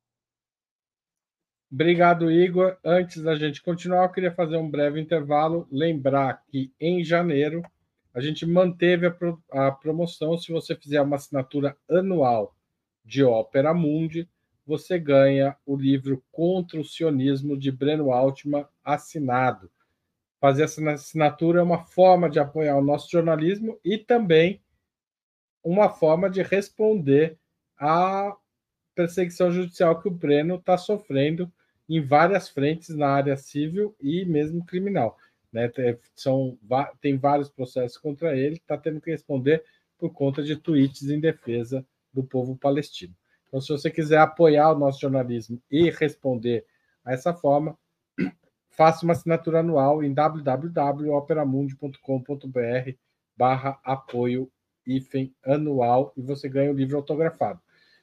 Obrigado, 1.70 2.30
Igor. 2.30 2.76
Antes 2.84 3.22
da 3.22 3.36
gente 3.36 3.62
continuar, 3.62 4.04
eu 4.04 4.12
queria 4.12 4.32
fazer 4.32 4.56
um 4.56 4.70
breve 4.70 5.00
intervalo. 5.00 5.66
Lembrar 5.70 6.42
que 6.48 6.72
em 6.80 7.04
janeiro 7.04 7.62
a 8.12 8.20
gente 8.20 8.46
manteve 8.46 9.06
a, 9.06 9.10
pro, 9.10 9.42
a 9.50 9.72
promoção. 9.72 10.38
Se 10.38 10.52
você 10.52 10.76
fizer 10.76 11.00
uma 11.00 11.16
assinatura 11.16 11.76
anual 11.90 12.56
de 13.04 13.24
Ópera 13.24 13.74
Mundi, 13.74 14.28
você 14.66 14.98
ganha 14.98 15.56
o 15.66 15.76
livro 15.76 16.22
Contra 16.32 16.80
o 16.80 16.84
Sionismo 16.84 17.56
de 17.56 17.70
Breno 17.70 18.12
Altman 18.12 18.66
assinado. 18.82 19.70
Fazer 20.40 20.64
essa 20.64 20.90
assinatura 20.90 21.60
é 21.60 21.62
uma 21.62 21.84
forma 21.84 22.28
de 22.28 22.38
apoiar 22.38 22.76
o 22.76 22.84
nosso 22.84 23.10
jornalismo 23.10 23.78
e 23.84 23.98
também 23.98 24.62
uma 25.62 25.88
forma 25.88 26.28
de 26.28 26.42
responder 26.42 27.38
à 27.78 28.36
perseguição 28.94 29.50
judicial 29.50 30.00
que 30.00 30.08
o 30.08 30.10
Breno 30.10 30.56
está 30.56 30.76
sofrendo 30.76 31.50
em 31.88 32.00
várias 32.00 32.48
frentes 32.48 32.94
na 32.94 33.08
área 33.08 33.36
civil 33.36 33.94
e 34.00 34.24
mesmo 34.24 34.64
criminal. 34.64 35.16
Né? 35.52 35.70
São, 36.14 36.58
tem 37.00 37.16
vários 37.16 37.48
processos 37.48 37.96
contra 37.98 38.36
ele, 38.36 38.56
está 38.56 38.76
tendo 38.76 39.00
que 39.00 39.10
responder 39.10 39.64
por 39.98 40.12
conta 40.12 40.42
de 40.42 40.56
tweets 40.56 41.08
em 41.08 41.20
defesa 41.20 41.86
do 42.12 42.22
povo 42.22 42.56
palestino. 42.56 43.14
Então, 43.54 43.60
se 43.60 43.68
você 43.68 43.88
quiser 43.88 44.18
apoiar 44.18 44.72
o 44.72 44.76
nosso 44.76 45.00
jornalismo 45.00 45.62
e 45.70 45.88
responder 45.88 46.66
a 47.04 47.12
essa 47.12 47.32
forma, 47.32 47.78
faça 48.68 49.04
uma 49.04 49.12
assinatura 49.12 49.60
anual 49.60 50.02
em 50.02 50.12
www.operamundi.com.br 50.12 52.90
barra 53.36 53.78
apoio 53.84 54.50
anual 55.44 56.12
e 56.16 56.20
você 56.20 56.48
ganha 56.48 56.72
o 56.72 56.74
livro 56.74 56.96
autografado. 56.96 57.60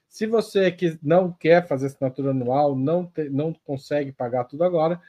Se 0.07 0.25
você 0.25 0.71
que 0.71 0.97
não 1.03 1.33
quer 1.33 1.67
fazer 1.67 1.87
assinatura 1.87 2.31
anual, 2.31 2.73
não, 2.73 3.05
te, 3.05 3.29
não 3.29 3.53
consegue 3.53 4.13
pagar 4.13 4.45
tudo 4.45 4.63
agora, 4.63 5.01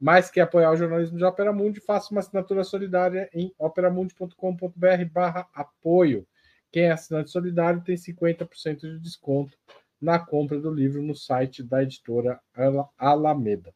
mas 0.00 0.28
quer 0.28 0.40
apoiar 0.40 0.72
o 0.72 0.76
jornalismo 0.76 1.16
de 1.16 1.24
Opera 1.24 1.52
Mundi, 1.52 1.78
faça 1.78 2.10
uma 2.10 2.18
assinatura 2.18 2.64
solidária 2.64 3.30
em 3.32 3.54
operamundi.com.br 3.56 5.04
barra 5.12 5.48
apoio. 5.54 6.26
Quem 6.72 6.86
é 6.86 6.90
assinante 6.90 7.30
solidário 7.30 7.84
tem 7.84 7.94
50% 7.94 8.80
de 8.80 8.98
desconto 8.98 9.56
na 10.04 10.18
compra 10.18 10.60
do 10.60 10.70
livro 10.70 11.02
no 11.02 11.14
site 11.14 11.62
da 11.62 11.82
editora 11.82 12.38
Alameda. 12.98 13.74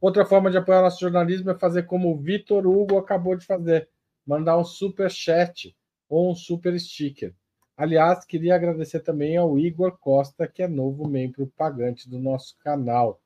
Outra 0.00 0.24
forma 0.24 0.50
de 0.50 0.56
apoiar 0.56 0.80
nosso 0.80 1.00
jornalismo 1.00 1.50
é 1.50 1.58
fazer 1.58 1.82
como 1.82 2.10
o 2.10 2.16
Vitor 2.16 2.66
Hugo 2.66 2.96
acabou 2.96 3.36
de 3.36 3.44
fazer, 3.44 3.90
mandar 4.24 4.56
um 4.56 4.64
super 4.64 5.10
chat 5.10 5.76
ou 6.08 6.30
um 6.30 6.34
super 6.34 6.80
sticker. 6.80 7.34
Aliás, 7.76 8.24
queria 8.24 8.54
agradecer 8.54 9.00
também 9.00 9.36
ao 9.36 9.58
Igor 9.58 9.98
Costa, 9.98 10.48
que 10.48 10.62
é 10.62 10.68
novo 10.68 11.06
membro 11.06 11.46
pagante 11.56 12.08
do 12.08 12.18
nosso 12.18 12.56
canal. 12.58 13.20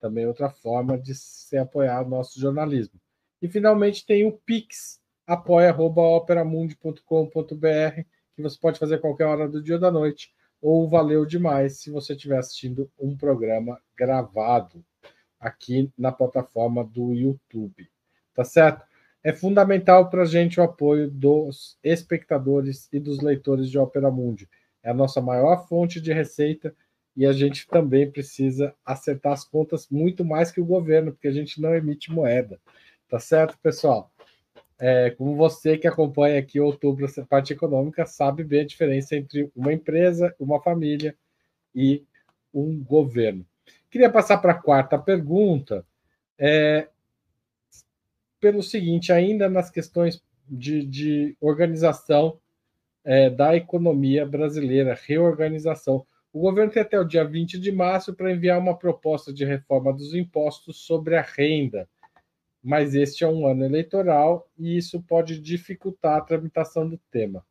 Também 0.00 0.26
outra 0.26 0.50
forma 0.50 0.98
de 0.98 1.14
se 1.14 1.56
apoiar 1.56 2.04
o 2.04 2.08
nosso 2.08 2.40
jornalismo. 2.40 3.00
E 3.40 3.48
finalmente 3.48 4.04
tem 4.04 4.26
o 4.26 4.32
Pix, 4.32 5.00
apoia.operamundi.com.br, 5.26 8.02
que 8.34 8.42
você 8.42 8.58
pode 8.58 8.78
fazer 8.78 9.00
qualquer 9.00 9.26
hora 9.26 9.48
do 9.48 9.62
dia 9.62 9.76
ou 9.76 9.80
da 9.80 9.90
noite, 9.90 10.34
ou 10.64 10.88
valeu 10.88 11.26
demais 11.26 11.76
se 11.76 11.90
você 11.90 12.14
estiver 12.14 12.38
assistindo 12.38 12.90
um 12.98 13.14
programa 13.14 13.78
gravado 13.94 14.82
aqui 15.38 15.92
na 15.96 16.10
plataforma 16.10 16.82
do 16.82 17.12
YouTube. 17.12 17.86
Tá 18.34 18.44
certo? 18.44 18.82
É 19.22 19.30
fundamental 19.30 20.08
para 20.08 20.22
a 20.22 20.24
gente 20.24 20.58
o 20.58 20.62
apoio 20.62 21.10
dos 21.10 21.76
espectadores 21.84 22.88
e 22.90 22.98
dos 22.98 23.20
leitores 23.20 23.68
de 23.68 23.78
Opera 23.78 24.10
Mundi. 24.10 24.48
É 24.82 24.88
a 24.88 24.94
nossa 24.94 25.20
maior 25.20 25.68
fonte 25.68 26.00
de 26.00 26.14
receita 26.14 26.74
e 27.14 27.26
a 27.26 27.32
gente 27.34 27.68
também 27.68 28.10
precisa 28.10 28.74
acertar 28.86 29.34
as 29.34 29.44
contas 29.44 29.86
muito 29.90 30.24
mais 30.24 30.50
que 30.50 30.62
o 30.62 30.66
governo, 30.66 31.12
porque 31.12 31.28
a 31.28 31.32
gente 31.32 31.60
não 31.60 31.74
emite 31.74 32.10
moeda. 32.10 32.58
Tá 33.06 33.18
certo, 33.18 33.58
pessoal? 33.62 34.10
É, 34.78 35.10
como 35.10 35.36
você 35.36 35.78
que 35.78 35.86
acompanha 35.86 36.38
aqui 36.38 36.58
outubro, 36.58 37.04
essa 37.04 37.24
parte 37.24 37.52
econômica, 37.52 38.04
sabe 38.06 38.42
bem 38.42 38.60
a 38.60 38.66
diferença 38.66 39.16
entre 39.16 39.50
uma 39.54 39.72
empresa, 39.72 40.34
uma 40.38 40.60
família 40.60 41.16
e 41.74 42.04
um 42.52 42.82
governo. 42.82 43.46
Queria 43.90 44.10
passar 44.10 44.38
para 44.38 44.52
a 44.52 44.60
quarta 44.60 44.98
pergunta. 44.98 45.86
É, 46.38 46.88
pelo 48.40 48.62
seguinte, 48.62 49.12
ainda 49.12 49.48
nas 49.48 49.70
questões 49.70 50.22
de, 50.48 50.84
de 50.84 51.36
organização 51.40 52.38
é, 53.04 53.30
da 53.30 53.56
economia 53.56 54.26
brasileira, 54.26 54.98
reorganização. 55.06 56.06
O 56.32 56.40
governo 56.40 56.72
tem 56.72 56.82
até 56.82 56.98
o 56.98 57.04
dia 57.04 57.24
20 57.24 57.58
de 57.58 57.70
março 57.70 58.14
para 58.14 58.32
enviar 58.32 58.58
uma 58.58 58.76
proposta 58.76 59.32
de 59.32 59.44
reforma 59.44 59.92
dos 59.92 60.14
impostos 60.14 60.78
sobre 60.78 61.16
a 61.16 61.22
renda, 61.22 61.88
mas 62.64 62.94
este 62.94 63.22
é 63.24 63.28
um 63.28 63.46
ano 63.46 63.62
eleitoral 63.62 64.48
e 64.58 64.78
isso 64.78 65.02
pode 65.02 65.38
dificultar 65.38 66.16
a 66.16 66.20
tramitação 66.22 66.88
do 66.88 66.98
tema. 67.10 67.44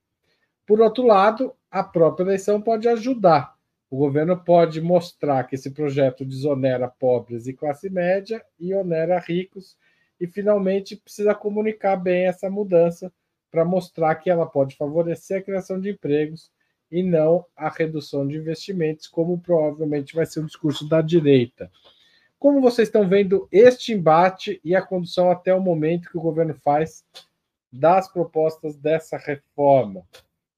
Por 0.65 0.81
outro 0.81 1.05
lado, 1.05 1.53
a 1.69 1.83
própria 1.83 2.23
eleição 2.23 2.59
pode 2.59 2.87
ajudar. 2.87 3.55
O 3.91 3.97
governo 3.97 4.35
pode 4.43 4.81
mostrar 4.81 5.43
que 5.43 5.53
esse 5.53 5.69
projeto 5.69 6.25
desonera 6.25 6.87
pobres 6.87 7.45
e 7.45 7.53
classe 7.53 7.91
média 7.91 8.43
e 8.59 8.73
onera 8.73 9.19
ricos 9.19 9.77
e 10.19 10.25
finalmente 10.25 10.95
precisa 10.95 11.35
comunicar 11.35 11.95
bem 11.95 12.25
essa 12.25 12.49
mudança 12.49 13.13
para 13.51 13.63
mostrar 13.63 14.15
que 14.15 14.31
ela 14.31 14.47
pode 14.47 14.75
favorecer 14.75 15.37
a 15.37 15.43
criação 15.43 15.79
de 15.79 15.91
empregos 15.91 16.49
e 16.89 17.03
não 17.03 17.45
a 17.55 17.69
redução 17.69 18.27
de 18.27 18.37
investimentos, 18.37 19.05
como 19.05 19.39
provavelmente 19.39 20.15
vai 20.15 20.25
ser 20.25 20.39
o 20.39 20.45
discurso 20.45 20.89
da 20.89 21.01
direita. 21.01 21.69
Como 22.43 22.59
vocês 22.59 22.89
estão 22.89 23.07
vendo 23.07 23.47
este 23.49 23.93
embate 23.93 24.59
e 24.65 24.75
a 24.75 24.81
condução 24.81 25.31
até 25.31 25.55
o 25.55 25.61
momento 25.61 26.09
que 26.09 26.17
o 26.17 26.21
governo 26.21 26.53
faz 26.53 27.05
das 27.71 28.11
propostas 28.11 28.75
dessa 28.75 29.15
reforma? 29.15 30.05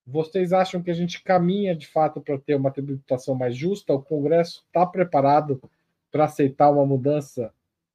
Vocês 0.04 0.52
acham 0.52 0.82
que 0.82 0.90
a 0.90 0.96
gente 0.96 1.22
caminha 1.22 1.76
de 1.76 1.86
fato 1.86 2.20
para 2.20 2.40
ter 2.40 2.56
uma 2.56 2.72
tributação 2.72 3.36
mais 3.36 3.56
justa? 3.56 3.94
O 3.94 4.02
Congresso 4.02 4.64
está 4.66 4.84
preparado 4.84 5.62
para 6.12 6.24
aceitar 6.24 6.72
uma 6.72 6.88
mudança 6.88 7.54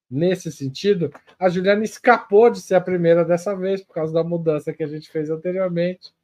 nesse 0.09 0.53
sentido, 0.53 1.13
a 1.37 1.49
Juliana 1.49 1.83
escapou 1.83 2.49
de 2.49 2.61
ser 2.61 2.77
a 2.77 2.81
primeira 2.81 3.25
dessa 3.25 3.57
vez 3.57 3.83
por 3.83 3.95
causa 3.95 4.15
da 4.15 4.23
mudança 4.23 4.73
que 4.73 4.85
a 4.85 4.87
gente 4.87 5.11
fez 5.11 5.31
anteriormente. 5.31 6.15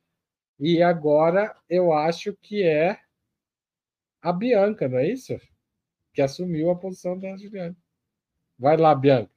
E 0.60 0.80
agora 0.84 1.52
eu 1.68 1.92
acho 1.92 2.32
que 2.40 2.62
é 2.62 3.00
a 4.22 4.32
Bianca, 4.32 4.88
não 4.88 4.98
é 4.98 5.08
isso? 5.08 5.36
Que 6.16 6.22
assumiu 6.22 6.70
a 6.70 6.74
posição 6.74 7.18
da 7.18 7.36
Juliana. 7.36 7.76
Vai 8.58 8.78
lá, 8.78 8.94
Bianca. 8.94 9.30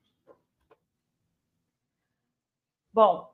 Bom, 2.93 3.29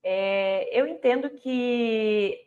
é, 0.00 0.68
eu 0.70 0.86
entendo 0.86 1.28
que 1.28 2.38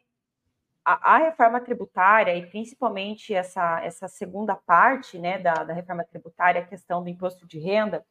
a, 0.85 1.15
a, 1.15 1.17
reforma 1.17 1.59
tributária, 1.59 2.33
e 2.33 2.45
principalmente 2.47 3.33
essa, 3.33 3.83
essa 3.83 4.07
segunda 4.07 4.55
parte 4.55 5.19
né, 5.19 5.37
da, 5.37 5.65
da 5.65 5.73
reforma 5.73 6.05
tributária, 6.05 6.61
a 6.61 6.65
questão 6.65 7.03
do 7.03 7.09
imposto 7.09 7.45
de 7.45 7.59
renda, 7.59 8.05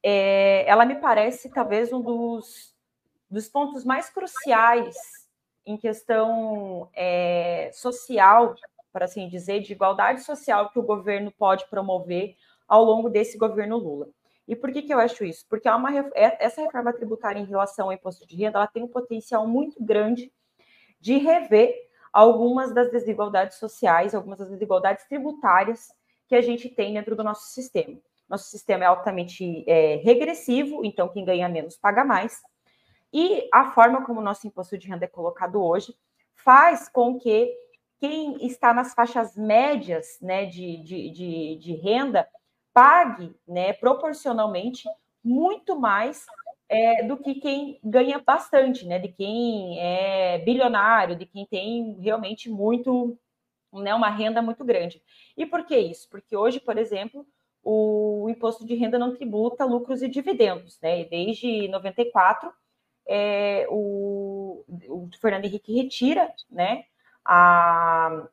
é, 0.00 0.64
ela 0.68 0.86
me 0.86 0.94
parece 1.00 1.50
talvez 1.50 1.92
um 1.92 2.00
dos, 2.00 2.72
dos 3.28 3.48
pontos 3.48 3.84
mais 3.84 4.08
cruciais 4.10 4.94
em 5.66 5.76
questão 5.76 6.88
é, 6.94 7.72
social, 7.72 8.54
por 8.94 9.02
assim 9.02 9.28
dizer, 9.28 9.58
de 9.58 9.72
igualdade 9.72 10.22
social 10.22 10.70
que 10.70 10.78
o 10.78 10.82
governo 10.82 11.32
pode 11.32 11.68
promover 11.68 12.36
ao 12.68 12.84
longo 12.84 13.10
desse 13.10 13.36
governo 13.36 13.76
Lula. 13.76 14.08
E 14.46 14.54
por 14.54 14.70
que, 14.70 14.82
que 14.82 14.94
eu 14.94 15.00
acho 15.00 15.24
isso? 15.24 15.44
Porque 15.48 15.68
uma, 15.68 15.90
é, 16.14 16.44
essa 16.44 16.62
reforma 16.62 16.92
tributária 16.92 17.40
em 17.40 17.44
relação 17.44 17.86
ao 17.86 17.92
imposto 17.92 18.24
de 18.24 18.36
renda 18.36 18.58
ela 18.58 18.68
tem 18.68 18.84
um 18.84 18.88
potencial 18.88 19.48
muito 19.48 19.82
grande 19.82 20.32
de 21.00 21.18
rever 21.18 21.74
algumas 22.12 22.72
das 22.72 22.88
desigualdades 22.92 23.58
sociais, 23.58 24.14
algumas 24.14 24.38
das 24.38 24.48
desigualdades 24.48 25.04
tributárias 25.08 25.88
que 26.28 26.36
a 26.36 26.40
gente 26.40 26.68
tem 26.68 26.94
dentro 26.94 27.16
do 27.16 27.24
nosso 27.24 27.48
sistema. 27.48 27.98
Nosso 28.28 28.44
sistema 28.44 28.84
é 28.84 28.86
altamente 28.86 29.64
é, 29.68 29.96
regressivo, 29.96 30.84
então 30.84 31.08
quem 31.08 31.24
ganha 31.24 31.48
menos 31.48 31.76
paga 31.76 32.04
mais. 32.04 32.40
E 33.12 33.48
a 33.52 33.72
forma 33.72 34.04
como 34.04 34.20
o 34.20 34.24
nosso 34.24 34.46
imposto 34.46 34.78
de 34.78 34.86
renda 34.86 35.04
é 35.04 35.08
colocado 35.08 35.60
hoje 35.60 35.96
faz 36.32 36.88
com 36.88 37.18
que 37.18 37.52
quem 38.04 38.36
está 38.44 38.74
nas 38.74 38.92
faixas 38.92 39.34
médias 39.34 40.18
né, 40.20 40.44
de, 40.44 40.76
de, 40.82 41.10
de, 41.10 41.56
de 41.56 41.72
renda 41.76 42.28
pague, 42.74 43.34
né, 43.48 43.72
proporcionalmente, 43.72 44.86
muito 45.24 45.74
mais 45.74 46.26
é, 46.68 47.02
do 47.04 47.16
que 47.16 47.36
quem 47.36 47.80
ganha 47.82 48.18
bastante, 48.18 48.84
né, 48.86 48.98
de 48.98 49.08
quem 49.08 49.80
é 49.80 50.36
bilionário, 50.40 51.16
de 51.16 51.24
quem 51.24 51.46
tem 51.46 51.98
realmente 51.98 52.50
muito, 52.50 53.18
né, 53.72 53.94
uma 53.94 54.10
renda 54.10 54.42
muito 54.42 54.62
grande. 54.66 55.02
E 55.34 55.46
por 55.46 55.64
que 55.64 55.74
isso? 55.74 56.06
Porque 56.10 56.36
hoje, 56.36 56.60
por 56.60 56.76
exemplo, 56.76 57.26
o 57.62 58.26
imposto 58.28 58.66
de 58.66 58.74
renda 58.74 58.98
não 58.98 59.14
tributa 59.14 59.64
lucros 59.64 60.02
e 60.02 60.08
dividendos, 60.08 60.78
né? 60.82 61.00
E 61.00 61.08
desde 61.08 61.68
94, 61.68 62.52
é, 63.08 63.66
o, 63.70 64.62
o 64.90 65.08
Fernando 65.18 65.46
Henrique 65.46 65.74
retira, 65.74 66.30
né, 66.50 66.84
a, 67.24 68.26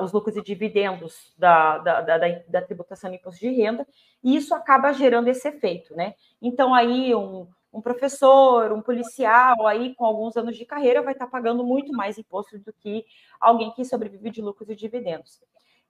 os 0.00 0.12
lucros 0.12 0.36
e 0.36 0.42
dividendos 0.42 1.34
da, 1.36 1.78
da, 1.78 2.00
da, 2.00 2.18
da, 2.48 2.62
tributação 2.62 3.10
do 3.10 3.16
imposto 3.16 3.40
de 3.40 3.50
renda, 3.50 3.86
e 4.22 4.36
isso 4.36 4.54
acaba 4.54 4.92
gerando 4.92 5.28
esse 5.28 5.48
efeito, 5.48 5.94
né? 5.96 6.14
Então, 6.40 6.74
aí, 6.74 7.14
um, 7.14 7.48
um 7.72 7.80
professor, 7.80 8.70
um 8.72 8.82
policial, 8.82 9.66
aí 9.66 9.94
com 9.94 10.04
alguns 10.04 10.36
anos 10.36 10.56
de 10.56 10.64
carreira, 10.64 11.02
vai 11.02 11.14
estar 11.14 11.26
pagando 11.26 11.64
muito 11.64 11.92
mais 11.92 12.18
imposto 12.18 12.58
do 12.58 12.72
que 12.72 13.04
alguém 13.40 13.72
que 13.72 13.84
sobrevive 13.84 14.30
de 14.30 14.42
lucros 14.42 14.68
e 14.68 14.76
dividendos. 14.76 15.40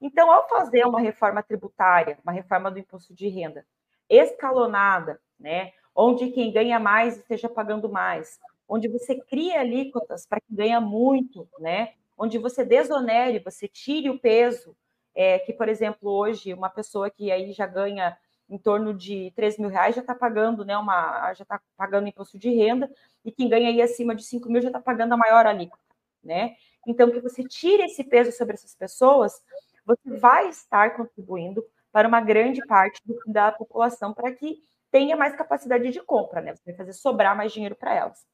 Então, 0.00 0.32
ao 0.32 0.48
fazer 0.48 0.84
uma 0.86 1.00
reforma 1.00 1.42
tributária, 1.42 2.18
uma 2.24 2.32
reforma 2.32 2.70
do 2.70 2.78
imposto 2.78 3.14
de 3.14 3.28
renda 3.28 3.64
escalonada, 4.08 5.20
né, 5.38 5.72
onde 5.94 6.30
quem 6.30 6.52
ganha 6.52 6.78
mais 6.78 7.18
esteja 7.18 7.48
pagando 7.48 7.88
mais, 7.88 8.38
onde 8.68 8.88
você 8.88 9.14
cria 9.14 9.60
alíquotas 9.60 10.26
para 10.26 10.40
quem 10.40 10.56
ganha 10.56 10.80
muito, 10.80 11.48
né, 11.58 11.94
onde 12.22 12.38
você 12.38 12.64
desonere, 12.64 13.40
você 13.40 13.66
tire 13.66 14.08
o 14.08 14.16
peso, 14.16 14.76
é, 15.12 15.40
que, 15.40 15.52
por 15.52 15.68
exemplo, 15.68 16.08
hoje, 16.08 16.54
uma 16.54 16.70
pessoa 16.70 17.10
que 17.10 17.32
aí 17.32 17.52
já 17.52 17.66
ganha 17.66 18.16
em 18.48 18.56
torno 18.56 18.94
de 18.94 19.32
3 19.34 19.58
mil 19.58 19.68
reais 19.68 19.96
já 19.96 20.02
está 20.02 20.14
pagando, 20.14 20.64
né, 20.64 20.78
uma, 20.78 21.34
já 21.34 21.42
está 21.42 21.60
pagando 21.76 22.06
imposto 22.06 22.38
de 22.38 22.48
renda, 22.50 22.88
e 23.24 23.32
quem 23.32 23.48
ganha 23.48 23.68
aí 23.68 23.82
acima 23.82 24.14
de 24.14 24.22
5 24.22 24.48
mil 24.48 24.62
já 24.62 24.68
está 24.68 24.80
pagando 24.80 25.14
a 25.14 25.16
maior 25.16 25.46
alíquota, 25.46 25.82
né? 26.22 26.54
Então, 26.86 27.10
que 27.10 27.18
você 27.18 27.42
tire 27.42 27.82
esse 27.84 28.04
peso 28.04 28.30
sobre 28.30 28.54
essas 28.54 28.74
pessoas, 28.74 29.42
você 29.84 30.16
vai 30.16 30.48
estar 30.48 30.96
contribuindo 30.96 31.64
para 31.90 32.06
uma 32.06 32.20
grande 32.20 32.64
parte 32.66 33.00
do, 33.04 33.18
da 33.26 33.50
população 33.50 34.14
para 34.14 34.30
que 34.32 34.62
tenha 34.92 35.16
mais 35.16 35.34
capacidade 35.34 35.90
de 35.90 36.00
compra, 36.00 36.40
né? 36.40 36.54
Você 36.54 36.62
vai 36.66 36.74
fazer 36.74 36.92
sobrar 36.92 37.36
mais 37.36 37.52
dinheiro 37.52 37.74
para 37.74 37.94
elas. 37.94 38.24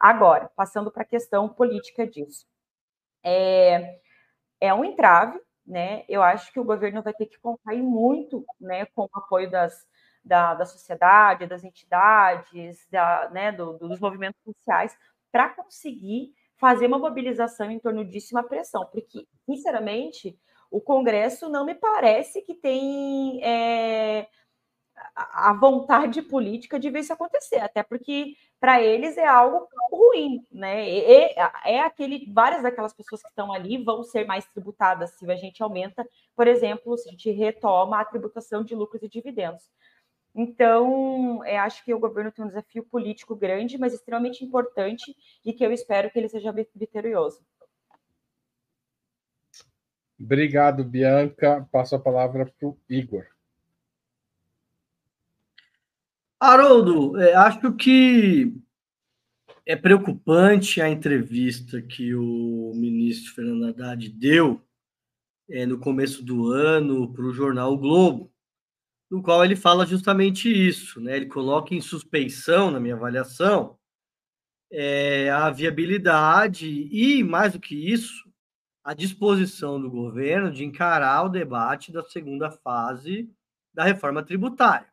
Agora, 0.00 0.50
passando 0.56 0.90
para 0.90 1.02
a 1.02 1.06
questão 1.06 1.48
política 1.48 2.04
disso 2.04 2.44
é, 3.26 3.98
é 4.60 4.72
um 4.72 4.84
entrave, 4.84 5.40
né? 5.66 6.04
Eu 6.08 6.22
acho 6.22 6.52
que 6.52 6.60
o 6.60 6.64
governo 6.64 7.02
vai 7.02 7.12
ter 7.12 7.26
que 7.26 7.38
contar 7.40 7.74
muito, 7.74 8.44
né, 8.60 8.86
com 8.86 9.02
o 9.02 9.18
apoio 9.18 9.50
das, 9.50 9.84
da, 10.24 10.54
da 10.54 10.64
sociedade, 10.64 11.46
das 11.46 11.64
entidades, 11.64 12.86
da, 12.88 13.28
né, 13.30 13.50
do, 13.50 13.76
dos 13.78 13.98
movimentos 13.98 14.40
sociais, 14.44 14.96
para 15.32 15.48
conseguir 15.48 16.32
fazer 16.56 16.86
uma 16.86 16.98
mobilização 16.98 17.70
em 17.70 17.80
torno 17.80 18.04
disso 18.04 18.32
e 18.32 18.36
uma 18.36 18.44
pressão, 18.44 18.86
porque, 18.86 19.26
sinceramente, 19.44 20.38
o 20.70 20.80
Congresso 20.80 21.48
não 21.48 21.66
me 21.66 21.74
parece 21.74 22.42
que 22.42 22.54
tem 22.54 23.42
é, 23.44 24.28
a 25.14 25.52
vontade 25.52 26.22
política 26.22 26.78
de 26.78 26.90
ver 26.90 27.00
isso 27.00 27.12
acontecer, 27.12 27.58
até 27.58 27.82
porque 27.82 28.34
para 28.58 28.82
eles 28.82 29.16
é 29.16 29.26
algo 29.26 29.68
ruim, 29.90 30.44
né? 30.50 30.88
É, 30.88 31.38
é, 31.64 31.80
aquele, 31.80 32.30
várias 32.32 32.62
daquelas 32.62 32.94
pessoas 32.94 33.22
que 33.22 33.28
estão 33.28 33.52
ali 33.52 33.82
vão 33.82 34.02
ser 34.02 34.26
mais 34.26 34.46
tributadas 34.46 35.10
se 35.10 35.30
a 35.30 35.36
gente 35.36 35.62
aumenta, 35.62 36.08
por 36.34 36.46
exemplo, 36.46 36.96
se 36.96 37.08
a 37.08 37.12
gente 37.12 37.30
retoma 37.30 38.00
a 38.00 38.04
tributação 38.04 38.64
de 38.64 38.74
lucros 38.74 39.02
e 39.02 39.08
dividendos. 39.08 39.64
Então, 40.34 41.42
é, 41.44 41.58
acho 41.58 41.84
que 41.84 41.94
o 41.94 41.98
governo 41.98 42.30
tem 42.30 42.44
um 42.44 42.48
desafio 42.48 42.84
político 42.84 43.34
grande, 43.34 43.78
mas 43.78 43.94
extremamente 43.94 44.44
importante 44.44 45.16
e 45.44 45.52
que 45.52 45.64
eu 45.64 45.72
espero 45.72 46.10
que 46.10 46.18
ele 46.18 46.28
seja 46.28 46.52
vitorioso. 46.74 47.40
Obrigado, 50.18 50.82
Bianca. 50.82 51.66
Passo 51.70 51.94
a 51.94 51.98
palavra 51.98 52.46
para 52.58 52.68
o 52.68 52.78
Igor. 52.88 53.26
Haroldo, 56.40 57.18
é, 57.18 57.34
acho 57.34 57.72
que 57.74 58.52
é 59.64 59.74
preocupante 59.74 60.80
a 60.80 60.88
entrevista 60.88 61.80
que 61.80 62.14
o 62.14 62.72
ministro 62.74 63.34
Fernando 63.34 63.66
Haddad 63.66 64.08
deu 64.10 64.62
é, 65.48 65.64
no 65.64 65.78
começo 65.78 66.22
do 66.22 66.50
ano 66.50 67.12
para 67.12 67.24
o 67.24 67.32
jornal 67.32 67.72
o 67.72 67.78
Globo, 67.78 68.32
no 69.10 69.22
qual 69.22 69.44
ele 69.44 69.56
fala 69.56 69.86
justamente 69.86 70.48
isso, 70.48 71.00
né? 71.00 71.16
Ele 71.16 71.26
coloca 71.26 71.74
em 71.74 71.80
suspeição, 71.80 72.70
na 72.70 72.80
minha 72.80 72.94
avaliação, 72.94 73.78
é, 74.70 75.30
a 75.30 75.50
viabilidade 75.50 76.88
e, 76.90 77.22
mais 77.22 77.52
do 77.52 77.60
que 77.60 77.74
isso, 77.74 78.24
a 78.84 78.94
disposição 78.94 79.80
do 79.80 79.90
governo 79.90 80.50
de 80.50 80.64
encarar 80.64 81.24
o 81.24 81.28
debate 81.28 81.92
da 81.92 82.02
segunda 82.02 82.50
fase 82.50 83.30
da 83.72 83.84
reforma 83.84 84.22
tributária. 84.22 84.88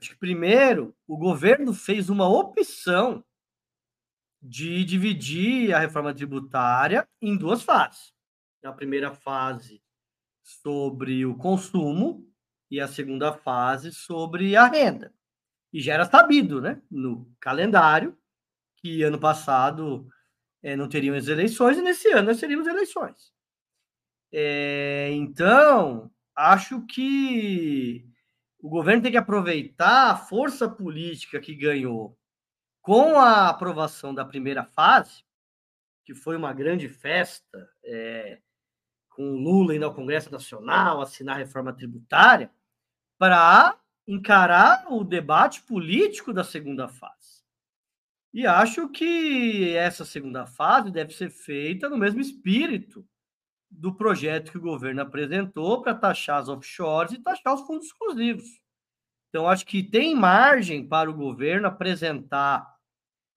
Acho 0.00 0.10
que 0.10 0.16
primeiro 0.16 0.96
o 1.06 1.18
governo 1.18 1.74
fez 1.74 2.08
uma 2.08 2.26
opção 2.26 3.22
de 4.40 4.82
dividir 4.82 5.74
a 5.74 5.78
reforma 5.78 6.14
tributária 6.14 7.06
em 7.20 7.36
duas 7.36 7.62
fases. 7.62 8.14
A 8.64 8.72
primeira 8.72 9.12
fase 9.12 9.82
sobre 10.42 11.26
o 11.26 11.36
consumo 11.36 12.26
e 12.70 12.80
a 12.80 12.88
segunda 12.88 13.34
fase 13.34 13.92
sobre 13.92 14.56
a 14.56 14.66
renda. 14.66 15.12
E 15.70 15.82
já 15.82 15.94
era 15.94 16.06
sabido, 16.06 16.62
né, 16.62 16.80
no 16.90 17.30
calendário, 17.38 18.16
que 18.76 19.02
ano 19.02 19.20
passado 19.20 20.08
é, 20.62 20.74
não 20.74 20.88
teriam 20.88 21.14
as 21.14 21.28
eleições 21.28 21.76
e 21.76 21.82
nesse 21.82 22.10
ano 22.10 22.28
nós 22.28 22.40
teríamos 22.40 22.66
eleições. 22.66 23.34
É, 24.32 25.10
então, 25.12 26.10
acho 26.34 26.86
que 26.86 28.08
o 28.62 28.68
governo 28.68 29.02
tem 29.02 29.12
que 29.12 29.18
aproveitar 29.18 30.10
a 30.10 30.16
força 30.16 30.68
política 30.68 31.40
que 31.40 31.54
ganhou 31.54 32.16
com 32.82 33.18
a 33.18 33.48
aprovação 33.48 34.14
da 34.14 34.24
primeira 34.24 34.64
fase, 34.64 35.24
que 36.04 36.14
foi 36.14 36.36
uma 36.36 36.52
grande 36.52 36.88
festa, 36.88 37.68
é, 37.84 38.40
com 39.10 39.22
Lula 39.22 39.74
indo 39.74 39.84
ao 39.84 39.94
Congresso 39.94 40.30
Nacional 40.30 41.00
assinar 41.00 41.36
a 41.36 41.38
reforma 41.38 41.72
tributária, 41.72 42.50
para 43.18 43.78
encarar 44.06 44.86
o 44.90 45.04
debate 45.04 45.62
político 45.62 46.32
da 46.32 46.42
segunda 46.42 46.88
fase. 46.88 47.44
E 48.32 48.46
acho 48.46 48.88
que 48.88 49.74
essa 49.74 50.04
segunda 50.04 50.46
fase 50.46 50.90
deve 50.90 51.12
ser 51.12 51.30
feita 51.30 51.88
no 51.88 51.98
mesmo 51.98 52.20
espírito 52.20 53.06
do 53.70 53.94
projeto 53.94 54.50
que 54.50 54.58
o 54.58 54.62
governo 54.62 55.02
apresentou 55.02 55.80
para 55.80 55.94
taxar 55.94 56.38
as 56.38 56.48
offshores 56.48 57.12
e 57.12 57.22
taxar 57.22 57.54
os 57.54 57.62
fundos 57.62 57.86
exclusivos. 57.86 58.60
Então, 59.28 59.48
acho 59.48 59.64
que 59.64 59.82
tem 59.82 60.14
margem 60.14 60.86
para 60.86 61.08
o 61.08 61.14
governo 61.14 61.68
apresentar 61.68 62.68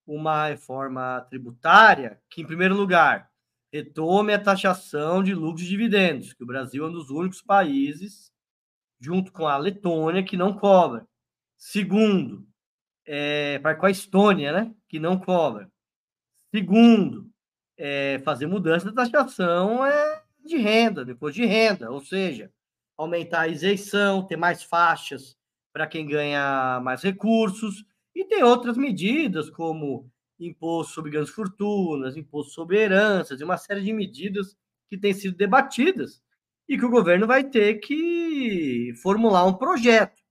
uma 0.06 0.48
reforma 0.48 1.22
tributária 1.30 2.20
que, 2.30 2.42
em 2.42 2.48
primeiro 2.48 2.76
lugar, 2.76 3.30
retome 3.72 4.34
a 4.34 4.42
taxação 4.42 5.24
de 5.24 5.34
lucros 5.34 5.66
e 5.66 5.70
dividendos, 5.70 6.34
que 6.34 6.44
o 6.44 6.48
Brasil 6.48 6.84
é 6.84 6.88
um 6.88 6.92
dos 6.92 7.10
únicos 7.10 7.42
países, 7.42 8.32
junto 9.00 9.32
com 9.32 9.48
a 9.48 9.58
Letônia, 9.58 10.24
que 10.24 10.36
não 10.36 10.54
cobra. 10.54 11.08
Segundo, 11.58 12.48
é, 13.06 13.60
para 13.60 13.76
com 13.76 13.86
a 13.86 13.92
Estônia, 13.92 14.52
né, 14.52 14.76
que 14.90 15.00
não 15.00 15.20
cobra. 15.20 15.72
Segundo, 16.54 17.30
é, 17.78 18.20
fazer 18.20 18.48
mudança 18.48 18.92
da 18.92 19.04
taxação 19.04 19.86
é, 19.86 20.23
de 20.44 20.58
renda, 20.58 21.06
depois 21.06 21.34
de 21.34 21.46
renda, 21.46 21.92
ou 21.92 22.02
seja, 22.02 22.52
aumentar 22.98 23.42
a 23.42 23.48
isenção, 23.48 24.26
ter 24.26 24.38
mais 24.38 24.64
faixas 24.64 25.38
para 25.72 25.88
quem 25.88 26.06
ganha 26.06 26.80
mais 26.84 27.02
recursos, 27.02 27.86
e 28.16 28.26
tem 28.26 28.44
outras 28.44 28.78
medidas, 28.78 29.50
como 29.50 30.10
imposto 30.40 30.94
sobre 30.94 31.12
grandes 31.12 31.34
fortunas, 31.34 32.16
imposto 32.16 32.52
sobre 32.54 32.78
heranças, 32.78 33.40
e 33.40 33.44
uma 33.44 33.58
série 33.58 33.82
de 33.82 33.94
medidas 33.94 34.56
que 34.90 34.98
têm 34.98 35.14
sido 35.14 35.36
debatidas 35.36 36.22
e 36.68 36.78
que 36.78 36.86
o 36.86 36.90
governo 36.90 37.26
vai 37.26 37.44
ter 37.44 37.76
que 37.76 38.94
formular 39.02 39.46
um 39.46 39.54
projeto. 39.54 40.22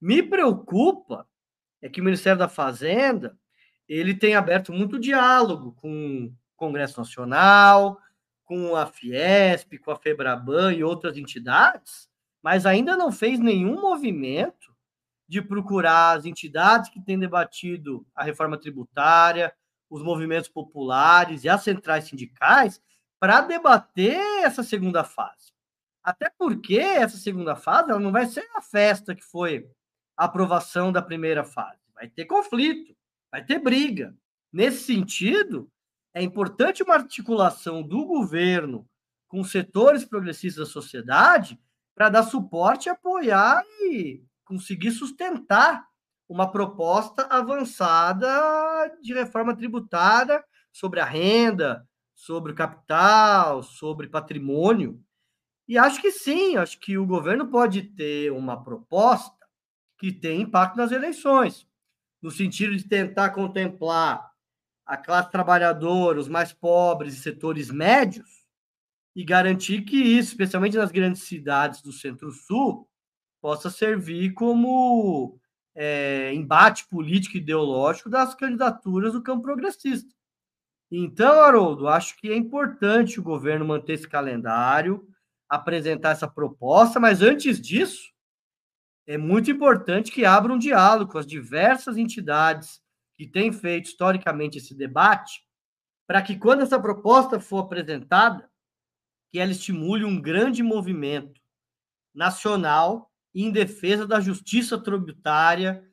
Me 0.00 0.22
preocupa 0.22 1.26
é 1.80 1.88
que 1.88 2.00
o 2.00 2.04
Ministério 2.04 2.38
da 2.38 2.48
Fazenda 2.48 3.38
ele 3.88 4.14
tem 4.14 4.34
aberto 4.34 4.72
muito 4.72 4.98
diálogo 4.98 5.72
com 5.72 6.26
o 6.26 6.32
Congresso 6.56 6.98
Nacional, 6.98 7.98
com 8.48 8.74
a 8.74 8.86
Fiesp, 8.86 9.78
com 9.78 9.90
a 9.90 9.96
Febraban 9.96 10.72
e 10.72 10.82
outras 10.82 11.18
entidades, 11.18 12.08
mas 12.42 12.64
ainda 12.64 12.96
não 12.96 13.12
fez 13.12 13.38
nenhum 13.38 13.78
movimento 13.78 14.74
de 15.28 15.42
procurar 15.42 16.16
as 16.16 16.24
entidades 16.24 16.88
que 16.88 16.98
têm 16.98 17.18
debatido 17.18 18.06
a 18.14 18.24
reforma 18.24 18.56
tributária, 18.56 19.54
os 19.90 20.02
movimentos 20.02 20.48
populares 20.48 21.44
e 21.44 21.48
as 21.48 21.62
centrais 21.62 22.04
sindicais 22.04 22.80
para 23.20 23.42
debater 23.42 24.18
essa 24.42 24.62
segunda 24.62 25.04
fase. 25.04 25.52
Até 26.02 26.30
porque 26.38 26.78
essa 26.78 27.18
segunda 27.18 27.54
fase 27.54 27.90
ela 27.90 28.00
não 28.00 28.10
vai 28.10 28.24
ser 28.24 28.48
a 28.56 28.62
festa 28.62 29.14
que 29.14 29.22
foi 29.22 29.70
a 30.16 30.24
aprovação 30.24 30.90
da 30.90 31.02
primeira 31.02 31.44
fase. 31.44 31.80
Vai 31.94 32.08
ter 32.08 32.24
conflito, 32.24 32.96
vai 33.30 33.44
ter 33.44 33.58
briga. 33.58 34.16
Nesse 34.50 34.84
sentido, 34.84 35.70
é 36.14 36.22
importante 36.22 36.82
uma 36.82 36.94
articulação 36.94 37.82
do 37.82 38.04
governo 38.04 38.88
com 39.28 39.44
setores 39.44 40.04
progressistas 40.04 40.66
da 40.66 40.72
sociedade 40.72 41.60
para 41.94 42.08
dar 42.08 42.22
suporte, 42.22 42.88
apoiar 42.88 43.62
e 43.82 44.22
conseguir 44.44 44.90
sustentar 44.92 45.86
uma 46.28 46.50
proposta 46.50 47.26
avançada 47.26 48.28
de 49.02 49.12
reforma 49.14 49.56
tributária 49.56 50.42
sobre 50.72 51.00
a 51.00 51.04
renda, 51.04 51.86
sobre 52.14 52.52
o 52.52 52.54
capital, 52.54 53.62
sobre 53.62 54.08
patrimônio. 54.08 55.02
E 55.66 55.76
acho 55.76 56.00
que 56.00 56.10
sim, 56.10 56.56
acho 56.56 56.78
que 56.80 56.96
o 56.96 57.06
governo 57.06 57.48
pode 57.48 57.82
ter 57.82 58.32
uma 58.32 58.62
proposta 58.62 59.46
que 59.98 60.12
tem 60.12 60.42
impacto 60.42 60.76
nas 60.76 60.92
eleições, 60.92 61.66
no 62.22 62.30
sentido 62.30 62.76
de 62.76 62.84
tentar 62.84 63.30
contemplar 63.30 64.27
a 64.88 64.96
classe 64.96 65.30
trabalhadora, 65.30 66.18
os 66.18 66.28
mais 66.28 66.50
pobres 66.50 67.12
e 67.12 67.20
setores 67.20 67.70
médios, 67.70 68.26
e 69.14 69.22
garantir 69.22 69.82
que 69.82 69.96
isso, 69.96 70.30
especialmente 70.30 70.78
nas 70.78 70.90
grandes 70.90 71.22
cidades 71.24 71.82
do 71.82 71.92
Centro-Sul, 71.92 72.88
possa 73.38 73.68
servir 73.68 74.32
como 74.32 75.38
é, 75.74 76.32
embate 76.32 76.88
político 76.88 77.36
e 77.36 77.40
ideológico 77.40 78.08
das 78.08 78.34
candidaturas 78.34 79.12
do 79.12 79.22
campo 79.22 79.42
progressista. 79.42 80.12
Então, 80.90 81.42
Haroldo, 81.42 81.86
acho 81.86 82.16
que 82.16 82.30
é 82.30 82.36
importante 82.36 83.20
o 83.20 83.22
governo 83.22 83.66
manter 83.66 83.92
esse 83.92 84.08
calendário, 84.08 85.06
apresentar 85.46 86.10
essa 86.10 86.26
proposta, 86.26 86.98
mas 86.98 87.20
antes 87.20 87.60
disso, 87.60 88.10
é 89.06 89.18
muito 89.18 89.50
importante 89.50 90.10
que 90.10 90.24
abra 90.24 90.52
um 90.52 90.58
diálogo 90.58 91.12
com 91.12 91.18
as 91.18 91.26
diversas 91.26 91.98
entidades 91.98 92.80
que 93.18 93.26
têm 93.26 93.52
feito 93.52 93.86
historicamente 93.86 94.58
esse 94.58 94.74
debate, 94.74 95.42
para 96.06 96.22
que 96.22 96.38
quando 96.38 96.62
essa 96.62 96.80
proposta 96.80 97.40
for 97.40 97.58
apresentada, 97.58 98.48
que 99.30 99.40
ela 99.40 99.50
estimule 99.50 100.04
um 100.04 100.20
grande 100.20 100.62
movimento 100.62 101.40
nacional 102.14 103.10
em 103.34 103.50
defesa 103.50 104.06
da 104.06 104.20
justiça 104.20 104.78
tributária, 104.78 105.84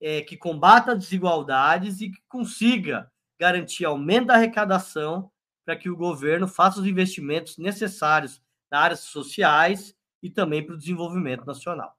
é, 0.00 0.20
que 0.20 0.36
combata 0.36 0.96
desigualdades 0.96 2.00
e 2.00 2.10
que 2.10 2.20
consiga 2.28 3.10
garantir 3.38 3.84
aumento 3.84 4.26
da 4.26 4.34
arrecadação 4.34 5.30
para 5.64 5.76
que 5.76 5.88
o 5.88 5.96
governo 5.96 6.48
faça 6.48 6.80
os 6.80 6.86
investimentos 6.86 7.56
necessários 7.56 8.42
nas 8.70 8.82
áreas 8.82 9.00
sociais 9.00 9.96
e 10.20 10.28
também 10.28 10.66
para 10.66 10.74
o 10.74 10.78
desenvolvimento 10.78 11.46
nacional. 11.46 11.96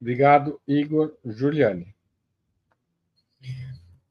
Obrigado, 0.00 0.60
Igor. 0.66 1.16
Juliane. 1.24 1.94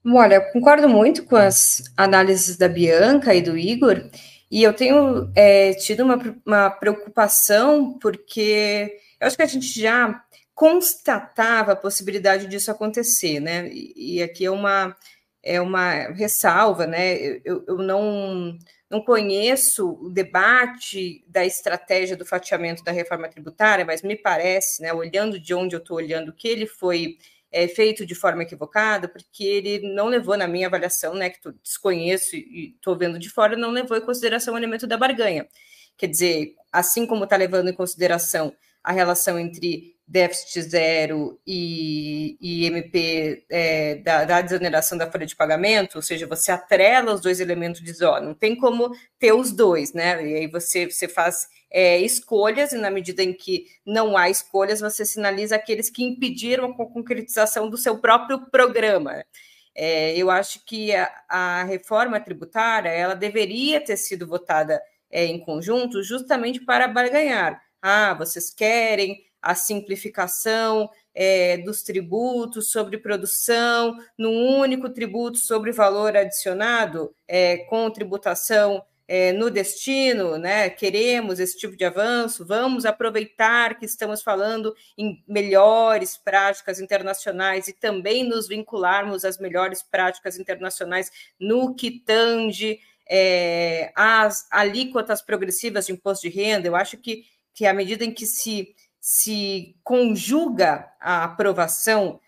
Olha, 0.05 0.41
concordo 0.51 0.89
muito 0.89 1.23
com 1.23 1.36
as 1.36 1.84
análises 1.95 2.57
da 2.57 2.67
Bianca 2.67 3.34
e 3.34 3.41
do 3.41 3.57
Igor, 3.57 4.09
e 4.51 4.61
eu 4.61 4.73
tenho 4.73 5.31
é, 5.36 5.73
tido 5.73 6.03
uma, 6.03 6.19
uma 6.45 6.69
preocupação, 6.69 7.97
porque 7.99 8.99
eu 9.19 9.27
acho 9.27 9.36
que 9.36 9.41
a 9.41 9.47
gente 9.47 9.79
já 9.79 10.23
constatava 10.53 11.71
a 11.71 11.75
possibilidade 11.75 12.47
disso 12.47 12.69
acontecer, 12.69 13.39
né? 13.39 13.67
E, 13.69 14.17
e 14.17 14.23
aqui 14.23 14.45
é 14.45 14.51
uma, 14.51 14.95
é 15.41 15.59
uma 15.59 15.93
ressalva, 16.11 16.86
né? 16.86 17.17
Eu, 17.43 17.63
eu 17.67 17.77
não, 17.77 18.57
não 18.89 19.01
conheço 19.01 19.97
o 19.99 20.09
debate 20.09 21.25
da 21.27 21.43
estratégia 21.43 22.15
do 22.15 22.25
fatiamento 22.25 22.84
da 22.84 22.91
reforma 22.91 23.27
tributária, 23.27 23.84
mas 23.84 24.03
me 24.03 24.15
parece, 24.15 24.84
né, 24.84 24.93
olhando 24.93 25.39
de 25.39 25.53
onde 25.53 25.75
eu 25.75 25.79
estou 25.79 25.97
olhando, 25.97 26.31
que 26.31 26.47
ele 26.47 26.67
foi 26.67 27.17
é, 27.54 27.68
feito 27.68 28.06
de 28.06 28.16
forma 28.16 28.41
equivocada, 28.41 29.08
porque 29.08 29.43
ele 29.43 29.93
não 29.93 30.08
levou, 30.08 30.36
na 30.36 30.47
minha 30.47 30.68
avaliação, 30.68 31.14
né, 31.14 31.30
que 31.30 31.39
tu 31.39 31.54
desconheço 31.64 32.36
e 32.36 32.74
estou 32.76 32.97
vendo 32.97 33.20
de 33.20 33.30
fora, 33.30 33.56
não 33.56 33.70
levou 33.70 33.95
em 33.95 34.01
consideração 34.01 34.56
o 34.56 34.58
elemento 34.58 34.88
da 34.88 34.97
barganha. 34.97 35.47
Quer 35.95 36.08
dizer, 36.08 36.56
assim 36.72 37.06
como 37.06 37.26
está 37.26 37.38
levando 37.38 37.70
em 37.70 37.74
consideração 37.74 38.54
a 38.84 38.91
relação 38.91 39.38
entre 39.38 39.93
déficit 40.08 40.62
zero 40.64 41.39
e, 41.47 42.38
e 42.41 42.66
MP 42.66 43.45
é, 43.49 43.95
da, 43.95 44.26
da, 44.26 44.41
desoneração 44.41 44.97
da 44.97 45.10
folha 45.10 45.26
de 45.26 45.36
pagamento, 45.36 45.95
ou 45.95 46.01
seja, 46.01 46.28
você 46.28 46.51
atrela 46.51 47.14
os 47.14 47.22
dois 47.22 47.39
elementos 47.39 47.82
de 47.82 47.93
zona, 47.93 48.22
não 48.22 48.34
tem 48.34 48.56
como 48.56 48.91
ter 49.18 49.34
os 49.34 49.51
dois, 49.51 49.93
né? 49.93 50.24
E 50.26 50.36
aí 50.36 50.47
você, 50.47 50.89
você 50.89 51.08
faz 51.08 51.47
é, 51.72 51.99
escolhas, 51.99 52.74
e 52.74 52.78
na 52.78 52.91
medida 52.91 53.24
em 53.24 53.34
que 53.34 53.66
não 53.86 54.18
há 54.18 54.30
escolhas, 54.30 54.82
você 54.82 55.06
sinaliza 55.06 55.56
aqueles 55.56 55.89
que 55.89 56.04
impediram 56.04 56.72
a 56.72 56.76
concretização 56.76 57.70
do 57.70 57.78
seu 57.78 57.97
próprio 57.97 58.49
programa. 58.51 59.24
É, 59.76 60.16
eu 60.16 60.30
acho 60.30 60.64
que 60.66 60.93
a, 60.95 61.10
a, 61.28 61.64
reforma 61.64 62.20
tributária 62.20 62.89
ela 62.89 63.16
deveria 63.16 63.82
ter 63.82 63.97
sido 63.97 64.28
votada 64.28 64.82
é, 65.10 65.26
em 65.26 65.39
conjunto 65.39 66.04
justamente 66.04 66.60
para 66.64 66.88
barganhar. 66.88 67.60
Ah, 67.82 68.14
vocês 68.14 68.54
querem 68.54 69.18
a 69.44 69.54
simplificação 69.54 70.89
é, 71.14 71.58
dos 71.58 71.84
tributos 71.84 72.72
sobre 72.72 72.98
produção, 72.98 73.96
num 74.18 74.58
único 74.58 74.89
tributo 74.89 75.38
sobre 75.38 75.72
valor 75.72 76.16
adicionado, 76.16 77.14
é, 77.28 77.58
com 77.66 77.91
tributação 77.91 78.84
é, 79.08 79.34
no 79.34 79.52
destino, 79.52 80.38
né? 80.38 80.70
Queremos 80.70 81.39
esse 81.39 81.58
tipo 81.58 81.76
de 81.76 81.84
avanço, 81.84 82.46
vamos 82.46 82.86
aproveitar 82.86 83.78
que 83.78 83.86
estamos 83.86 84.24
falando 84.24 84.74
em 84.98 85.22
melhores 85.28 86.18
práticas 86.18 86.80
internacionais 86.80 87.68
e 87.68 87.74
também 87.74 88.24
nos 88.24 88.48
vincularmos 88.48 89.26
às 89.26 89.38
melhores 89.38 89.84
práticas 89.84 90.39
internacionais 90.39 91.12
no 91.38 91.76
que 91.76 92.00
tange 92.00 92.80
é, 93.10 93.91
as 93.96 94.48
alíquotas 94.50 95.22
progressivas 95.22 95.86
de 95.86 95.91
imposto 95.91 96.28
de 96.28 96.34
renda. 96.34 96.68
Eu 96.68 96.76
acho 96.76 96.98
que, 96.98 97.26
que 97.54 97.66
à 97.66 97.74
medida 97.74 98.06
em 98.06 98.12
que 98.14 98.26
se, 98.26 98.74
se 99.06 99.76
conjuga 99.84 100.89
a 100.97 101.26
aprovação 101.26 102.22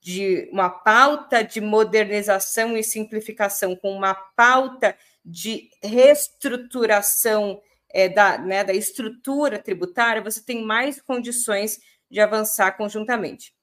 de 0.00 0.48
uma 0.50 0.70
pauta 0.70 1.44
de 1.44 1.60
modernização 1.60 2.74
e 2.74 2.82
simplificação 2.82 3.76
com 3.76 3.92
uma 3.92 4.14
pauta 4.14 4.96
de 5.22 5.68
reestruturação 5.82 7.60
é, 7.90 8.08
da, 8.08 8.38
né, 8.38 8.64
da 8.64 8.72
estrutura 8.72 9.58
tributária, 9.58 10.22
você 10.22 10.42
tem 10.42 10.64
mais 10.64 11.02
condições 11.02 11.78
de 12.10 12.18
avançar 12.18 12.78
conjuntamente. 12.78 13.54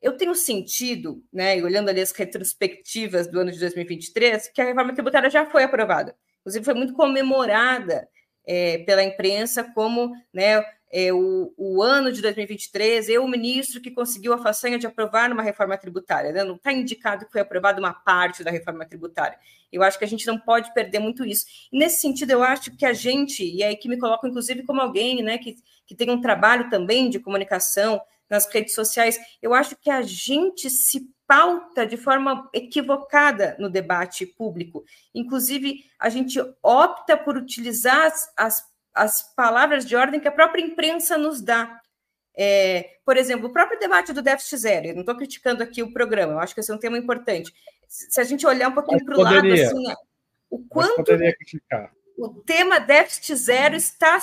Eu 0.00 0.16
tenho 0.16 0.34
sentido, 0.34 1.22
né, 1.30 1.62
olhando 1.62 1.90
ali 1.90 2.00
as 2.00 2.10
retrospectivas 2.12 3.26
do 3.26 3.38
ano 3.38 3.52
de 3.52 3.58
2023, 3.58 4.48
que 4.48 4.62
a 4.62 4.64
reforma 4.64 4.94
tributária 4.94 5.28
já 5.28 5.44
foi 5.44 5.64
aprovada. 5.64 6.16
Inclusive, 6.40 6.64
foi 6.64 6.74
muito 6.74 6.94
comemorada 6.94 8.08
é, 8.46 8.78
pela 8.78 9.04
imprensa 9.04 9.62
como 9.74 10.14
né, 10.32 10.64
é, 10.92 11.12
o, 11.12 11.52
o, 11.56 11.82
ano 11.82 12.12
de 12.12 12.22
2023, 12.22 13.08
eu, 13.08 13.24
o 13.24 13.28
ministro 13.28 13.80
que 13.80 13.90
conseguiu 13.90 14.32
a 14.32 14.38
façanha 14.38 14.78
de 14.78 14.86
aprovar 14.86 15.32
uma 15.32 15.42
reforma 15.42 15.76
tributária. 15.76 16.32
Né? 16.32 16.44
Não 16.44 16.56
está 16.56 16.72
indicado 16.72 17.26
que 17.26 17.32
foi 17.32 17.40
aprovada 17.40 17.80
uma 17.80 17.92
parte 17.92 18.44
da 18.44 18.50
reforma 18.50 18.86
tributária. 18.86 19.38
Eu 19.72 19.82
acho 19.82 19.98
que 19.98 20.04
a 20.04 20.08
gente 20.08 20.26
não 20.26 20.38
pode 20.38 20.72
perder 20.72 21.00
muito 21.00 21.24
isso. 21.24 21.44
E 21.72 21.78
nesse 21.78 22.00
sentido, 22.00 22.30
eu 22.30 22.42
acho 22.42 22.76
que 22.76 22.86
a 22.86 22.92
gente, 22.92 23.44
e 23.44 23.62
aí 23.62 23.76
que 23.76 23.88
me 23.88 23.98
coloco, 23.98 24.26
inclusive, 24.26 24.62
como 24.62 24.80
alguém 24.80 25.22
né, 25.22 25.38
que, 25.38 25.56
que 25.86 25.94
tem 25.94 26.10
um 26.10 26.20
trabalho 26.20 26.70
também 26.70 27.10
de 27.10 27.18
comunicação 27.18 28.00
nas 28.28 28.46
redes 28.46 28.74
sociais, 28.74 29.18
eu 29.40 29.54
acho 29.54 29.76
que 29.76 29.90
a 29.90 30.02
gente 30.02 30.68
se 30.70 31.08
pauta 31.26 31.86
de 31.86 31.96
forma 31.96 32.48
equivocada 32.52 33.56
no 33.58 33.68
debate 33.68 34.24
público. 34.24 34.84
Inclusive, 35.14 35.84
a 35.98 36.08
gente 36.08 36.38
opta 36.62 37.16
por 37.16 37.36
utilizar 37.36 38.06
as, 38.06 38.32
as, 38.36 38.64
as 38.96 39.22
palavras 39.34 39.84
de 39.84 39.94
ordem 39.94 40.18
que 40.18 40.28
a 40.28 40.32
própria 40.32 40.62
imprensa 40.62 41.18
nos 41.18 41.40
dá. 41.40 41.80
É, 42.36 42.98
por 43.04 43.16
exemplo, 43.16 43.48
o 43.48 43.52
próprio 43.52 43.78
debate 43.78 44.12
do 44.12 44.20
déficit 44.20 44.56
zero, 44.58 44.86
eu 44.88 44.94
não 44.94 45.00
estou 45.00 45.16
criticando 45.16 45.62
aqui 45.62 45.82
o 45.82 45.92
programa, 45.92 46.32
eu 46.32 46.38
acho 46.38 46.54
que 46.54 46.60
esse 46.60 46.70
é 46.70 46.74
um 46.74 46.78
tema 46.78 46.98
importante. 46.98 47.52
Se 47.88 48.20
a 48.20 48.24
gente 48.24 48.46
olhar 48.46 48.68
um 48.68 48.74
pouquinho 48.74 49.04
para 49.04 49.16
o 49.16 49.22
lado, 49.22 49.52
assim, 49.52 49.94
o 50.50 50.58
quanto 50.66 51.04
o 52.18 52.28
tema 52.42 52.78
déficit 52.80 53.36
zero 53.36 53.76
está 53.76 54.18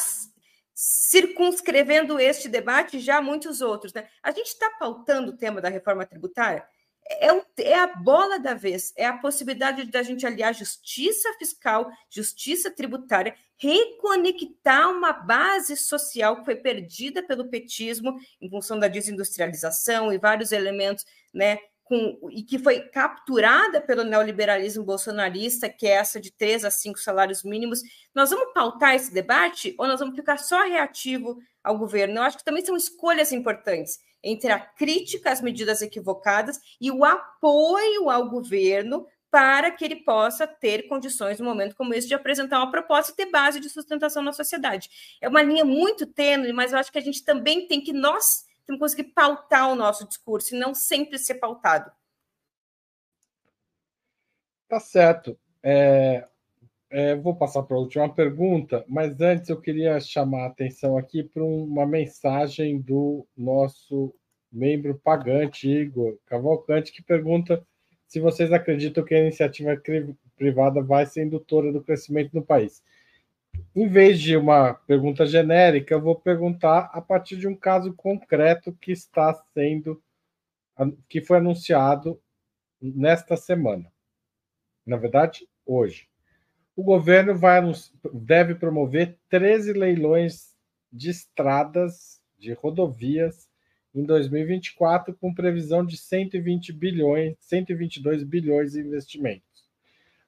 circunscrevendo 0.73 2.19
este 2.19 2.49
debate 2.49 2.99
já 2.99 3.21
muitos 3.21 3.61
outros. 3.61 3.93
Né? 3.93 4.07
A 4.21 4.31
gente 4.31 4.47
está 4.47 4.69
pautando 4.79 5.31
o 5.31 5.37
tema 5.37 5.61
da 5.61 5.69
reforma 5.69 6.05
tributária, 6.05 6.65
é, 7.05 7.27
é, 7.63 7.79
a 7.79 7.87
bola 7.87 8.39
da 8.39 8.53
vez, 8.53 8.93
é 8.95 9.05
a 9.05 9.17
possibilidade 9.17 9.85
da 9.85 10.01
gente 10.01 10.25
aliar 10.25 10.53
justiça 10.53 11.31
fiscal, 11.37 11.89
justiça 12.09 12.71
tributária, 12.71 13.35
reconectar 13.63 14.89
uma 14.91 15.13
base 15.13 15.77
social 15.77 16.37
que 16.37 16.45
foi 16.45 16.55
perdida 16.57 17.23
pelo 17.23 17.49
petismo 17.49 18.13
em 18.41 18.49
função 18.49 18.77
da 18.77 18.89
desindustrialização 18.89 20.11
e 20.11 20.17
vários 20.17 20.51
elementos 20.51 21.05
né, 21.33 21.57
com, 21.85 22.29
e 22.29 22.43
que 22.43 22.59
foi 22.59 22.81
capturada 22.89 23.79
pelo 23.79 24.03
neoliberalismo 24.03 24.83
bolsonarista, 24.83 25.69
que 25.69 25.87
é 25.87 25.91
essa 25.91 26.19
de 26.19 26.29
três 26.29 26.65
a 26.65 26.69
cinco 26.69 26.99
salários 26.99 27.43
mínimos. 27.43 27.79
Nós 28.13 28.31
vamos 28.31 28.53
pautar 28.53 28.95
esse 28.95 29.13
debate 29.13 29.73
ou 29.77 29.87
nós 29.87 29.99
vamos 29.99 30.15
ficar 30.15 30.37
só 30.37 30.63
reativo 30.63 31.37
ao 31.63 31.77
governo? 31.77 32.17
Eu 32.17 32.23
acho 32.23 32.37
que 32.37 32.43
também 32.43 32.65
são 32.65 32.75
escolhas 32.75 33.31
importantes 33.31 33.97
entre 34.21 34.51
a 34.51 34.59
crítica 34.59 35.31
às 35.31 35.41
medidas 35.41 35.81
equivocadas 35.81 36.59
e 36.81 36.91
o 36.91 37.05
apoio 37.05 38.09
ao 38.09 38.29
governo 38.29 39.05
para 39.33 39.71
que 39.71 39.83
ele 39.83 39.95
possa 39.95 40.45
ter 40.45 40.83
condições, 40.83 41.39
no 41.39 41.45
momento 41.45 41.75
como 41.75 41.91
esse, 41.91 42.07
de 42.07 42.13
apresentar 42.13 42.59
uma 42.59 42.69
proposta 42.69 43.11
e 43.11 43.15
ter 43.15 43.31
base 43.31 43.59
de 43.59 43.67
sustentação 43.67 44.21
na 44.21 44.31
sociedade. 44.31 45.17
É 45.19 45.27
uma 45.27 45.41
linha 45.41 45.65
muito 45.65 46.05
tênue, 46.05 46.53
mas 46.53 46.71
eu 46.71 46.77
acho 46.77 46.91
que 46.91 46.99
a 46.99 47.01
gente 47.01 47.25
também 47.25 47.67
tem 47.67 47.81
que, 47.81 47.91
nós, 47.91 48.45
temos 48.63 48.77
que 48.77 48.77
conseguir 48.77 49.03
pautar 49.05 49.71
o 49.71 49.75
nosso 49.75 50.07
discurso 50.07 50.53
e 50.53 50.59
não 50.59 50.75
sempre 50.75 51.17
ser 51.17 51.35
pautado. 51.35 51.91
Tá 54.67 54.79
certo. 54.79 55.35
É, 55.63 56.27
é, 56.91 57.15
vou 57.15 57.35
passar 57.35 57.63
para 57.63 57.75
a 57.75 57.79
última 57.79 58.13
pergunta, 58.13 58.85
mas 58.87 59.19
antes 59.19 59.49
eu 59.49 59.59
queria 59.59 59.99
chamar 59.99 60.43
a 60.43 60.47
atenção 60.49 60.95
aqui 60.95 61.23
para 61.23 61.43
uma 61.43 61.87
mensagem 61.87 62.79
do 62.79 63.25
nosso 63.35 64.13
membro 64.51 65.01
pagante, 65.03 65.67
Igor 65.67 66.19
Cavalcante, 66.27 66.91
que 66.91 67.01
pergunta 67.01 67.65
se 68.13 68.19
vocês 68.19 68.53
acreditam 68.53 69.03
que 69.03 69.15
a 69.15 69.21
iniciativa 69.21 69.75
privada 70.37 70.83
vai 70.83 71.03
ser 71.03 71.23
indutora 71.23 71.73
do 71.73 71.81
crescimento 71.81 72.31
no 72.31 72.45
país. 72.45 72.83
Em 73.75 73.87
vez 73.87 74.21
de 74.21 74.37
uma 74.37 74.75
pergunta 74.75 75.25
genérica, 75.25 75.95
eu 75.95 75.99
vou 75.99 76.15
perguntar 76.15 76.91
a 76.93 77.01
partir 77.01 77.37
de 77.37 77.47
um 77.47 77.55
caso 77.55 77.91
concreto 77.95 78.71
que 78.73 78.91
está 78.91 79.33
sendo 79.51 79.99
que 81.09 81.21
foi 81.21 81.37
anunciado 81.37 82.21
nesta 82.79 83.35
semana. 83.35 83.91
Na 84.85 84.97
verdade, 84.97 85.49
hoje. 85.65 86.07
O 86.75 86.83
governo 86.83 87.35
vai 87.35 87.61
deve 88.13 88.53
promover 88.53 89.17
13 89.27 89.73
leilões 89.73 90.55
de 90.91 91.09
estradas, 91.09 92.21
de 92.37 92.53
rodovias 92.53 93.49
em 93.93 94.03
2024, 94.03 95.13
com 95.13 95.33
previsão 95.33 95.85
de 95.85 95.97
120 95.97 96.73
bilhões, 96.73 97.35
122 97.39 98.23
bilhões 98.23 98.73
de 98.73 98.79
investimentos. 98.79 99.63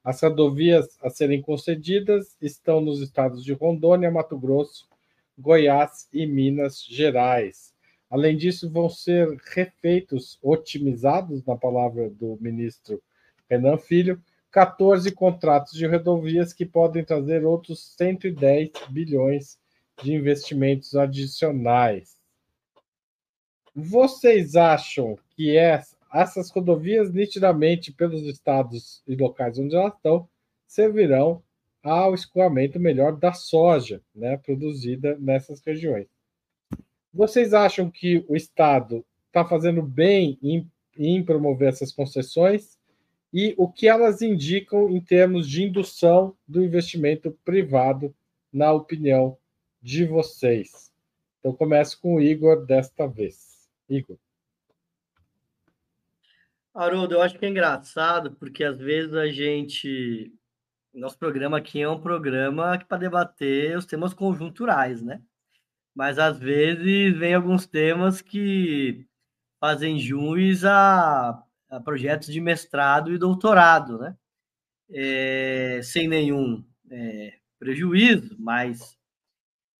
As 0.04 0.20
rodovias 0.20 0.96
a 1.02 1.10
serem 1.10 1.42
concedidas 1.42 2.36
estão 2.40 2.80
nos 2.80 3.00
estados 3.00 3.44
de 3.44 3.52
Rondônia, 3.52 4.10
Mato 4.10 4.38
Grosso, 4.38 4.88
Goiás 5.36 6.08
e 6.12 6.26
Minas 6.26 6.84
Gerais. 6.88 7.74
Além 8.08 8.36
disso, 8.36 8.70
vão 8.70 8.88
ser 8.88 9.36
refeitos, 9.52 10.38
otimizados, 10.40 11.44
na 11.44 11.56
palavra 11.56 12.08
do 12.08 12.38
ministro 12.40 13.02
Renan 13.50 13.78
Filho, 13.78 14.22
14 14.52 15.10
contratos 15.10 15.72
de 15.72 15.86
rodovias 15.86 16.52
que 16.52 16.64
podem 16.64 17.04
trazer 17.04 17.44
outros 17.44 17.94
110 17.96 18.70
bilhões 18.88 19.58
de 20.02 20.14
investimentos 20.14 20.94
adicionais. 20.94 22.15
Vocês 23.78 24.56
acham 24.56 25.18
que 25.36 25.54
essas 26.10 26.48
rodovias, 26.50 27.12
nitidamente, 27.12 27.92
pelos 27.92 28.22
estados 28.22 29.02
e 29.06 29.14
locais 29.14 29.58
onde 29.58 29.76
elas 29.76 29.92
estão, 29.92 30.26
servirão 30.66 31.42
ao 31.82 32.14
escoamento 32.14 32.80
melhor 32.80 33.14
da 33.14 33.34
soja 33.34 34.00
né, 34.14 34.38
produzida 34.38 35.18
nessas 35.18 35.60
regiões? 35.60 36.06
Vocês 37.12 37.52
acham 37.52 37.90
que 37.90 38.24
o 38.26 38.34
Estado 38.34 39.04
está 39.26 39.44
fazendo 39.44 39.82
bem 39.82 40.38
em, 40.42 40.66
em 40.96 41.22
promover 41.22 41.68
essas 41.68 41.92
concessões? 41.92 42.78
E 43.30 43.54
o 43.58 43.70
que 43.70 43.86
elas 43.88 44.22
indicam 44.22 44.88
em 44.88 45.02
termos 45.02 45.46
de 45.46 45.62
indução 45.62 46.34
do 46.48 46.64
investimento 46.64 47.30
privado, 47.44 48.14
na 48.50 48.72
opinião 48.72 49.36
de 49.82 50.06
vocês? 50.06 50.90
Então, 51.40 51.52
começo 51.52 52.00
com 52.00 52.14
o 52.14 52.22
Igor 52.22 52.64
desta 52.64 53.06
vez. 53.06 53.55
Igor. 53.88 54.18
Haroldo, 56.74 57.14
eu 57.14 57.22
acho 57.22 57.38
que 57.38 57.46
é 57.46 57.48
engraçado, 57.48 58.32
porque 58.32 58.62
às 58.62 58.78
vezes 58.78 59.14
a 59.14 59.28
gente. 59.28 60.32
Nosso 60.92 61.18
programa 61.18 61.58
aqui 61.58 61.80
é 61.80 61.88
um 61.88 62.00
programa 62.00 62.78
para 62.86 62.98
debater 62.98 63.76
os 63.76 63.86
temas 63.86 64.14
conjunturais, 64.14 65.02
né? 65.02 65.22
Mas 65.94 66.18
às 66.18 66.38
vezes 66.38 67.16
vem 67.16 67.34
alguns 67.34 67.66
temas 67.66 68.20
que 68.20 69.06
fazem 69.58 69.98
jus 69.98 70.64
a, 70.64 71.42
a 71.70 71.80
projetos 71.80 72.28
de 72.28 72.40
mestrado 72.40 73.12
e 73.12 73.18
doutorado, 73.18 73.98
né? 73.98 74.16
É, 74.90 75.80
sem 75.82 76.06
nenhum 76.08 76.64
é, 76.90 77.38
prejuízo, 77.58 78.36
mas 78.38 78.98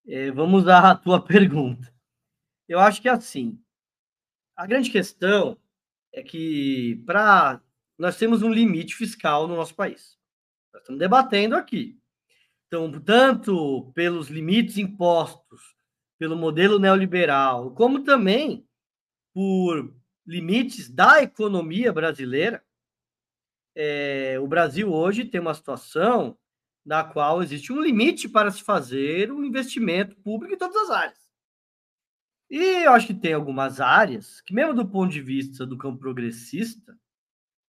é, 0.07 0.31
vamos 0.31 0.67
à 0.67 0.95
tua 0.95 1.21
pergunta. 1.23 1.93
Eu 2.67 2.79
acho 2.79 3.01
que 3.01 3.09
assim, 3.09 3.59
a 4.57 4.65
grande 4.65 4.89
questão 4.89 5.55
é 6.11 6.23
que 6.23 7.01
para 7.05 7.61
nós 7.97 8.17
temos 8.17 8.41
um 8.41 8.51
limite 8.51 8.95
fiscal 8.95 9.47
no 9.47 9.55
nosso 9.55 9.75
país. 9.75 10.17
Nós 10.73 10.81
estamos 10.81 10.99
debatendo 10.99 11.55
aqui. 11.55 11.97
Então, 12.65 12.91
tanto 12.99 13.91
pelos 13.93 14.29
limites 14.29 14.77
impostos 14.77 15.75
pelo 16.19 16.35
modelo 16.35 16.79
neoliberal, 16.79 17.71
como 17.71 18.03
também 18.03 18.67
por 19.33 19.95
limites 20.25 20.89
da 20.89 21.21
economia 21.21 21.93
brasileira, 21.93 22.63
é, 23.75 24.39
o 24.39 24.47
Brasil 24.47 24.91
hoje 24.91 25.23
tem 25.23 25.39
uma 25.39 25.53
situação 25.53 26.35
na 26.83 27.03
qual 27.03 27.43
existe 27.43 27.71
um 27.71 27.79
limite 27.79 28.27
para 28.27 28.49
se 28.49 28.63
fazer 28.63 29.31
um 29.31 29.43
investimento 29.43 30.15
público 30.17 30.55
em 30.55 30.57
todas 30.57 30.75
as 30.77 30.89
áreas. 30.89 31.26
E 32.49 32.85
eu 32.85 32.93
acho 32.93 33.07
que 33.07 33.13
tem 33.13 33.33
algumas 33.33 33.81
áreas 33.81 34.41
que, 34.41 34.53
mesmo 34.53 34.73
do 34.73 34.87
ponto 34.87 35.11
de 35.11 35.21
vista 35.21 35.65
do 35.65 35.77
campo 35.77 35.99
progressista, 35.99 36.97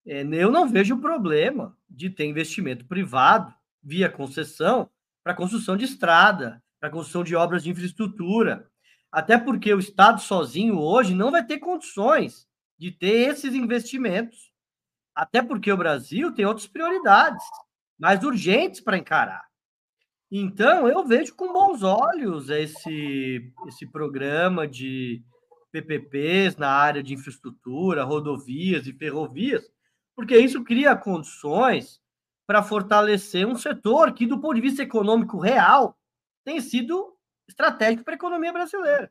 é, 0.06 0.22
eu 0.22 0.50
não 0.50 0.68
vejo 0.68 1.00
problema 1.00 1.76
de 1.88 2.08
ter 2.08 2.24
investimento 2.24 2.86
privado 2.86 3.52
via 3.82 4.08
concessão 4.08 4.88
para 5.24 5.34
construção 5.34 5.76
de 5.76 5.84
estrada, 5.84 6.62
para 6.80 6.90
construção 6.90 7.24
de 7.24 7.34
obras 7.34 7.64
de 7.64 7.70
infraestrutura. 7.70 8.70
Até 9.10 9.36
porque 9.36 9.72
o 9.72 9.78
Estado 9.78 10.20
sozinho 10.20 10.78
hoje 10.78 11.14
não 11.14 11.30
vai 11.30 11.44
ter 11.44 11.58
condições 11.58 12.46
de 12.78 12.92
ter 12.92 13.30
esses 13.30 13.54
investimentos. 13.54 14.52
Até 15.14 15.42
porque 15.42 15.72
o 15.72 15.76
Brasil 15.76 16.32
tem 16.32 16.44
outras 16.44 16.68
prioridades 16.68 17.44
mais 17.98 18.22
urgentes 18.22 18.80
para 18.80 18.96
encarar. 18.96 19.47
Então, 20.30 20.86
eu 20.86 21.06
vejo 21.06 21.34
com 21.34 21.52
bons 21.52 21.82
olhos 21.82 22.50
esse, 22.50 23.50
esse 23.66 23.86
programa 23.86 24.68
de 24.68 25.22
PPPs 25.72 26.56
na 26.56 26.70
área 26.70 27.02
de 27.02 27.14
infraestrutura, 27.14 28.04
rodovias 28.04 28.86
e 28.86 28.92
ferrovias, 28.92 29.70
porque 30.14 30.36
isso 30.36 30.62
cria 30.64 30.94
condições 30.94 32.00
para 32.46 32.62
fortalecer 32.62 33.46
um 33.46 33.56
setor 33.56 34.12
que, 34.12 34.26
do 34.26 34.40
ponto 34.40 34.54
de 34.54 34.60
vista 34.60 34.82
econômico 34.82 35.38
real, 35.38 35.98
tem 36.44 36.60
sido 36.60 37.16
estratégico 37.48 38.04
para 38.04 38.14
a 38.14 38.16
economia 38.16 38.52
brasileira, 38.52 39.10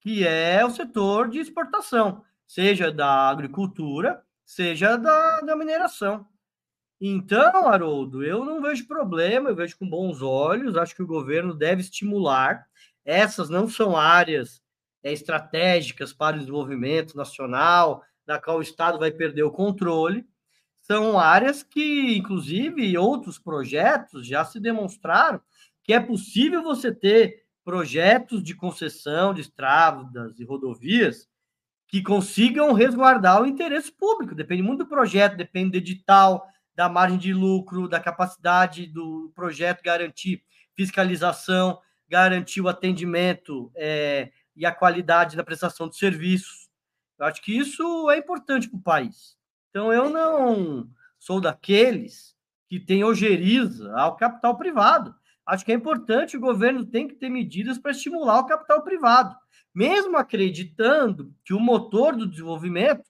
que 0.00 0.26
é 0.26 0.64
o 0.64 0.70
setor 0.70 1.28
de 1.28 1.38
exportação, 1.38 2.22
seja 2.46 2.92
da 2.92 3.30
agricultura, 3.30 4.22
seja 4.44 4.96
da, 4.96 5.40
da 5.40 5.56
mineração. 5.56 6.26
Então, 7.00 7.66
Haroldo, 7.66 8.22
eu 8.22 8.44
não 8.44 8.60
vejo 8.60 8.86
problema, 8.86 9.48
eu 9.48 9.56
vejo 9.56 9.78
com 9.78 9.88
bons 9.88 10.20
olhos, 10.20 10.76
acho 10.76 10.94
que 10.94 11.02
o 11.02 11.06
governo 11.06 11.54
deve 11.54 11.80
estimular. 11.80 12.66
Essas 13.04 13.48
não 13.48 13.68
são 13.68 13.96
áreas 13.96 14.62
é, 15.02 15.10
estratégicas 15.10 16.12
para 16.12 16.36
o 16.36 16.38
desenvolvimento 16.40 17.16
nacional, 17.16 18.02
da 18.26 18.38
qual 18.38 18.58
o 18.58 18.62
Estado 18.62 18.98
vai 18.98 19.10
perder 19.10 19.42
o 19.44 19.50
controle. 19.50 20.26
São 20.82 21.18
áreas 21.18 21.62
que, 21.62 22.16
inclusive, 22.16 22.98
outros 22.98 23.38
projetos 23.38 24.26
já 24.26 24.44
se 24.44 24.60
demonstraram 24.60 25.40
que 25.82 25.94
é 25.94 26.00
possível 26.00 26.62
você 26.62 26.94
ter 26.94 27.42
projetos 27.64 28.42
de 28.42 28.54
concessão 28.54 29.32
de 29.32 29.40
estradas 29.40 30.38
e 30.38 30.44
rodovias 30.44 31.28
que 31.88 32.02
consigam 32.02 32.72
resguardar 32.72 33.42
o 33.42 33.46
interesse 33.46 33.90
público. 33.90 34.34
Depende 34.34 34.62
muito 34.62 34.84
do 34.84 34.88
projeto, 34.88 35.36
depende 35.36 35.72
do 35.72 35.76
edital, 35.78 36.46
da 36.80 36.88
margem 36.88 37.18
de 37.18 37.34
lucro, 37.34 37.86
da 37.86 38.00
capacidade 38.00 38.86
do 38.86 39.30
projeto 39.34 39.82
garantir 39.82 40.42
fiscalização, 40.74 41.78
garantir 42.08 42.62
o 42.62 42.70
atendimento 42.70 43.70
é, 43.76 44.32
e 44.56 44.64
a 44.64 44.72
qualidade 44.72 45.36
da 45.36 45.44
prestação 45.44 45.90
de 45.90 45.98
serviços. 45.98 46.70
Eu 47.18 47.26
acho 47.26 47.42
que 47.42 47.54
isso 47.54 48.10
é 48.10 48.16
importante 48.16 48.66
para 48.66 48.78
o 48.78 48.82
país. 48.82 49.36
Então, 49.68 49.92
eu 49.92 50.08
não 50.08 50.88
sou 51.18 51.38
daqueles 51.38 52.34
que 52.66 52.80
tem 52.80 53.04
ojeriza 53.04 53.94
ao 53.94 54.16
capital 54.16 54.56
privado. 54.56 55.14
Acho 55.44 55.66
que 55.66 55.72
é 55.72 55.74
importante, 55.74 56.38
o 56.38 56.40
governo 56.40 56.86
tem 56.86 57.06
que 57.06 57.14
ter 57.14 57.28
medidas 57.28 57.76
para 57.76 57.90
estimular 57.90 58.38
o 58.38 58.46
capital 58.46 58.82
privado, 58.82 59.36
mesmo 59.74 60.16
acreditando 60.16 61.30
que 61.44 61.52
o 61.52 61.60
motor 61.60 62.16
do 62.16 62.26
desenvolvimento 62.26 63.04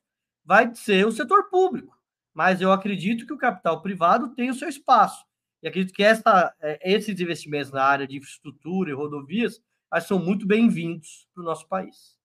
vai 0.45 0.75
ser 0.75 1.07
o 1.07 1.13
setor 1.13 1.49
público. 1.49 2.00
Mas 2.33 2.61
eu 2.61 2.73
acredito 2.73 3.27
que 3.27 3.33
o 3.33 3.39
capital 3.39 3.83
privado 3.83 4.35
tem 4.35 4.51
o 4.51 4.55
seu 4.55 4.69
espaço. 4.69 5.25
E 5.63 5.69
acredito 5.69 5.95
que 5.95 6.03
essa, 6.03 6.55
é, 6.61 6.93
esses 6.93 7.21
investimentos 7.21 7.71
na 7.71 7.85
área 7.85 8.07
de 8.07 8.17
infraestrutura 8.17 8.91
e 8.91 8.95
rodovias 8.95 9.63
são 10.01 10.19
muito 10.19 10.47
bem-vindos 10.47 11.29
para 11.35 11.43
o 11.43 11.45
nosso 11.45 11.67
país. 11.67 12.19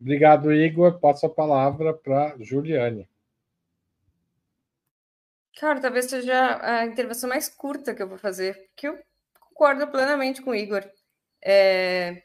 Obrigado, 0.00 0.52
Igor. 0.52 1.00
Passo 1.00 1.26
a 1.26 1.30
palavra 1.30 1.92
para 1.92 2.36
Juliane. 2.38 3.08
Cara, 5.58 5.80
talvez 5.80 6.06
seja 6.06 6.60
a 6.62 6.86
intervenção 6.86 7.28
mais 7.28 7.48
curta 7.48 7.92
que 7.92 8.00
eu 8.00 8.08
vou 8.08 8.16
fazer, 8.18 8.68
porque 8.68 8.86
eu 8.86 8.98
concordo 9.40 9.88
plenamente 9.88 10.40
com 10.40 10.50
o 10.50 10.54
Igor. 10.54 10.88
É, 11.42 12.22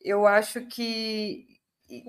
eu 0.00 0.26
acho 0.26 0.66
que. 0.66 1.53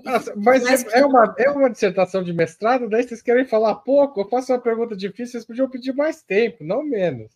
Nossa, 0.04 0.34
mas 0.36 0.64
é, 0.64 1.00
é, 1.00 1.04
uma, 1.04 1.34
é 1.38 1.50
uma 1.50 1.70
dissertação 1.70 2.22
de 2.22 2.32
mestrado, 2.32 2.88
daí 2.88 3.02
vocês 3.02 3.22
querem 3.22 3.44
falar 3.44 3.74
pouco? 3.76 4.20
Eu 4.20 4.28
faço 4.28 4.52
uma 4.52 4.60
pergunta 4.60 4.96
difícil, 4.96 5.32
vocês 5.32 5.44
podiam 5.44 5.68
pedir 5.68 5.92
mais 5.94 6.22
tempo, 6.22 6.64
não 6.64 6.82
menos. 6.82 7.30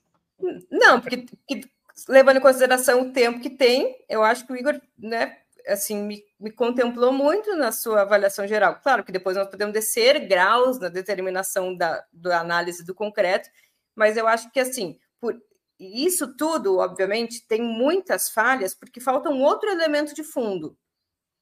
Não, 0.71 1.01
porque, 1.01 1.19
porque 1.19 1.69
levando 2.09 2.39
em 2.39 2.41
consideração 2.41 3.03
o 3.03 3.13
tempo 3.13 3.41
que 3.41 3.51
tem, 3.51 3.97
eu 4.09 4.23
acho 4.23 4.47
que 4.47 4.53
o 4.53 4.57
Igor, 4.57 4.81
né, 4.99 5.37
assim, 5.67 6.03
me, 6.03 6.25
me, 6.39 6.51
contemplou 6.51 7.13
muito 7.13 7.55
na 7.57 7.73
sua 7.73 8.03
avaliação 8.03 8.47
geral. 8.47 8.81
Claro 8.83 9.05
que 9.05 9.13
depois 9.13 9.37
nós 9.37 9.49
podemos 9.49 9.73
descer 9.73 10.27
graus 10.27 10.79
na 10.79 10.89
determinação 10.89 11.77
da, 11.77 12.05
da 12.13 12.41
análise 12.41 12.85
do 12.85 12.95
concreto, 12.95 13.49
mas 13.95 14.17
eu 14.17 14.27
acho 14.27 14.51
que, 14.51 14.61
assim, 14.61 14.99
por, 15.21 15.41
isso 15.79 16.35
tudo, 16.37 16.79
obviamente, 16.79 17.47
tem 17.47 17.63
muitas 17.63 18.31
falhas, 18.31 18.75
porque 18.75 19.01
falta 19.01 19.31
um 19.31 19.43
outro 19.43 19.69
elemento 19.71 20.15
de 20.15 20.23
fundo, 20.23 20.77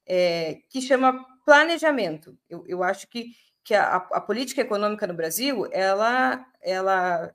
é, 0.09 0.61
que 0.70 0.80
chama 0.80 1.24
planejamento. 1.44 2.36
Eu, 2.48 2.64
eu 2.66 2.82
acho 2.82 3.06
que, 3.09 3.32
que 3.62 3.74
a, 3.74 3.96
a, 3.96 4.20
política 4.20 4.62
econômica 4.62 5.06
no 5.06 5.14
Brasil, 5.14 5.68
ela, 5.70 6.44
ela 6.62 7.32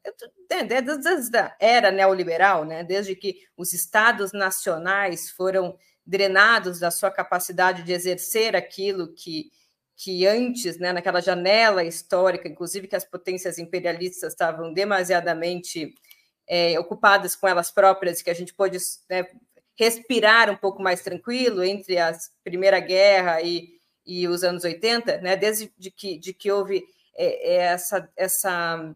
é, 0.50 0.64
desde 0.64 1.38
a 1.38 1.56
era 1.60 1.92
neoliberal, 1.92 2.66
né, 2.66 2.84
desde 2.84 3.16
que 3.16 3.38
os 3.56 3.74
estados 3.74 4.34
nacionais 4.34 5.30
foram 5.30 5.78
drenados 6.06 6.80
da 6.80 6.92
sua 6.92 7.12
capacidade 7.12 7.84
de 7.84 7.94
exercer 7.94 8.56
aquilo 8.56 9.14
que, 9.14 9.52
que 9.96 10.26
antes, 10.26 10.78
né, 10.78 10.92
naquela 10.92 11.22
janela 11.22 11.84
histórica, 11.84 12.48
inclusive 12.48 12.88
que 12.88 12.96
as 12.96 13.06
potências 13.06 13.58
imperialistas 13.58 14.34
estavam 14.34 14.74
demasiadamente 14.74 15.94
é, 16.48 16.78
ocupadas 16.80 17.36
com 17.36 17.48
elas 17.48 17.72
próprias, 17.72 18.22
que 18.22 18.30
a 18.30 18.34
gente 18.34 18.54
pôde 18.54 18.78
né, 19.10 19.26
respirar 19.78 20.50
um 20.50 20.56
pouco 20.56 20.82
mais 20.82 21.02
tranquilo 21.02 21.64
entre 21.64 21.98
a 21.98 22.12
Primeira 22.44 22.80
Guerra 22.80 23.42
e, 23.42 23.80
e 24.06 24.28
os 24.28 24.44
anos 24.44 24.64
80, 24.64 25.22
né, 25.22 25.36
desde 25.36 25.74
de 25.78 25.92
que, 25.92 26.18
de 26.18 26.34
que 26.34 26.52
houve 26.52 26.84
é, 27.16 27.54
é 27.54 27.58
essa, 27.66 28.10
essa 28.16 28.96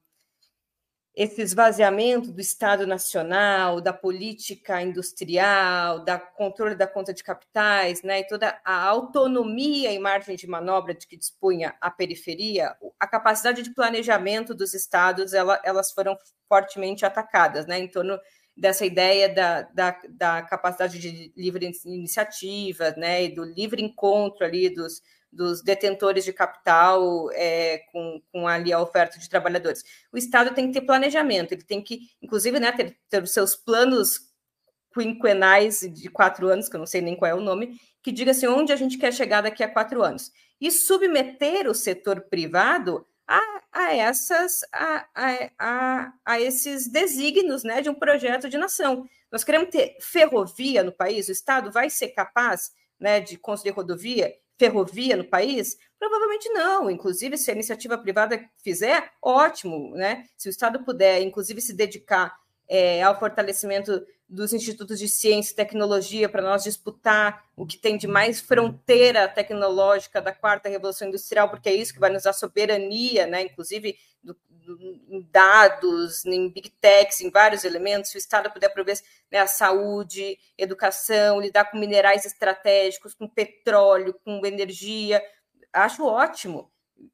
esse 1.17 1.41
esvaziamento 1.41 2.31
do 2.31 2.39
Estado 2.39 2.85
Nacional, 2.85 3.81
da 3.81 3.91
política 3.91 4.79
industrial, 4.83 6.05
da 6.05 6.19
controle 6.19 6.75
da 6.75 6.85
conta 6.85 7.11
de 7.11 7.23
capitais, 7.23 8.03
né, 8.03 8.19
e 8.19 8.27
toda 8.27 8.61
a 8.63 8.83
autonomia 8.83 9.91
e 9.91 9.97
margem 9.97 10.35
de 10.35 10.45
manobra 10.45 10.93
de 10.93 11.07
que 11.07 11.17
dispunha 11.17 11.75
a 11.81 11.89
periferia, 11.89 12.75
a 12.99 13.07
capacidade 13.07 13.63
de 13.63 13.73
planejamento 13.73 14.53
dos 14.53 14.75
estados, 14.75 15.33
ela, 15.33 15.59
elas 15.65 15.91
foram 15.91 16.15
fortemente 16.47 17.03
atacadas, 17.03 17.65
né, 17.65 17.79
em 17.79 17.87
torno 17.87 18.19
dessa 18.57 18.85
ideia 18.85 19.29
da, 19.29 19.61
da, 19.61 20.01
da 20.09 20.41
capacidade 20.41 20.97
de 20.99 21.31
livre 21.37 21.71
iniciativa, 21.85 22.91
né, 22.97 23.25
e 23.25 23.29
do 23.29 23.43
livre 23.43 23.81
encontro 23.81 24.43
ali 24.43 24.69
dos, 24.69 25.01
dos 25.31 25.61
detentores 25.61 26.25
de 26.25 26.33
capital 26.33 27.29
é, 27.33 27.79
com, 27.91 28.21
com 28.31 28.47
ali 28.47 28.73
a 28.73 28.81
oferta 28.81 29.19
de 29.19 29.29
trabalhadores. 29.29 29.83
O 30.11 30.17
Estado 30.17 30.55
tem 30.55 30.67
que 30.67 30.79
ter 30.79 30.85
planejamento, 30.85 31.51
ele 31.51 31.63
tem 31.63 31.81
que, 31.83 31.99
inclusive, 32.21 32.59
né, 32.59 32.71
ter, 32.71 32.97
ter 33.09 33.21
os 33.21 33.31
seus 33.31 33.55
planos 33.55 34.27
quinquenais 34.93 35.81
de 35.81 36.09
quatro 36.09 36.47
anos, 36.47 36.67
que 36.67 36.75
eu 36.75 36.79
não 36.79 36.87
sei 36.87 37.01
nem 37.01 37.15
qual 37.15 37.29
é 37.29 37.35
o 37.35 37.41
nome, 37.41 37.79
que 38.01 38.11
diga 38.11 38.31
assim 38.31 38.47
onde 38.47 38.73
a 38.73 38.75
gente 38.75 38.97
quer 38.97 39.13
chegar 39.13 39.41
daqui 39.41 39.63
a 39.63 39.71
quatro 39.71 40.01
anos. 40.01 40.31
E 40.59 40.71
submeter 40.71 41.69
o 41.69 41.75
setor 41.75 42.21
privado 42.21 43.05
a, 43.27 43.61
a 43.71 43.95
essas 43.95 44.61
a, 44.71 45.05
a, 45.59 46.13
a, 46.25 46.39
esses 46.39 46.87
desígnios 46.87 47.63
né, 47.63 47.81
de 47.81 47.89
um 47.89 47.95
projeto 47.95 48.49
de 48.49 48.57
nação. 48.57 49.05
Nós 49.31 49.43
queremos 49.43 49.69
ter 49.69 49.97
ferrovia 49.99 50.83
no 50.83 50.91
país, 50.91 51.27
o 51.27 51.31
Estado 51.31 51.71
vai 51.71 51.89
ser 51.89 52.09
capaz 52.09 52.71
né, 52.99 53.19
de 53.19 53.37
construir 53.37 53.71
rodovia 53.73 54.33
ferrovia 54.57 55.15
no 55.15 55.23
país? 55.23 55.77
Provavelmente 55.99 56.49
não. 56.49 56.89
Inclusive, 56.89 57.37
se 57.37 57.51
a 57.51 57.53
iniciativa 57.53 57.97
privada 57.97 58.43
fizer, 58.63 59.11
ótimo, 59.21 59.95
né? 59.95 60.25
Se 60.35 60.49
o 60.49 60.51
Estado 60.51 60.83
puder, 60.83 61.21
inclusive, 61.21 61.61
se 61.61 61.73
dedicar 61.73 62.35
é, 62.67 63.01
ao 63.01 63.17
fortalecimento 63.17 64.05
dos 64.29 64.51
institutos 64.51 64.99
de 64.99 65.07
ciência 65.07 65.53
e 65.53 65.55
tecnologia 65.55 66.27
para 66.27 66.41
nós 66.41 66.63
disputar 66.63 67.45
o 67.55 67.65
que 67.65 67.77
tem 67.77 67.97
de 67.97 68.07
mais 68.07 68.41
fronteira 68.41 69.27
tecnológica 69.27 70.21
da 70.21 70.33
quarta 70.33 70.67
revolução 70.67 71.07
industrial, 71.07 71.49
porque 71.49 71.69
é 71.69 71.73
isso 71.73 71.93
que 71.93 71.99
vai 71.99 72.09
nos 72.09 72.23
dar 72.23 72.33
soberania, 72.33 73.25
né? 73.25 73.43
Inclusive 73.43 73.97
do, 74.21 74.35
em 75.09 75.25
dados, 75.31 76.25
em 76.25 76.49
big 76.49 76.69
techs, 76.71 77.21
em 77.21 77.29
vários 77.29 77.63
elementos, 77.63 78.11
se 78.11 78.17
o 78.17 78.19
Estado 78.19 78.51
puder 78.51 78.69
prover 78.73 78.99
né, 79.31 79.39
a 79.39 79.47
saúde, 79.47 80.37
educação, 80.57 81.39
lidar 81.39 81.71
com 81.71 81.77
minerais 81.77 82.25
estratégicos, 82.25 83.13
com 83.13 83.29
petróleo, 83.29 84.13
com 84.25 84.45
energia, 84.45 85.23
acho 85.71 86.05
ótimo, 86.05 86.69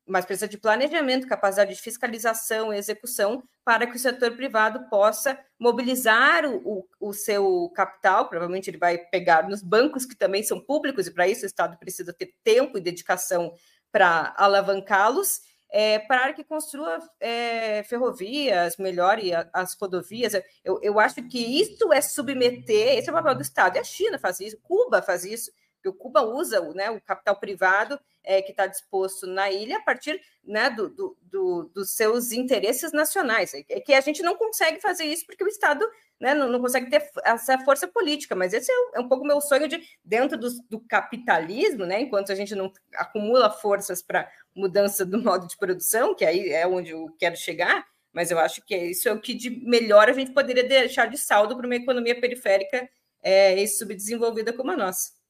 mas 0.06 0.26
precisa 0.26 0.48
de 0.48 0.58
planejamento, 0.58 1.28
capacidade 1.28 1.74
de 1.74 1.82
fiscalização 1.82 2.74
e 2.74 2.78
execução 2.78 3.44
para 3.64 3.88
que 3.88 3.96
o 3.96 4.00
setor 4.00 4.32
privado 4.36 4.90
possa 4.90 5.40
mobilizar 5.58 6.46
o, 6.46 6.58
o, 7.00 7.10
o 7.10 7.14
seu 7.14 7.72
capital, 7.76 8.28
provavelmente 8.28 8.70
ele 8.70 8.78
vai 8.78 8.98
pegar 8.98 9.48
nos 9.48 9.62
bancos 9.62 10.06
que 10.06 10.16
também 10.16 10.44
são 10.44 10.60
públicos, 10.60 11.08
e 11.08 11.12
para 11.12 11.28
isso 11.28 11.44
o 11.44 11.48
Estado 11.48 11.78
precisa 11.78 12.14
ter 12.14 12.34
tempo 12.44 12.78
e 12.78 12.82
dedicação 12.82 13.54
para 13.92 14.34
alavancá-los, 14.38 15.42
é, 15.70 15.98
para 16.00 16.34
que 16.34 16.44
construa 16.44 17.00
é, 17.20 17.82
ferrovias, 17.84 18.78
melhore 18.78 19.32
as 19.52 19.74
rodovias. 19.74 20.34
Eu, 20.64 20.80
eu 20.84 21.00
acho 21.00 21.16
que 21.28 21.40
isso 21.40 21.92
é 21.92 22.00
submeter, 22.00 22.98
esse 22.98 23.10
é 23.10 23.12
o 23.12 23.16
papel 23.16 23.36
do 23.36 23.42
Estado, 23.42 23.78
e 23.78 23.80
a 23.80 23.84
China 23.84 24.20
faz 24.20 24.40
isso, 24.40 24.60
Cuba 24.62 25.02
faz 25.02 25.26
isso, 25.26 25.52
porque 25.84 25.90
o 25.90 25.94
Cuba 25.94 26.22
usa 26.22 26.62
né, 26.74 26.90
o 26.90 27.02
capital 27.02 27.36
privado 27.36 28.00
é, 28.24 28.42
que 28.42 28.52
está 28.52 28.66
disposto 28.66 29.28
na 29.28 29.52
ilha 29.52 29.78
a 29.78 29.82
partir 29.82 30.22
né, 30.42 30.70
do, 30.70 30.88
do, 30.88 31.18
do, 31.22 31.64
dos 31.74 31.92
seus 31.92 32.32
interesses 32.32 32.94
nacionais. 32.94 33.54
É 33.54 33.82
que 33.82 33.94
a 33.94 34.00
gente 34.00 34.24
não 34.24 34.38
consegue 34.38 34.80
fazer 34.80 35.04
isso 35.04 35.26
porque 35.26 35.44
o 35.44 35.48
Estado 35.48 35.86
né, 36.20 36.34
não, 36.34 36.48
não, 36.48 36.62
consegue 36.62 36.90
ter 36.90 37.12
essa 37.26 37.60
força 37.60 37.86
política, 37.86 38.34
mas 38.34 38.54
esse 38.54 38.72
é, 38.72 38.76
é 38.96 39.00
um 39.02 39.10
pouco 39.10 39.26
meu 39.26 39.42
sonho 39.42 39.68
de, 39.68 39.84
dentro 40.06 40.38
do, 40.38 40.50
do, 40.70 40.80
capitalismo, 40.80 41.86
né, 41.86 42.00
enquanto 42.00 42.32
a 42.32 42.36
gente 42.36 42.56
não 42.56 42.72
acumula 42.96 43.50
forças 43.50 44.02
para 44.02 44.32
mudança 44.56 45.06
do 45.06 45.22
modo 45.22 45.48
de 45.48 45.58
produção, 45.58 46.16
que 46.16 46.24
aí 46.24 46.50
é 46.50 46.66
onde 46.66 46.92
eu 46.92 47.14
quero 47.20 47.36
chegar, 47.36 47.86
mas 48.14 48.32
eu 48.32 48.40
acho 48.40 48.62
que 48.66 48.78
isso 48.78 49.10
é 49.10 49.12
o 49.12 49.20
que 49.20 49.34
de 49.34 49.50
melhor 49.50 50.08
a 50.08 50.14
gente 50.14 50.32
poderia 50.32 50.64
deixar 50.64 51.08
de 51.08 51.18
saldo 51.18 51.58
para 51.58 51.66
uma 51.66 51.76
economia 51.76 52.18
periférica 52.18 52.88
é, 53.22 53.62
e 53.62 53.68
subdesenvolvida 53.68 54.54
como 54.54 54.72
a 54.72 54.78
nossa. 54.78 55.23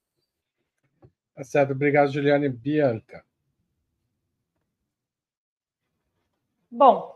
Tá 1.35 1.43
certo, 1.43 1.71
obrigado, 1.71 2.11
Juliane 2.11 2.47
Bianca. 2.47 3.25
Bom, 6.69 7.15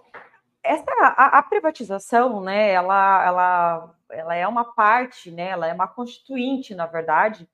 essa 0.63 0.85
a, 0.99 1.39
a, 1.39 1.43
privatização, 1.43 2.41
né, 2.41 2.71
ela, 2.71 3.25
ela, 3.25 3.95
ela 4.09 4.35
é 4.35 4.47
uma 4.47 4.65
parte, 4.73 5.31
né, 5.31 5.49
ela 5.49 5.67
é 5.67 5.73
uma 5.73 5.87
constituinte, 5.87 6.75
na 6.75 6.85
verdade, 6.85 7.47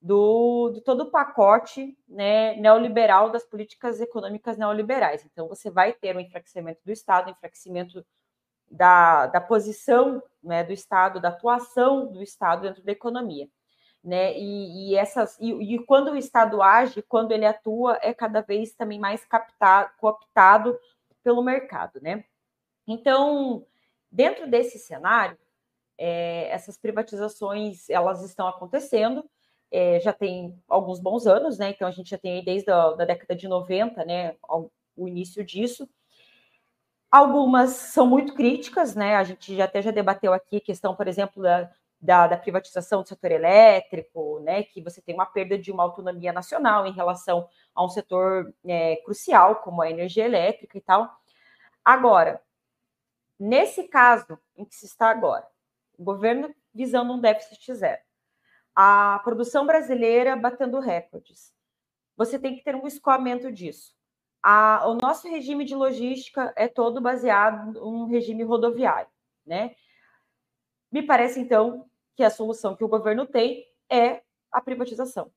do, 0.00 0.70
de 0.70 0.80
todo 0.80 1.04
o 1.04 1.10
pacote 1.10 1.96
né, 2.08 2.56
neoliberal 2.56 3.30
das 3.30 3.44
políticas 3.44 4.00
econômicas 4.00 4.58
neoliberais. 4.58 5.24
Então, 5.24 5.48
você 5.48 5.70
vai 5.70 5.92
ter 5.92 6.16
um 6.16 6.20
enfraquecimento 6.20 6.80
do 6.84 6.92
Estado, 6.92 7.30
enfraquecimento 7.30 8.04
da, 8.70 9.26
da 9.26 9.40
posição 9.40 10.22
né, 10.42 10.64
do 10.64 10.72
Estado, 10.72 11.20
da 11.20 11.28
atuação 11.28 12.10
do 12.10 12.22
Estado 12.22 12.62
dentro 12.62 12.82
da 12.82 12.92
economia. 12.92 13.48
Né? 14.02 14.36
E, 14.36 14.90
e 14.90 14.96
essas 14.96 15.38
e, 15.40 15.52
e, 15.74 15.78
quando 15.84 16.10
o 16.10 16.16
Estado 16.16 16.60
age, 16.60 17.02
quando 17.02 17.30
ele 17.30 17.46
atua, 17.46 17.98
é 18.02 18.12
cada 18.12 18.40
vez 18.40 18.74
também 18.74 18.98
mais 18.98 19.24
captado, 19.24 19.90
cooptado 19.98 20.76
pelo 21.22 21.42
mercado, 21.42 22.00
né? 22.02 22.24
Então, 22.86 23.64
dentro 24.10 24.50
desse 24.50 24.78
cenário, 24.78 25.38
é, 25.96 26.48
essas 26.50 26.76
privatizações 26.76 27.88
elas 27.88 28.24
estão 28.24 28.48
acontecendo, 28.48 29.24
é, 29.70 30.00
já 30.00 30.12
tem 30.12 30.60
alguns 30.68 31.00
bons 31.00 31.26
anos, 31.26 31.58
né? 31.58 31.70
Então 31.70 31.88
a 31.88 31.90
gente 31.90 32.10
já 32.10 32.18
tem 32.18 32.44
desde 32.44 32.70
a 32.70 32.90
da 32.90 33.04
década 33.04 33.34
de 33.34 33.48
90, 33.48 34.04
né? 34.04 34.36
O 34.96 35.08
início 35.08 35.44
disso. 35.44 35.88
Algumas 37.10 37.70
são 37.70 38.06
muito 38.06 38.34
críticas, 38.34 38.94
né? 38.94 39.16
A 39.16 39.24
gente 39.24 39.54
já 39.56 39.64
até 39.64 39.80
já 39.80 39.90
debateu 39.90 40.32
aqui 40.32 40.56
a 40.56 40.60
questão, 40.60 40.94
por 40.94 41.06
exemplo, 41.08 41.42
da, 41.42 41.70
da, 42.02 42.26
da, 42.26 42.36
privatização 42.36 43.02
do 43.02 43.08
setor 43.08 43.30
elétrico, 43.30 44.40
né, 44.40 44.64
que 44.64 44.82
você 44.82 45.00
tem 45.00 45.14
uma 45.14 45.24
perda 45.24 45.56
de 45.56 45.70
uma 45.70 45.84
autonomia 45.84 46.32
nacional 46.32 46.84
em 46.84 46.92
relação 46.92 47.48
a 47.72 47.84
um 47.84 47.88
setor 47.88 48.52
é, 48.66 48.96
crucial, 49.04 49.56
como 49.56 49.80
a 49.80 49.88
energia 49.88 50.24
elétrica 50.24 50.76
e 50.76 50.80
tal. 50.80 51.08
Agora, 51.84 52.42
nesse 53.38 53.84
caso 53.84 54.36
em 54.56 54.64
que 54.64 54.74
se 54.74 54.86
está 54.86 55.10
agora, 55.10 55.46
o 55.96 56.02
governo 56.02 56.52
visando 56.74 57.12
um 57.12 57.20
déficit 57.20 57.72
zero, 57.72 58.02
a 58.74 59.20
produção 59.22 59.64
brasileira 59.64 60.34
batendo 60.34 60.80
recordes, 60.80 61.54
você 62.16 62.36
tem 62.36 62.56
que 62.56 62.64
ter 62.64 62.74
um 62.74 62.86
escoamento 62.86 63.52
disso. 63.52 63.94
A, 64.42 64.88
o 64.88 64.94
nosso 64.94 65.28
regime 65.28 65.64
de 65.64 65.74
logística 65.74 66.52
é 66.56 66.66
todo 66.66 67.00
baseado 67.00 67.78
em 67.78 67.80
um 67.80 68.06
regime 68.06 68.42
rodoviário, 68.42 69.10
né? 69.46 69.76
Me 70.90 71.00
parece, 71.00 71.40
então, 71.40 71.88
que 72.16 72.22
a 72.22 72.30
solução 72.30 72.76
que 72.76 72.84
o 72.84 72.88
governo 72.88 73.26
tem 73.26 73.66
é 73.90 74.22
a 74.50 74.60
privatização. 74.60 75.32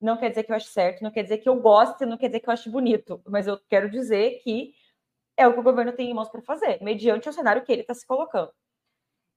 Não 0.00 0.16
quer 0.16 0.28
dizer 0.28 0.44
que 0.44 0.52
eu 0.52 0.56
acho 0.56 0.68
certo, 0.68 1.02
não 1.02 1.10
quer 1.10 1.22
dizer 1.22 1.38
que 1.38 1.48
eu 1.48 1.60
goste, 1.60 2.06
não 2.06 2.16
quer 2.16 2.28
dizer 2.28 2.40
que 2.40 2.48
eu 2.48 2.52
acho 2.52 2.70
bonito, 2.70 3.20
mas 3.26 3.46
eu 3.46 3.58
quero 3.68 3.90
dizer 3.90 4.40
que 4.42 4.72
é 5.36 5.46
o 5.46 5.52
que 5.52 5.60
o 5.60 5.62
governo 5.62 5.92
tem 5.92 6.10
em 6.10 6.14
mãos 6.14 6.28
para 6.28 6.42
fazer, 6.42 6.82
mediante 6.82 7.28
o 7.28 7.32
cenário 7.32 7.64
que 7.64 7.72
ele 7.72 7.82
está 7.82 7.94
se 7.94 8.06
colocando. 8.06 8.52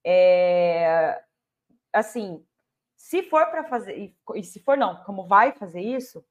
É, 0.04 1.24
assim, 1.94 2.46
se 2.96 3.24
for 3.24 3.46
para 3.48 3.64
fazer, 3.64 4.14
e 4.36 4.44
se 4.44 4.60
for 4.60 4.78
não, 4.78 5.04
como 5.04 5.28
vai 5.28 5.52
fazer 5.52 5.82
isso, 5.82 6.24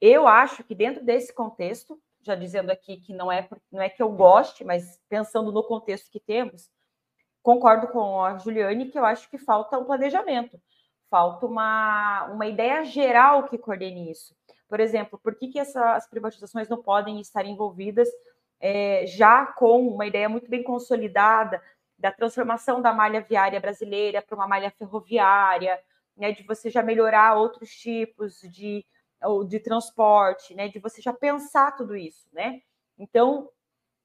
eu 0.00 0.26
acho 0.26 0.64
que 0.64 0.74
dentro 0.74 1.04
desse 1.04 1.32
contexto, 1.32 2.00
já 2.22 2.34
dizendo 2.34 2.70
aqui 2.70 2.98
que 2.98 3.12
não 3.12 3.30
é, 3.30 3.48
não 3.70 3.82
é 3.82 3.88
que 3.88 4.02
eu 4.02 4.10
goste, 4.10 4.64
mas 4.64 5.00
pensando 5.08 5.52
no 5.52 5.62
contexto 5.64 6.10
que 6.10 6.20
temos, 6.20 6.70
concordo 7.48 7.88
com 7.88 8.22
a 8.22 8.36
Juliane 8.36 8.90
que 8.90 8.98
eu 8.98 9.06
acho 9.06 9.30
que 9.30 9.38
falta 9.38 9.78
um 9.78 9.84
planejamento, 9.86 10.60
falta 11.08 11.46
uma, 11.46 12.26
uma 12.26 12.46
ideia 12.46 12.84
geral 12.84 13.44
que 13.44 13.56
coordene 13.56 14.10
isso. 14.10 14.36
Por 14.68 14.80
exemplo, 14.80 15.18
por 15.18 15.34
que, 15.34 15.48
que 15.48 15.58
essas 15.58 16.06
privatizações 16.06 16.68
não 16.68 16.82
podem 16.82 17.18
estar 17.22 17.46
envolvidas 17.46 18.06
é, 18.60 19.06
já 19.06 19.46
com 19.46 19.88
uma 19.88 20.06
ideia 20.06 20.28
muito 20.28 20.50
bem 20.50 20.62
consolidada 20.62 21.62
da 21.98 22.12
transformação 22.12 22.82
da 22.82 22.92
malha 22.92 23.22
viária 23.22 23.58
brasileira 23.58 24.20
para 24.20 24.36
uma 24.36 24.46
malha 24.46 24.70
ferroviária, 24.70 25.80
né, 26.14 26.32
de 26.32 26.42
você 26.42 26.68
já 26.68 26.82
melhorar 26.82 27.34
outros 27.34 27.70
tipos 27.70 28.42
de, 28.42 28.84
de 29.48 29.58
transporte, 29.58 30.54
né, 30.54 30.68
de 30.68 30.78
você 30.78 31.00
já 31.00 31.14
pensar 31.14 31.74
tudo 31.74 31.96
isso, 31.96 32.28
né? 32.30 32.60
Então, 32.98 33.48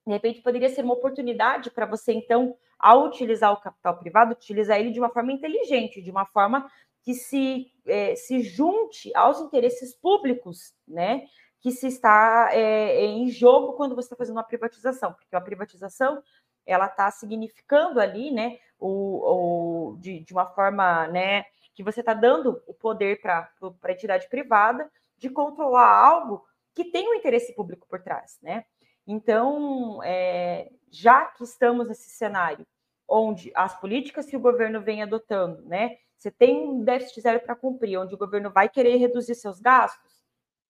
de 0.08 0.14
repente, 0.14 0.42
poderia 0.42 0.70
ser 0.70 0.86
uma 0.86 0.94
oportunidade 0.94 1.70
para 1.72 1.86
você, 1.86 2.14
então, 2.14 2.56
ao 2.84 3.06
utilizar 3.06 3.54
o 3.54 3.62
capital 3.62 3.98
privado, 3.98 4.34
utilizar 4.34 4.78
ele 4.78 4.92
de 4.92 5.00
uma 5.00 5.10
forma 5.10 5.32
inteligente, 5.32 6.02
de 6.02 6.12
uma 6.12 6.26
forma 6.26 6.70
que 7.02 7.14
se, 7.14 7.72
é, 7.86 8.14
se 8.14 8.42
junte 8.42 9.10
aos 9.16 9.40
interesses 9.40 9.96
públicos, 9.96 10.76
né? 10.86 11.24
Que 11.62 11.72
se 11.72 11.88
está 11.88 12.50
é, 12.52 13.06
em 13.06 13.30
jogo 13.30 13.74
quando 13.74 13.96
você 13.96 14.08
está 14.08 14.18
fazendo 14.18 14.36
uma 14.36 14.44
privatização, 14.44 15.14
porque 15.14 15.34
a 15.34 15.40
privatização 15.40 16.22
ela 16.66 16.88
está 16.88 17.10
significando 17.10 18.02
ali, 18.02 18.32
né, 18.32 18.58
o, 18.80 19.92
o 19.94 19.98
de, 19.98 20.20
de, 20.20 20.34
uma 20.34 20.46
forma, 20.46 21.08
né, 21.08 21.46
que 21.74 21.84
você 21.84 22.02
está 22.02 22.14
dando 22.14 22.62
o 22.68 22.74
poder 22.74 23.22
para 23.22 23.50
a 23.82 23.92
entidade 23.92 24.30
privada 24.30 24.90
de 25.18 25.30
controlar 25.30 25.88
algo 25.88 26.46
que 26.74 26.86
tem 26.86 27.10
um 27.10 27.14
interesse 27.14 27.54
público 27.56 27.88
por 27.88 28.02
trás, 28.02 28.38
né? 28.42 28.66
Então, 29.06 30.02
é, 30.04 30.70
já 30.90 31.26
que 31.26 31.44
estamos 31.44 31.88
nesse 31.88 32.10
cenário 32.10 32.66
onde 33.14 33.52
as 33.56 33.80
políticas 33.80 34.26
que 34.26 34.36
o 34.36 34.40
governo 34.40 34.82
vem 34.82 35.04
adotando, 35.04 35.62
né, 35.64 35.98
você 36.18 36.32
tem 36.32 36.70
um 36.70 36.84
déficit 36.84 37.22
zero 37.22 37.40
para 37.42 37.56
cumprir, 37.56 37.98
onde 37.98 38.16
o 38.16 38.18
governo 38.18 38.50
vai 38.50 38.70
querer 38.70 38.96
reduzir 38.96 39.36
seus 39.36 39.60
gastos, 39.60 40.24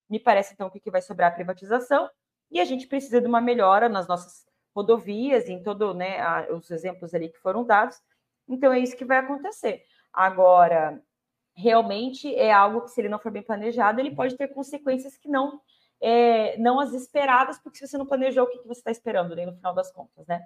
me 0.10 0.20
parece 0.20 0.54
então 0.54 0.70
que 0.70 0.92
vai 0.92 1.02
sobrar 1.02 1.30
é 1.30 1.32
a 1.32 1.36
privatização 1.36 2.10
e 2.52 2.60
a 2.60 2.66
gente 2.66 2.88
precisa 2.88 3.22
de 3.22 3.28
uma 3.28 3.42
melhora 3.42 3.88
nas 3.88 4.08
nossas 4.08 4.46
rodovias, 4.76 5.48
em 5.48 5.62
todo, 5.62 5.94
né, 5.94 6.50
os 6.52 6.70
exemplos 6.72 7.14
ali 7.14 7.30
que 7.30 7.40
foram 7.40 7.64
dados. 7.64 8.02
Então 8.48 8.74
é 8.74 8.80
isso 8.80 8.98
que 8.98 9.06
vai 9.06 9.20
acontecer. 9.20 9.84
Agora, 10.12 11.02
realmente 11.56 12.34
é 12.36 12.52
algo 12.52 12.82
que, 12.82 12.92
se 12.92 13.02
ele 13.02 13.10
não 13.10 13.20
for 13.20 13.32
bem 13.32 13.44
planejado, 13.44 14.00
ele 14.00 14.16
pode 14.16 14.36
ter 14.36 14.48
consequências 14.50 15.18
que 15.18 15.30
não 15.30 15.62
é, 16.02 16.58
não 16.58 16.80
as 16.82 16.92
esperadas, 16.94 17.58
porque 17.60 17.78
se 17.78 17.88
você 17.88 17.98
não 17.98 18.06
planejou, 18.06 18.44
o 18.44 18.50
que, 18.50 18.60
que 18.60 18.68
você 18.68 18.82
está 18.82 18.92
esperando 18.92 19.36
né, 19.36 19.46
no 19.46 19.56
final 19.56 19.74
das 19.74 19.90
contas, 19.92 20.28
né? 20.28 20.46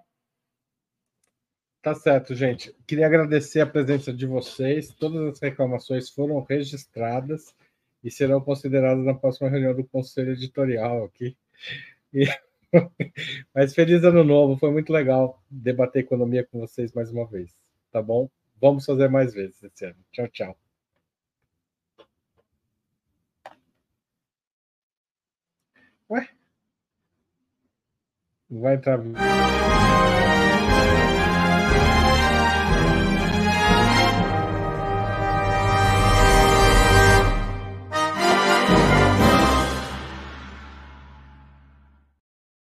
Tá 1.88 1.96
certo, 1.96 2.36
gente. 2.36 2.76
Queria 2.86 3.06
agradecer 3.06 3.62
a 3.62 3.66
presença 3.66 4.12
de 4.12 4.26
vocês. 4.26 4.94
Todas 4.94 5.26
as 5.36 5.40
reclamações 5.40 6.10
foram 6.10 6.42
registradas 6.42 7.56
e 8.04 8.12
serão 8.12 8.42
consideradas 8.42 9.06
na 9.06 9.14
próxima 9.14 9.50
reunião 9.50 9.74
do 9.74 9.86
Conselho 9.86 10.34
Editorial 10.34 11.06
aqui. 11.06 11.38
E... 12.14 12.26
Mas 13.56 13.74
feliz 13.74 14.04
ano 14.04 14.22
novo, 14.22 14.58
foi 14.58 14.70
muito 14.70 14.92
legal 14.92 15.42
debater 15.50 16.04
economia 16.04 16.46
com 16.46 16.60
vocês 16.60 16.92
mais 16.92 17.10
uma 17.10 17.26
vez, 17.26 17.56
tá 17.90 18.02
bom? 18.02 18.30
Vamos 18.60 18.86
fazer 18.86 19.08
mais 19.08 19.34
vezes 19.34 19.64
esse 19.64 19.86
ano. 19.86 19.96
Tchau, 20.12 20.28
tchau. 20.28 20.58
Ué? 26.10 26.28
Vai 28.50 28.76
entrar. 28.76 29.00